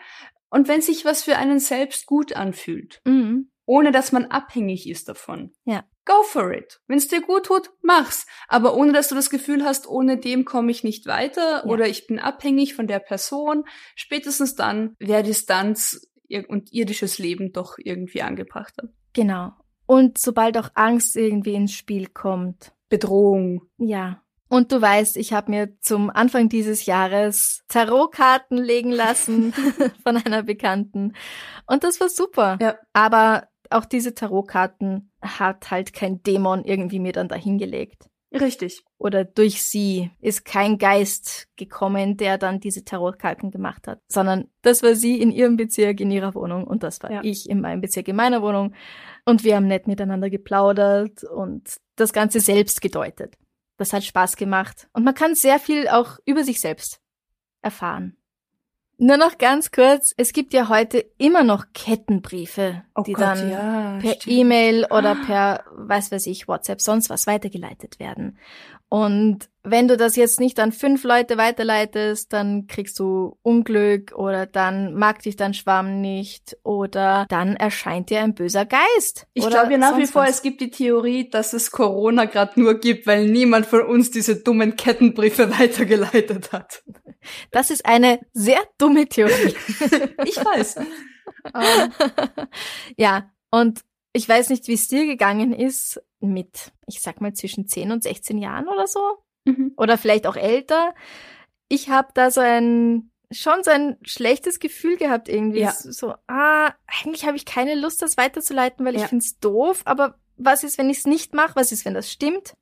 und 0.51 0.69
wenn 0.69 0.83
sich 0.83 1.05
was 1.05 1.25
für 1.25 1.37
einen 1.39 1.59
selbst 1.59 2.07
gut 2.07 2.37
anfühlt, 2.37 3.01
Mhm. 3.07 3.51
ohne 3.65 3.91
dass 3.93 4.13
man 4.13 4.27
abhängig 4.27 4.89
ist 4.89 5.09
davon. 5.09 5.53
Ja. 5.65 5.85
Go 6.05 6.23
for 6.25 6.53
it. 6.53 6.81
Wenn 6.89 6.99
es 6.99 7.09
dir 7.09 7.21
gut 7.21 7.47
tut, 7.47 7.71
mach's. 7.83 8.27
Aber 8.49 8.75
ohne 8.75 8.93
dass 8.93 9.09
du 9.09 9.15
das 9.15 9.31
Gefühl 9.31 9.65
hast, 9.65 9.87
ohne 9.87 10.19
dem 10.19 10.45
komme 10.45 10.71
ich 10.73 10.83
nicht 10.83 11.07
weiter 11.07 11.63
Ja. 11.65 11.65
oder 11.65 11.87
ich 11.87 12.07
bin 12.07 12.19
abhängig 12.19 12.75
von 12.75 12.87
der 12.87 12.99
Person. 12.99 13.65
Spätestens 13.95 14.55
dann 14.57 14.97
wäre 14.99 15.23
Distanz 15.23 16.09
und 16.49 16.73
irdisches 16.73 17.19
Leben 17.19 17.53
doch 17.53 17.77
irgendwie 17.79 18.23
angebrachter. 18.23 18.89
Genau. 19.13 19.53
Und 19.87 20.19
sobald 20.19 20.57
auch 20.59 20.71
Angst 20.75 21.17
irgendwie 21.17 21.55
ins 21.55 21.73
Spiel 21.73 22.07
kommt, 22.09 22.73
Bedrohung. 22.89 23.63
Ja. 23.79 24.23
Und 24.49 24.71
du 24.71 24.81
weißt, 24.83 25.17
ich 25.17 25.33
habe 25.33 25.51
mir 25.51 25.79
zum 25.81 26.11
Anfang 26.11 26.49
dieses 26.49 26.85
Jahres 26.85 27.63
Tarotkarten 27.69 28.59
legen 28.59 28.91
lassen 28.93 29.53
von 30.03 30.17
einer 30.19 30.43
Bekannten. 30.43 31.15
Und 31.67 31.85
das 31.85 32.01
war 32.01 32.09
super. 32.09 32.59
Ja. 32.61 32.77
Aber 32.93 33.49
auch 33.73 33.85
diese 33.85 34.15
Tarotkarten 34.15 35.11
hat 35.21 35.71
halt 35.71 35.93
kein 35.93 36.23
Dämon 36.23 36.65
irgendwie 36.65 36.99
mir 36.99 37.13
dann 37.13 37.29
dahingelegt. 37.29 38.09
Richtig. 38.33 38.83
Oder 38.97 39.25
durch 39.25 39.63
sie 39.63 40.11
ist 40.21 40.45
kein 40.47 40.79
Geist 40.79 41.49
gekommen, 41.57 42.17
der 42.17 42.39
dann 42.39 42.61
diese 42.61 42.83
Tarotkarten 42.83 43.51
gemacht 43.51 43.87
hat, 43.87 44.01
sondern 44.09 44.49
das 44.63 44.83
war 44.83 44.95
sie 44.95 45.21
in 45.21 45.31
ihrem 45.31 45.57
Bezirk, 45.57 46.01
in 46.01 46.11
ihrer 46.11 46.35
Wohnung 46.35 46.67
und 46.67 46.83
das 46.83 47.03
war 47.03 47.11
Ja. 47.13 47.21
ich 47.23 47.49
in 47.49 47.61
meinem 47.61 47.83
Bezirk, 47.83 48.09
in 48.09 48.17
meiner 48.17 48.41
Wohnung. 48.41 48.75
Und 49.27 49.45
wir 49.45 49.57
haben 49.57 49.67
nett 49.67 49.87
miteinander 49.87 50.31
geplaudert 50.31 51.25
und 51.25 51.77
das 51.97 52.13
Ganze 52.15 52.41
selbst 52.41 52.81
gedeutet. 52.81 53.37
Das 53.77 53.93
hat 53.93 54.03
Spaß 54.05 54.37
gemacht. 54.37 54.89
Und 54.95 55.05
man 55.05 55.15
kann 55.15 55.35
sehr 55.35 55.59
viel 55.59 55.89
auch 55.89 56.19
über 56.25 56.43
sich 56.43 56.61
selbst 56.61 57.01
erfahren. 57.61 58.17
Nur 59.05 59.17
noch 59.17 59.37
ganz 59.37 59.73
kurz, 59.73 60.15
es 60.17 60.33
gibt 60.33 60.55
ja 60.55 60.69
heute 60.69 61.05
immer 61.19 61.43
noch 61.43 61.65
Kettenbriefe, 61.75 62.85
Oh 62.95 63.03
die 63.03 63.15
Gott, 63.15 63.25
dann 63.25 63.51
ja, 63.51 63.99
per. 64.01 64.15
E-Mail 64.27 64.85
oder 64.85 65.17
per, 65.17 65.65
weiß 65.73 66.13
weiß 66.13 66.27
ich, 66.27 66.47
WhatsApp, 66.47 66.81
sonst 66.81 67.11
was 67.11 67.27
weitergeleitet 67.27 67.99
werden. 67.99 68.39
Und 68.89 69.49
wenn 69.65 69.87
du 69.87 69.97
das 69.97 70.17
jetzt 70.17 70.41
nicht 70.41 70.59
an 70.59 70.73
fünf 70.73 71.05
Leute 71.05 71.37
weiterleitest, 71.37 72.33
dann 72.33 72.67
kriegst 72.67 72.99
du 72.99 73.39
Unglück 73.43 74.13
oder 74.13 74.47
dann 74.47 74.95
mag 74.95 75.23
dich 75.23 75.37
dein 75.37 75.55
Schwamm 75.55 76.01
nicht 76.01 76.57
oder 76.65 77.27
dann 77.29 77.55
erscheint 77.55 78.11
dir 78.11 78.23
ein 78.23 78.35
böser 78.35 78.67
Geist. 78.67 79.27
Ich 79.35 79.49
glaube 79.49 79.73
ja 79.73 79.79
nach 79.79 79.97
wie 79.97 80.07
vor, 80.07 80.23
was. 80.23 80.31
es 80.31 80.43
gibt 80.43 80.61
die 80.61 80.71
Theorie, 80.71 81.31
dass 81.31 81.53
es 81.53 81.71
Corona 81.71 82.25
gerade 82.25 82.61
nur 82.61 82.75
gibt, 82.75 83.07
weil 83.07 83.29
niemand 83.29 83.67
von 83.67 83.83
uns 83.83 84.11
diese 84.11 84.43
dummen 84.43 84.75
Kettenbriefe 84.75 85.51
weitergeleitet 85.59 86.53
hat. 86.53 86.83
Das 87.53 87.71
ist 87.71 87.87
eine 87.87 88.21
sehr 88.33 88.61
dumme 88.79 89.07
Theorie. 89.07 89.55
Ich 90.25 90.37
weiß. 90.37 90.77
Ähm, 91.55 91.93
ja, 92.97 93.31
und 93.51 93.81
ich 94.13 94.29
weiß 94.29 94.51
nicht, 94.51 94.69
wie 94.69 94.75
es 94.75 94.89
dir 94.89 95.07
gegangen 95.07 95.53
ist 95.53 96.03
mit, 96.21 96.73
ich 96.87 97.01
sag 97.01 97.21
mal, 97.21 97.33
zwischen 97.33 97.67
10 97.67 97.93
und 97.93 98.03
16 98.03 98.39
Jahren 98.39 98.69
oder 98.69 98.87
so. 98.87 99.01
Mhm. 99.45 99.73
oder 99.77 99.99
vielleicht 99.99 100.27
auch 100.27 100.37
älter. 100.37 100.95
Ich 101.69 101.89
habe 101.89 102.09
da 102.15 102.31
so 102.31 102.41
ein 102.41 103.11
schon 103.31 103.63
so 103.65 103.71
ein 103.71 103.97
schlechtes 104.03 104.61
Gefühl 104.61 104.97
gehabt 104.97 105.29
irgendwie. 105.29 105.61
Ja. 105.61 105.73
So, 105.73 106.15
ah, 106.27 106.73
eigentlich 106.87 107.25
habe 107.25 107.37
ich 107.37 107.47
keine 107.47 107.75
Lust, 107.75 108.03
das 108.03 108.17
weiterzuleiten, 108.17 108.85
weil 108.85 108.95
Ja. 108.95 109.03
ich 109.03 109.07
find's 109.07 109.39
doof. 109.39 109.83
Aber 109.87 110.17
was 110.37 110.65
ist, 110.65 110.79
wenn 110.79 110.91
ich 110.91 110.99
es 110.99 111.07
nicht 111.07 111.35
mache? 111.35 111.57
Was 111.57 111.73
ist, 111.73 111.85
wenn 111.85 111.95
das 111.95 112.11
stimmt? 112.11 112.55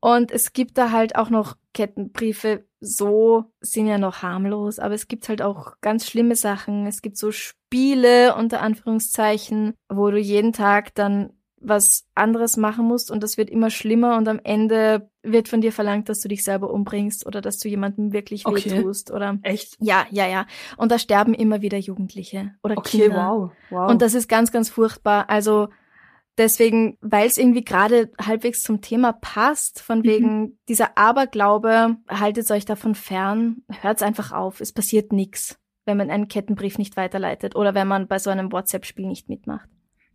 Und 0.00 0.30
es 0.30 0.52
gibt 0.52 0.78
da 0.78 0.92
halt 0.92 1.16
auch 1.16 1.30
noch 1.30 1.56
Kettenbriefe, 1.74 2.66
so 2.80 3.46
sind 3.60 3.88
ja 3.88 3.98
noch 3.98 4.22
harmlos, 4.22 4.78
aber 4.78 4.94
es 4.94 5.08
gibt 5.08 5.28
halt 5.28 5.42
auch 5.42 5.74
ganz 5.80 6.06
schlimme 6.06 6.36
Sachen. 6.36 6.86
Es 6.86 7.02
gibt 7.02 7.16
so 7.16 7.32
Spiele 7.32 8.36
unter 8.36 8.60
Anführungszeichen, 8.60 9.74
wo 9.88 10.10
du 10.10 10.18
jeden 10.18 10.52
Tag 10.52 10.94
dann 10.94 11.32
was 11.60 12.06
anderes 12.14 12.56
machen 12.56 12.86
musst 12.86 13.10
und 13.10 13.22
das 13.22 13.36
wird 13.36 13.50
immer 13.50 13.70
schlimmer 13.70 14.16
und 14.16 14.28
am 14.28 14.40
Ende 14.42 15.10
wird 15.22 15.48
von 15.48 15.60
dir 15.60 15.72
verlangt, 15.72 16.08
dass 16.08 16.20
du 16.20 16.28
dich 16.28 16.44
selber 16.44 16.70
umbringst 16.70 17.26
oder 17.26 17.40
dass 17.40 17.58
du 17.58 17.68
jemandem 17.68 18.12
wirklich 18.12 18.46
Okay. 18.46 18.70
wehtust 18.78 19.10
oder 19.10 19.38
Echt? 19.42 19.76
ja, 19.80 20.06
ja, 20.10 20.26
ja. 20.26 20.46
Und 20.76 20.92
da 20.92 20.98
sterben 20.98 21.34
immer 21.34 21.60
wieder 21.62 21.78
Jugendliche 21.78 22.52
oder 22.62 22.78
Okay, 22.78 23.02
Kinder. 23.02 23.16
wow. 23.28 23.52
wow. 23.70 23.90
Und 23.90 24.02
das 24.02 24.14
ist 24.14 24.28
ganz, 24.28 24.52
ganz 24.52 24.68
furchtbar. 24.70 25.28
Also 25.28 25.68
deswegen, 26.36 26.96
weil 27.00 27.26
es 27.26 27.36
irgendwie 27.38 27.64
gerade 27.64 28.10
halbwegs 28.20 28.62
zum 28.62 28.80
Thema 28.80 29.12
passt, 29.12 29.80
von 29.80 29.98
Mhm. 29.98 30.04
wegen 30.04 30.58
dieser 30.68 30.96
Aberglaube, 30.96 31.96
haltet 32.08 32.50
euch 32.50 32.64
davon 32.64 32.94
fern, 32.94 33.62
hört's 33.80 34.02
einfach 34.02 34.32
auf. 34.32 34.60
Es 34.60 34.72
passiert 34.72 35.12
nichts, 35.12 35.58
wenn 35.84 35.96
man 35.96 36.10
einen 36.10 36.28
Kettenbrief 36.28 36.78
nicht 36.78 36.96
weiterleitet 36.96 37.56
oder 37.56 37.74
wenn 37.74 37.88
man 37.88 38.06
bei 38.06 38.18
so 38.18 38.30
einem 38.30 38.52
WhatsApp-Spiel 38.52 39.06
nicht 39.06 39.28
mitmacht. 39.28 39.68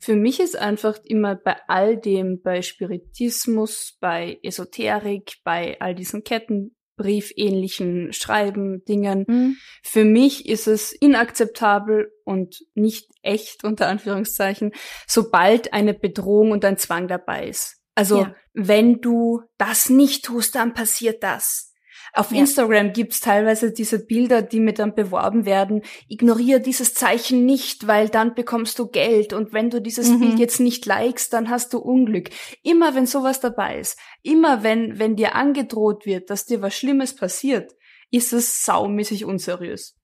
Für 0.03 0.15
mich 0.17 0.41
ist 0.41 0.57
einfach 0.57 0.97
immer 1.05 1.35
bei 1.35 1.55
all 1.69 1.95
dem, 1.97 2.41
bei 2.41 2.61
Spiritismus, 2.61 3.97
bei 4.01 4.37
Esoterik, 4.43 5.35
bei 5.45 5.77
all 5.79 5.95
diesen 5.95 6.25
Kettenbriefähnlichen 6.25 8.11
Schreiben, 8.11 8.83
Dingen, 8.83 9.25
Hm? 9.27 9.55
für 9.81 10.03
mich 10.03 10.49
ist 10.49 10.67
es 10.67 10.91
inakzeptabel 10.91 12.11
und 12.25 12.65
nicht 12.75 13.09
echt, 13.21 13.63
unter 13.63 13.87
Anführungszeichen, 13.87 14.73
sobald 15.07 15.71
eine 15.71 15.93
Bedrohung 15.93 16.51
und 16.51 16.65
ein 16.65 16.77
Zwang 16.77 17.07
dabei 17.07 17.47
ist. 17.47 17.77
Also, 17.95 18.17
Ja. 18.19 18.35
wenn 18.53 18.99
du 18.99 19.41
das 19.57 19.89
nicht 19.89 20.25
tust, 20.25 20.55
dann 20.55 20.73
passiert 20.73 21.23
das. 21.23 21.72
Auf 22.15 22.31
Ja. 22.31 22.39
Instagram 22.41 22.93
gibt's 22.93 23.21
teilweise 23.21 23.71
diese 23.71 24.05
Bilder, 24.05 24.43
die 24.43 24.59
mir 24.59 24.73
dann 24.73 24.93
beworben 24.93 25.45
werden. 25.45 25.81
Ignoriere 26.07 26.61
dieses 26.61 26.93
Zeichen 26.93 27.45
nicht, 27.45 27.87
weil 27.87 28.07
dann 28.07 28.35
bekommst 28.35 28.77
du 28.77 28.87
Geld. 28.87 29.33
Und 29.33 29.51
wenn 29.51 29.71
du 29.71 29.81
dieses 29.81 30.09
Mhm. 30.09 30.19
Bild 30.19 30.39
jetzt 30.39 30.59
nicht 30.59 30.85
likest, 30.85 31.33
dann 31.33 31.49
hast 31.49 31.73
du 31.73 31.79
Unglück. 31.79 32.29
Immer 32.61 32.93
wenn 32.93 33.07
sowas 33.07 33.39
dabei 33.39 33.79
ist, 33.79 33.97
immer 34.21 34.61
wenn, 34.63 34.99
wenn 34.99 35.15
dir 35.15 35.35
angedroht 35.35 36.05
wird, 36.05 36.29
dass 36.29 36.45
dir 36.45 36.61
was 36.61 36.75
Schlimmes 36.75 37.15
passiert, 37.15 37.71
ist 38.11 38.31
es 38.31 38.63
saumäßig 38.63 39.25
unseriös. 39.25 39.97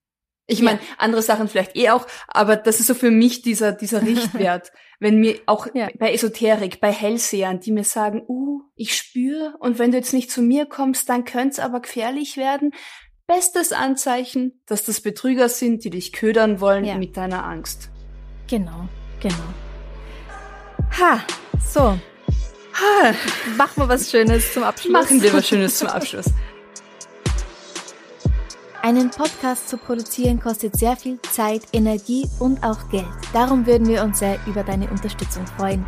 Ich 0.49 0.59
Ja. 0.59 0.65
meine, 0.65 0.79
andere 0.97 1.21
Sachen 1.21 1.47
vielleicht 1.47 1.75
eh 1.77 1.89
auch, 1.91 2.05
aber 2.27 2.55
das 2.57 2.79
ist 2.79 2.87
so 2.87 2.93
für 2.93 3.11
mich 3.11 3.41
dieser, 3.41 3.71
dieser 3.71 4.01
Richtwert. 4.01 4.71
wenn 5.01 5.19
mir 5.19 5.39
auch 5.45 5.67
Ja. 5.73 5.87
bei 5.97 6.11
Esoterik, 6.13 6.81
bei 6.81 6.91
Hellsehern, 6.91 7.61
die 7.61 7.71
mir 7.71 7.85
sagen, 7.85 8.21
uh, 8.27 8.59
ich 8.75 8.93
spüre 8.97 9.53
und 9.59 9.79
wenn 9.79 9.91
du 9.91 9.97
jetzt 9.97 10.11
nicht 10.13 10.29
zu 10.29 10.41
mir 10.41 10.65
kommst, 10.65 11.07
dann 11.07 11.23
könnte 11.23 11.49
es 11.51 11.59
aber 11.59 11.79
gefährlich 11.79 12.35
werden. 12.35 12.71
Bestes 13.25 13.71
Anzeichen, 13.71 14.59
dass 14.65 14.83
das 14.83 14.99
Betrüger 14.99 15.47
sind, 15.47 15.83
die 15.85 15.89
dich 15.91 16.11
ködern 16.11 16.59
wollen 16.59 16.83
Ja. 16.83 16.95
mit 16.97 17.15
deiner 17.15 17.45
Angst. 17.45 17.89
Genau, 18.49 18.89
genau. 19.21 19.35
Ha, 20.99 21.23
so, 21.65 21.97
Ha, 22.73 23.13
machen 23.57 23.83
wir 23.83 23.89
was 23.89 24.09
Schönes 24.09 24.53
zum 24.53 24.63
Abschluss. 24.63 24.91
machen 24.93 25.21
wir 25.21 25.33
was 25.33 25.47
Schönes 25.49 25.77
zum 25.77 25.87
Abschluss. 25.89 26.25
Einen 28.81 29.09
Podcast 29.09 29.67
zu 29.67 29.77
produzieren 29.77 30.39
kostet 30.39 30.77
sehr 30.77 30.95
viel 30.95 31.21
Zeit, 31.21 31.63
Energie 31.73 32.27
und 32.39 32.63
auch 32.63 32.89
Geld. 32.89 33.05
Darum 33.33 33.65
würden 33.65 33.87
wir 33.87 34.03
uns 34.03 34.19
sehr 34.19 34.39
über 34.47 34.63
deine 34.63 34.89
Unterstützung 34.89 35.45
freuen. 35.45 35.85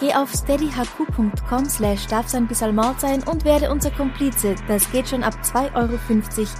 Geh 0.00 0.12
auf 0.12 0.32
steadyhq.com 0.32 1.64
slash 1.66 2.08
darf 2.08 2.28
sein 2.28 3.22
und 3.30 3.44
werde 3.44 3.70
unser 3.70 3.92
Komplize. 3.92 4.56
Das 4.66 4.90
geht 4.90 5.08
schon 5.08 5.22
ab 5.22 5.34
2,50 5.44 5.76
Euro 5.76 5.96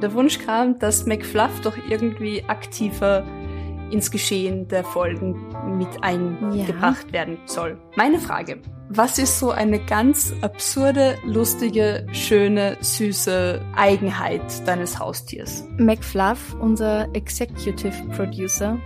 Der 0.01 0.13
Wunsch 0.13 0.39
kam, 0.39 0.77
dass 0.79 1.05
McFluff 1.05 1.61
doch 1.61 1.77
irgendwie 1.89 2.43
aktiver 2.47 3.23
ins 3.89 4.11
Geschehen 4.11 4.67
der 4.67 4.83
Folgen 4.83 5.47
mit 5.77 6.03
eingebracht 6.03 7.13
werden 7.13 7.37
soll. 7.45 7.79
Meine 7.95 8.19
Frage. 8.19 8.61
Was 8.89 9.17
ist 9.19 9.39
so 9.39 9.51
eine 9.51 9.79
ganz 9.79 10.33
absurde, 10.41 11.15
lustige, 11.23 12.05
schöne, 12.11 12.75
süße 12.81 13.61
Eigenheit 13.75 14.67
deines 14.67 14.99
Haustiers? 14.99 15.65
McFluff, 15.77 16.57
unser 16.59 17.07
Executive 17.13 17.93
Producer, 18.15 18.77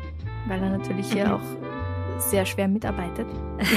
weil 0.47 0.61
er 0.61 0.69
natürlich 0.69 1.11
hier 1.11 1.27
Mhm. 1.27 1.33
auch 1.33 2.19
sehr 2.19 2.45
schwer 2.45 2.67
mitarbeitet. 2.67 3.27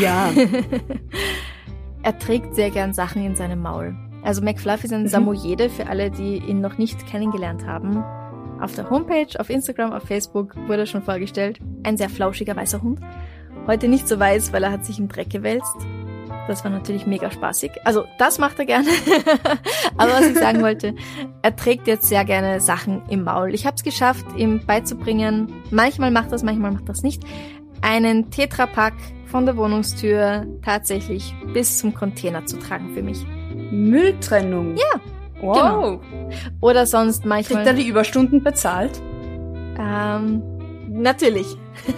Ja. 0.00 0.30
er 2.02 2.18
trägt 2.18 2.54
sehr 2.54 2.70
gern 2.70 2.92
Sachen 2.92 3.24
in 3.24 3.34
seinem 3.34 3.60
Maul. 3.62 3.94
Also 4.22 4.42
McFluff 4.42 4.84
ist 4.84 4.92
ein 4.92 5.02
Mhm. 5.04 5.08
Samoyede 5.08 5.68
für 5.70 5.88
alle, 5.88 6.10
die 6.10 6.38
ihn 6.38 6.60
noch 6.60 6.78
nicht 6.78 7.06
kennengelernt 7.06 7.66
haben. 7.66 8.02
Auf 8.60 8.74
der 8.74 8.88
Homepage, 8.90 9.38
auf 9.38 9.50
Instagram, 9.50 9.92
auf 9.92 10.04
Facebook 10.04 10.56
wurde 10.66 10.80
er 10.80 10.86
schon 10.86 11.02
vorgestellt. 11.02 11.60
Ein 11.84 11.96
sehr 11.96 12.08
flauschiger 12.08 12.56
weißer 12.56 12.82
Hund. 12.82 13.00
Heute 13.66 13.88
nicht 13.88 14.08
so 14.08 14.18
weiß, 14.18 14.52
weil 14.52 14.62
er 14.62 14.72
hat 14.72 14.84
sich 14.84 14.98
im 14.98 15.08
Dreck 15.08 15.30
gewälzt. 15.30 15.76
Das 16.48 16.64
war 16.64 16.70
natürlich 16.70 17.06
mega 17.06 17.30
spaßig. 17.30 17.72
Also 17.84 18.04
das 18.18 18.38
macht 18.38 18.58
er 18.58 18.66
gerne. 18.66 18.88
Aber 19.96 20.12
was 20.12 20.26
ich 20.26 20.38
sagen 20.38 20.62
wollte, 20.62 20.94
er 21.42 21.56
trägt 21.56 21.86
jetzt 21.86 22.08
sehr 22.08 22.24
gerne 22.24 22.60
Sachen 22.60 23.02
im 23.08 23.24
Maul. 23.24 23.54
Ich 23.54 23.66
habe 23.66 23.76
es 23.76 23.82
geschafft, 23.82 24.24
ihm 24.36 24.64
beizubringen. 24.64 25.52
Manchmal 25.70 26.10
macht 26.10 26.32
das, 26.32 26.42
manchmal 26.42 26.72
macht 26.72 26.88
das 26.88 27.02
nicht. 27.02 27.22
Einen 27.82 28.30
Tetrapack 28.30 28.94
von 29.26 29.44
der 29.44 29.56
Wohnungstür 29.56 30.46
tatsächlich 30.64 31.34
bis 31.52 31.78
zum 31.78 31.94
Container 31.94 32.46
zu 32.46 32.58
tragen 32.58 32.94
für 32.94 33.02
mich. 33.02 33.24
Mülltrennung. 33.70 34.76
Ja, 34.76 35.00
Wow. 35.40 36.00
Oder 36.60 36.86
sonst 36.86 37.24
manchmal. 37.24 37.64
Kriegt 37.64 37.66
er 37.66 37.74
die 37.74 37.88
Überstunden 37.88 38.42
bezahlt? 38.42 39.00
Ähm, 39.78 40.42
natürlich. 40.88 41.46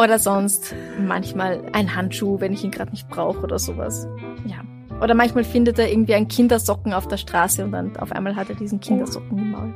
oder 0.00 0.18
sonst 0.18 0.74
manchmal 0.98 1.62
ein 1.72 1.94
Handschuh, 1.94 2.40
wenn 2.40 2.54
ich 2.54 2.64
ihn 2.64 2.70
gerade 2.70 2.90
nicht 2.90 3.08
brauche 3.08 3.40
oder 3.40 3.58
sowas. 3.58 4.08
Ja. 4.46 4.56
Oder 5.02 5.14
manchmal 5.14 5.44
findet 5.44 5.78
er 5.78 5.90
irgendwie 5.90 6.14
einen 6.14 6.28
Kindersocken 6.28 6.92
auf 6.92 7.06
der 7.06 7.18
Straße 7.18 7.64
und 7.64 7.72
dann 7.72 7.96
auf 7.98 8.12
einmal 8.12 8.36
hat 8.36 8.48
er 8.48 8.54
diesen 8.54 8.80
Kindersocken 8.80 9.38
im 9.38 9.50
Maul. 9.50 9.74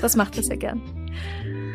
Das 0.00 0.16
macht 0.16 0.36
er 0.36 0.42
sehr 0.42 0.56
gern. 0.56 0.80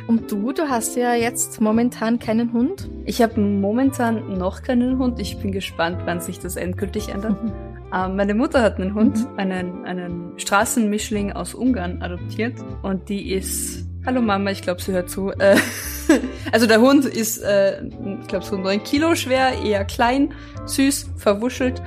Und 0.07 0.31
du, 0.31 0.53
du 0.53 0.69
hast 0.69 0.95
ja 0.95 1.15
jetzt 1.15 1.59
momentan 1.59 2.19
keinen 2.19 2.53
Hund? 2.53 2.89
Ich 3.05 3.21
habe 3.21 3.39
momentan 3.39 4.37
noch 4.37 4.63
keinen 4.63 4.97
Hund. 4.99 5.19
Ich 5.19 5.37
bin 5.37 5.51
gespannt, 5.51 5.99
wann 6.05 6.21
sich 6.21 6.39
das 6.39 6.55
endgültig 6.55 7.09
ändert. 7.09 7.41
Mhm. 7.43 7.51
Ähm, 7.93 8.15
meine 8.15 8.33
Mutter 8.33 8.61
hat 8.61 8.79
einen 8.79 8.93
Hund, 8.93 9.17
mhm. 9.17 9.37
einen, 9.39 9.85
einen 9.85 10.33
Straßenmischling 10.37 11.33
aus 11.33 11.53
Ungarn 11.53 12.01
adoptiert 12.01 12.55
und 12.83 13.09
die 13.09 13.31
ist 13.31 13.86
Hallo 14.07 14.21
Mama, 14.21 14.51
ich 14.51 14.61
glaube, 14.61 14.81
sie 14.81 14.93
hört 14.93 15.09
zu. 15.09 15.31
Äh, 15.31 15.57
also 16.53 16.65
der 16.65 16.79
Hund 16.79 17.03
ist, 17.03 17.39
äh, 17.39 17.83
ich 18.21 18.27
glaube, 18.29 18.45
so 18.45 18.55
neun 18.55 18.81
Kilo 18.81 19.15
schwer, 19.15 19.61
eher 19.61 19.83
klein, 19.83 20.33
süß, 20.65 21.09
verwuschelt. 21.17 21.81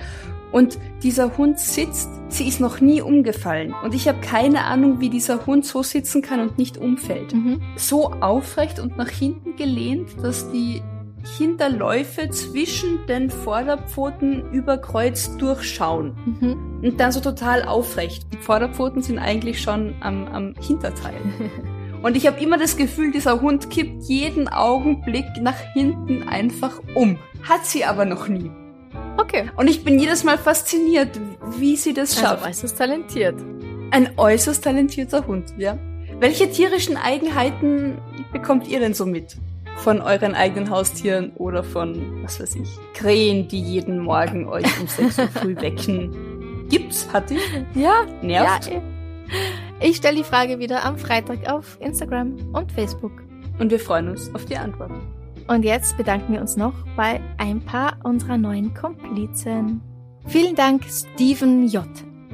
Und 0.52 0.76
dieser 1.02 1.38
Hund 1.38 1.58
sitzt, 1.58 2.10
sie 2.28 2.46
ist 2.46 2.60
noch 2.60 2.82
nie 2.82 3.00
umgefallen. 3.00 3.74
Und 3.82 3.94
ich 3.94 4.06
habe 4.06 4.20
keine 4.20 4.64
Ahnung, 4.64 5.00
wie 5.00 5.08
dieser 5.08 5.46
Hund 5.46 5.64
so 5.64 5.82
sitzen 5.82 6.20
kann 6.20 6.40
und 6.40 6.58
nicht 6.58 6.76
umfällt. 6.76 7.32
Mhm. 7.32 7.62
So 7.76 8.10
aufrecht 8.20 8.80
und 8.80 8.98
nach 8.98 9.08
hinten 9.08 9.56
gelehnt, 9.56 10.10
dass 10.22 10.52
die 10.52 10.82
Hinterläufe 11.38 12.28
zwischen 12.28 13.06
den 13.06 13.30
Vorderpfoten 13.30 14.52
über 14.52 14.76
Kreuz 14.76 15.38
durchschauen. 15.38 16.18
Mhm. 16.26 16.82
Und 16.82 17.00
dann 17.00 17.12
so 17.12 17.20
total 17.20 17.64
aufrecht. 17.64 18.26
Die 18.30 18.36
Vorderpfoten 18.36 19.00
sind 19.00 19.18
eigentlich 19.18 19.62
schon 19.62 19.94
am, 20.02 20.28
am 20.28 20.54
Hinterteil. 20.60 21.14
Und 22.02 22.16
ich 22.16 22.26
habe 22.26 22.40
immer 22.40 22.56
das 22.56 22.76
Gefühl, 22.76 23.12
dieser 23.12 23.40
Hund 23.40 23.70
kippt 23.70 24.04
jeden 24.04 24.48
Augenblick 24.48 25.26
nach 25.40 25.58
hinten 25.74 26.28
einfach 26.28 26.80
um. 26.94 27.18
Hat 27.42 27.66
sie 27.66 27.84
aber 27.84 28.04
noch 28.04 28.28
nie. 28.28 28.50
Okay. 29.18 29.50
Und 29.56 29.68
ich 29.68 29.84
bin 29.84 29.98
jedes 29.98 30.24
Mal 30.24 30.38
fasziniert, 30.38 31.20
wie 31.58 31.76
sie 31.76 31.92
das 31.92 32.16
also 32.16 32.20
schafft. 32.22 32.46
Äußerst 32.46 32.78
talentiert. 32.78 33.34
Ein 33.90 34.10
äußerst 34.16 34.64
talentierter 34.64 35.26
Hund, 35.26 35.52
ja. 35.58 35.78
Welche 36.18 36.50
tierischen 36.50 36.96
Eigenheiten 36.96 37.98
bekommt 38.32 38.68
ihr 38.68 38.80
denn 38.80 38.94
so 38.94 39.04
mit? 39.04 39.36
Von 39.76 40.00
euren 40.00 40.34
eigenen 40.34 40.70
Haustieren 40.70 41.32
oder 41.36 41.64
von, 41.64 42.22
was 42.22 42.40
weiß 42.40 42.56
ich, 42.56 42.68
Krähen, 42.94 43.48
die 43.48 43.60
jeden 43.60 43.98
Morgen 44.00 44.46
euch 44.46 44.66
um 44.80 44.86
6 44.86 45.18
Uhr 45.18 45.28
früh 45.28 45.56
wecken? 45.56 46.66
Gibt's? 46.68 47.08
Hat 47.12 47.30
die? 47.30 47.38
Ja. 47.74 48.04
Nervt? 48.22 48.66
Ja, 48.70 48.82
ich 49.80 49.96
stelle 49.96 50.16
die 50.16 50.24
Frage 50.24 50.58
wieder 50.58 50.84
am 50.84 50.98
Freitag 50.98 51.50
auf 51.50 51.78
Instagram 51.80 52.36
und 52.52 52.72
Facebook. 52.72 53.12
Und 53.58 53.70
wir 53.70 53.80
freuen 53.80 54.08
uns 54.08 54.34
auf 54.34 54.44
die 54.44 54.56
Antwort. 54.56 54.92
Und 55.48 55.64
jetzt 55.64 55.96
bedanken 55.96 56.32
wir 56.32 56.40
uns 56.40 56.56
noch 56.56 56.74
bei 56.96 57.20
ein 57.36 57.60
paar 57.60 57.98
unserer 58.04 58.38
neuen 58.38 58.72
Komplizen. 58.72 59.80
Vielen 60.26 60.54
Dank 60.54 60.84
Steven 60.84 61.66
J., 61.66 61.86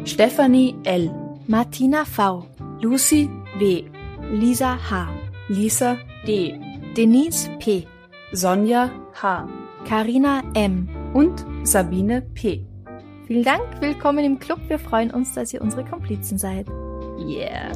Stephanie 0.04 0.74
L., 0.84 1.10
Martina 1.46 2.04
V., 2.04 2.46
Lucy 2.80 3.30
W., 3.58 3.84
Lisa 4.30 4.76
H., 4.90 5.08
Lisa 5.48 5.96
D., 6.26 6.60
Denise 6.96 7.48
P., 7.58 7.86
Sonja 8.32 8.90
H., 9.14 9.48
Karina 9.86 10.42
M. 10.54 10.88
und 11.14 11.46
Sabine 11.62 12.22
P. 12.34 12.66
Vielen 13.26 13.44
Dank, 13.44 13.62
willkommen 13.80 14.24
im 14.24 14.38
Club. 14.38 14.60
Wir 14.68 14.78
freuen 14.78 15.10
uns, 15.10 15.32
dass 15.34 15.54
ihr 15.54 15.62
unsere 15.62 15.84
Komplizen 15.84 16.38
seid. 16.38 16.66
Yeah. 17.18 17.72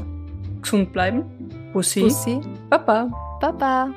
Gesund 0.61 0.93
bleiben. 0.93 1.25
Bussi. 1.73 2.03
Bussi. 2.03 2.43
Baba. 2.69 3.11
Baba. 3.41 3.95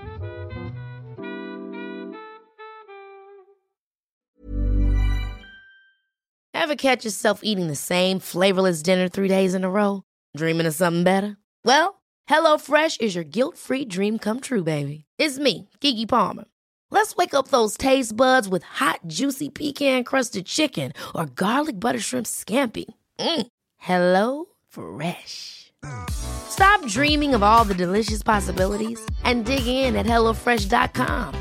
Ever 6.54 6.76
catch 6.76 7.04
yourself 7.04 7.42
eating 7.44 7.68
the 7.68 7.76
same 7.76 8.20
flavorless 8.20 8.82
dinner 8.82 9.10
three 9.10 9.28
days 9.28 9.54
in 9.54 9.66
a 9.66 9.70
row? 9.70 10.04
Dreaming 10.38 10.66
of 10.66 10.74
something 10.74 11.04
better? 11.04 11.36
Well, 11.66 12.02
HelloFresh 12.30 13.02
is 13.02 13.16
your 13.16 13.26
guilt-free 13.26 13.86
dream 13.86 14.18
come 14.18 14.40
true, 14.40 14.64
baby. 14.64 15.04
It's 15.18 15.38
me, 15.40 15.70
Kiki 15.82 16.06
Palmer. 16.06 16.46
Let's 16.90 17.16
wake 17.16 17.34
up 17.34 17.50
those 17.50 17.76
taste 17.76 18.16
buds 18.16 18.48
with 18.48 18.64
hot, 18.64 19.02
juicy 19.08 19.50
pecan-crusted 19.50 20.46
chicken 20.46 20.94
or 21.14 21.26
garlic 21.26 21.80
butter 21.80 22.00
shrimp 22.00 22.28
scampi. 22.28 22.86
Mm. 23.20 23.48
Hello 23.78 24.46
Fresh. 24.74 25.72
Stop 26.10 26.84
dreaming 26.88 27.36
of 27.36 27.44
all 27.44 27.64
the 27.64 27.76
delicious 27.76 28.24
possibilities 28.24 29.00
and 29.24 29.46
dig 29.46 29.68
in 29.68 29.96
at 29.96 30.08
HelloFresh.com. 30.08 31.36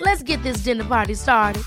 Let's 0.00 0.22
get 0.22 0.40
this 0.44 0.58
dinner 0.58 0.84
party 0.84 1.14
started. 1.14 1.64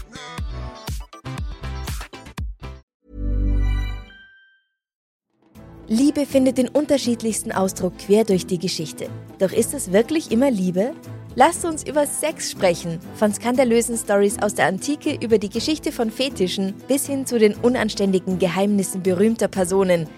Liebe 5.89 6.25
findet 6.25 6.57
den 6.57 6.69
unterschiedlichsten 6.69 7.51
Ausdruck 7.51 7.97
quer 7.97 8.23
durch 8.23 8.47
die 8.47 8.57
Geschichte. 8.57 9.09
Doch 9.39 9.51
ist 9.51 9.73
es 9.73 9.91
wirklich 9.91 10.31
immer 10.31 10.49
Liebe? 10.49 10.93
Lasst 11.35 11.65
uns 11.65 11.83
über 11.83 12.07
Sex 12.07 12.51
sprechen, 12.51 12.99
von 13.15 13.33
skandalösen 13.33 13.97
Stories 13.97 14.41
aus 14.41 14.53
der 14.53 14.67
Antike 14.67 15.17
über 15.21 15.39
die 15.39 15.49
Geschichte 15.49 15.91
von 15.91 16.11
Fetischen 16.11 16.75
bis 16.87 17.07
hin 17.07 17.25
zu 17.25 17.39
den 17.39 17.55
unanständigen 17.55 18.39
Geheimnissen 18.39 19.03
berühmter 19.03 19.49
Personen– 19.49 20.07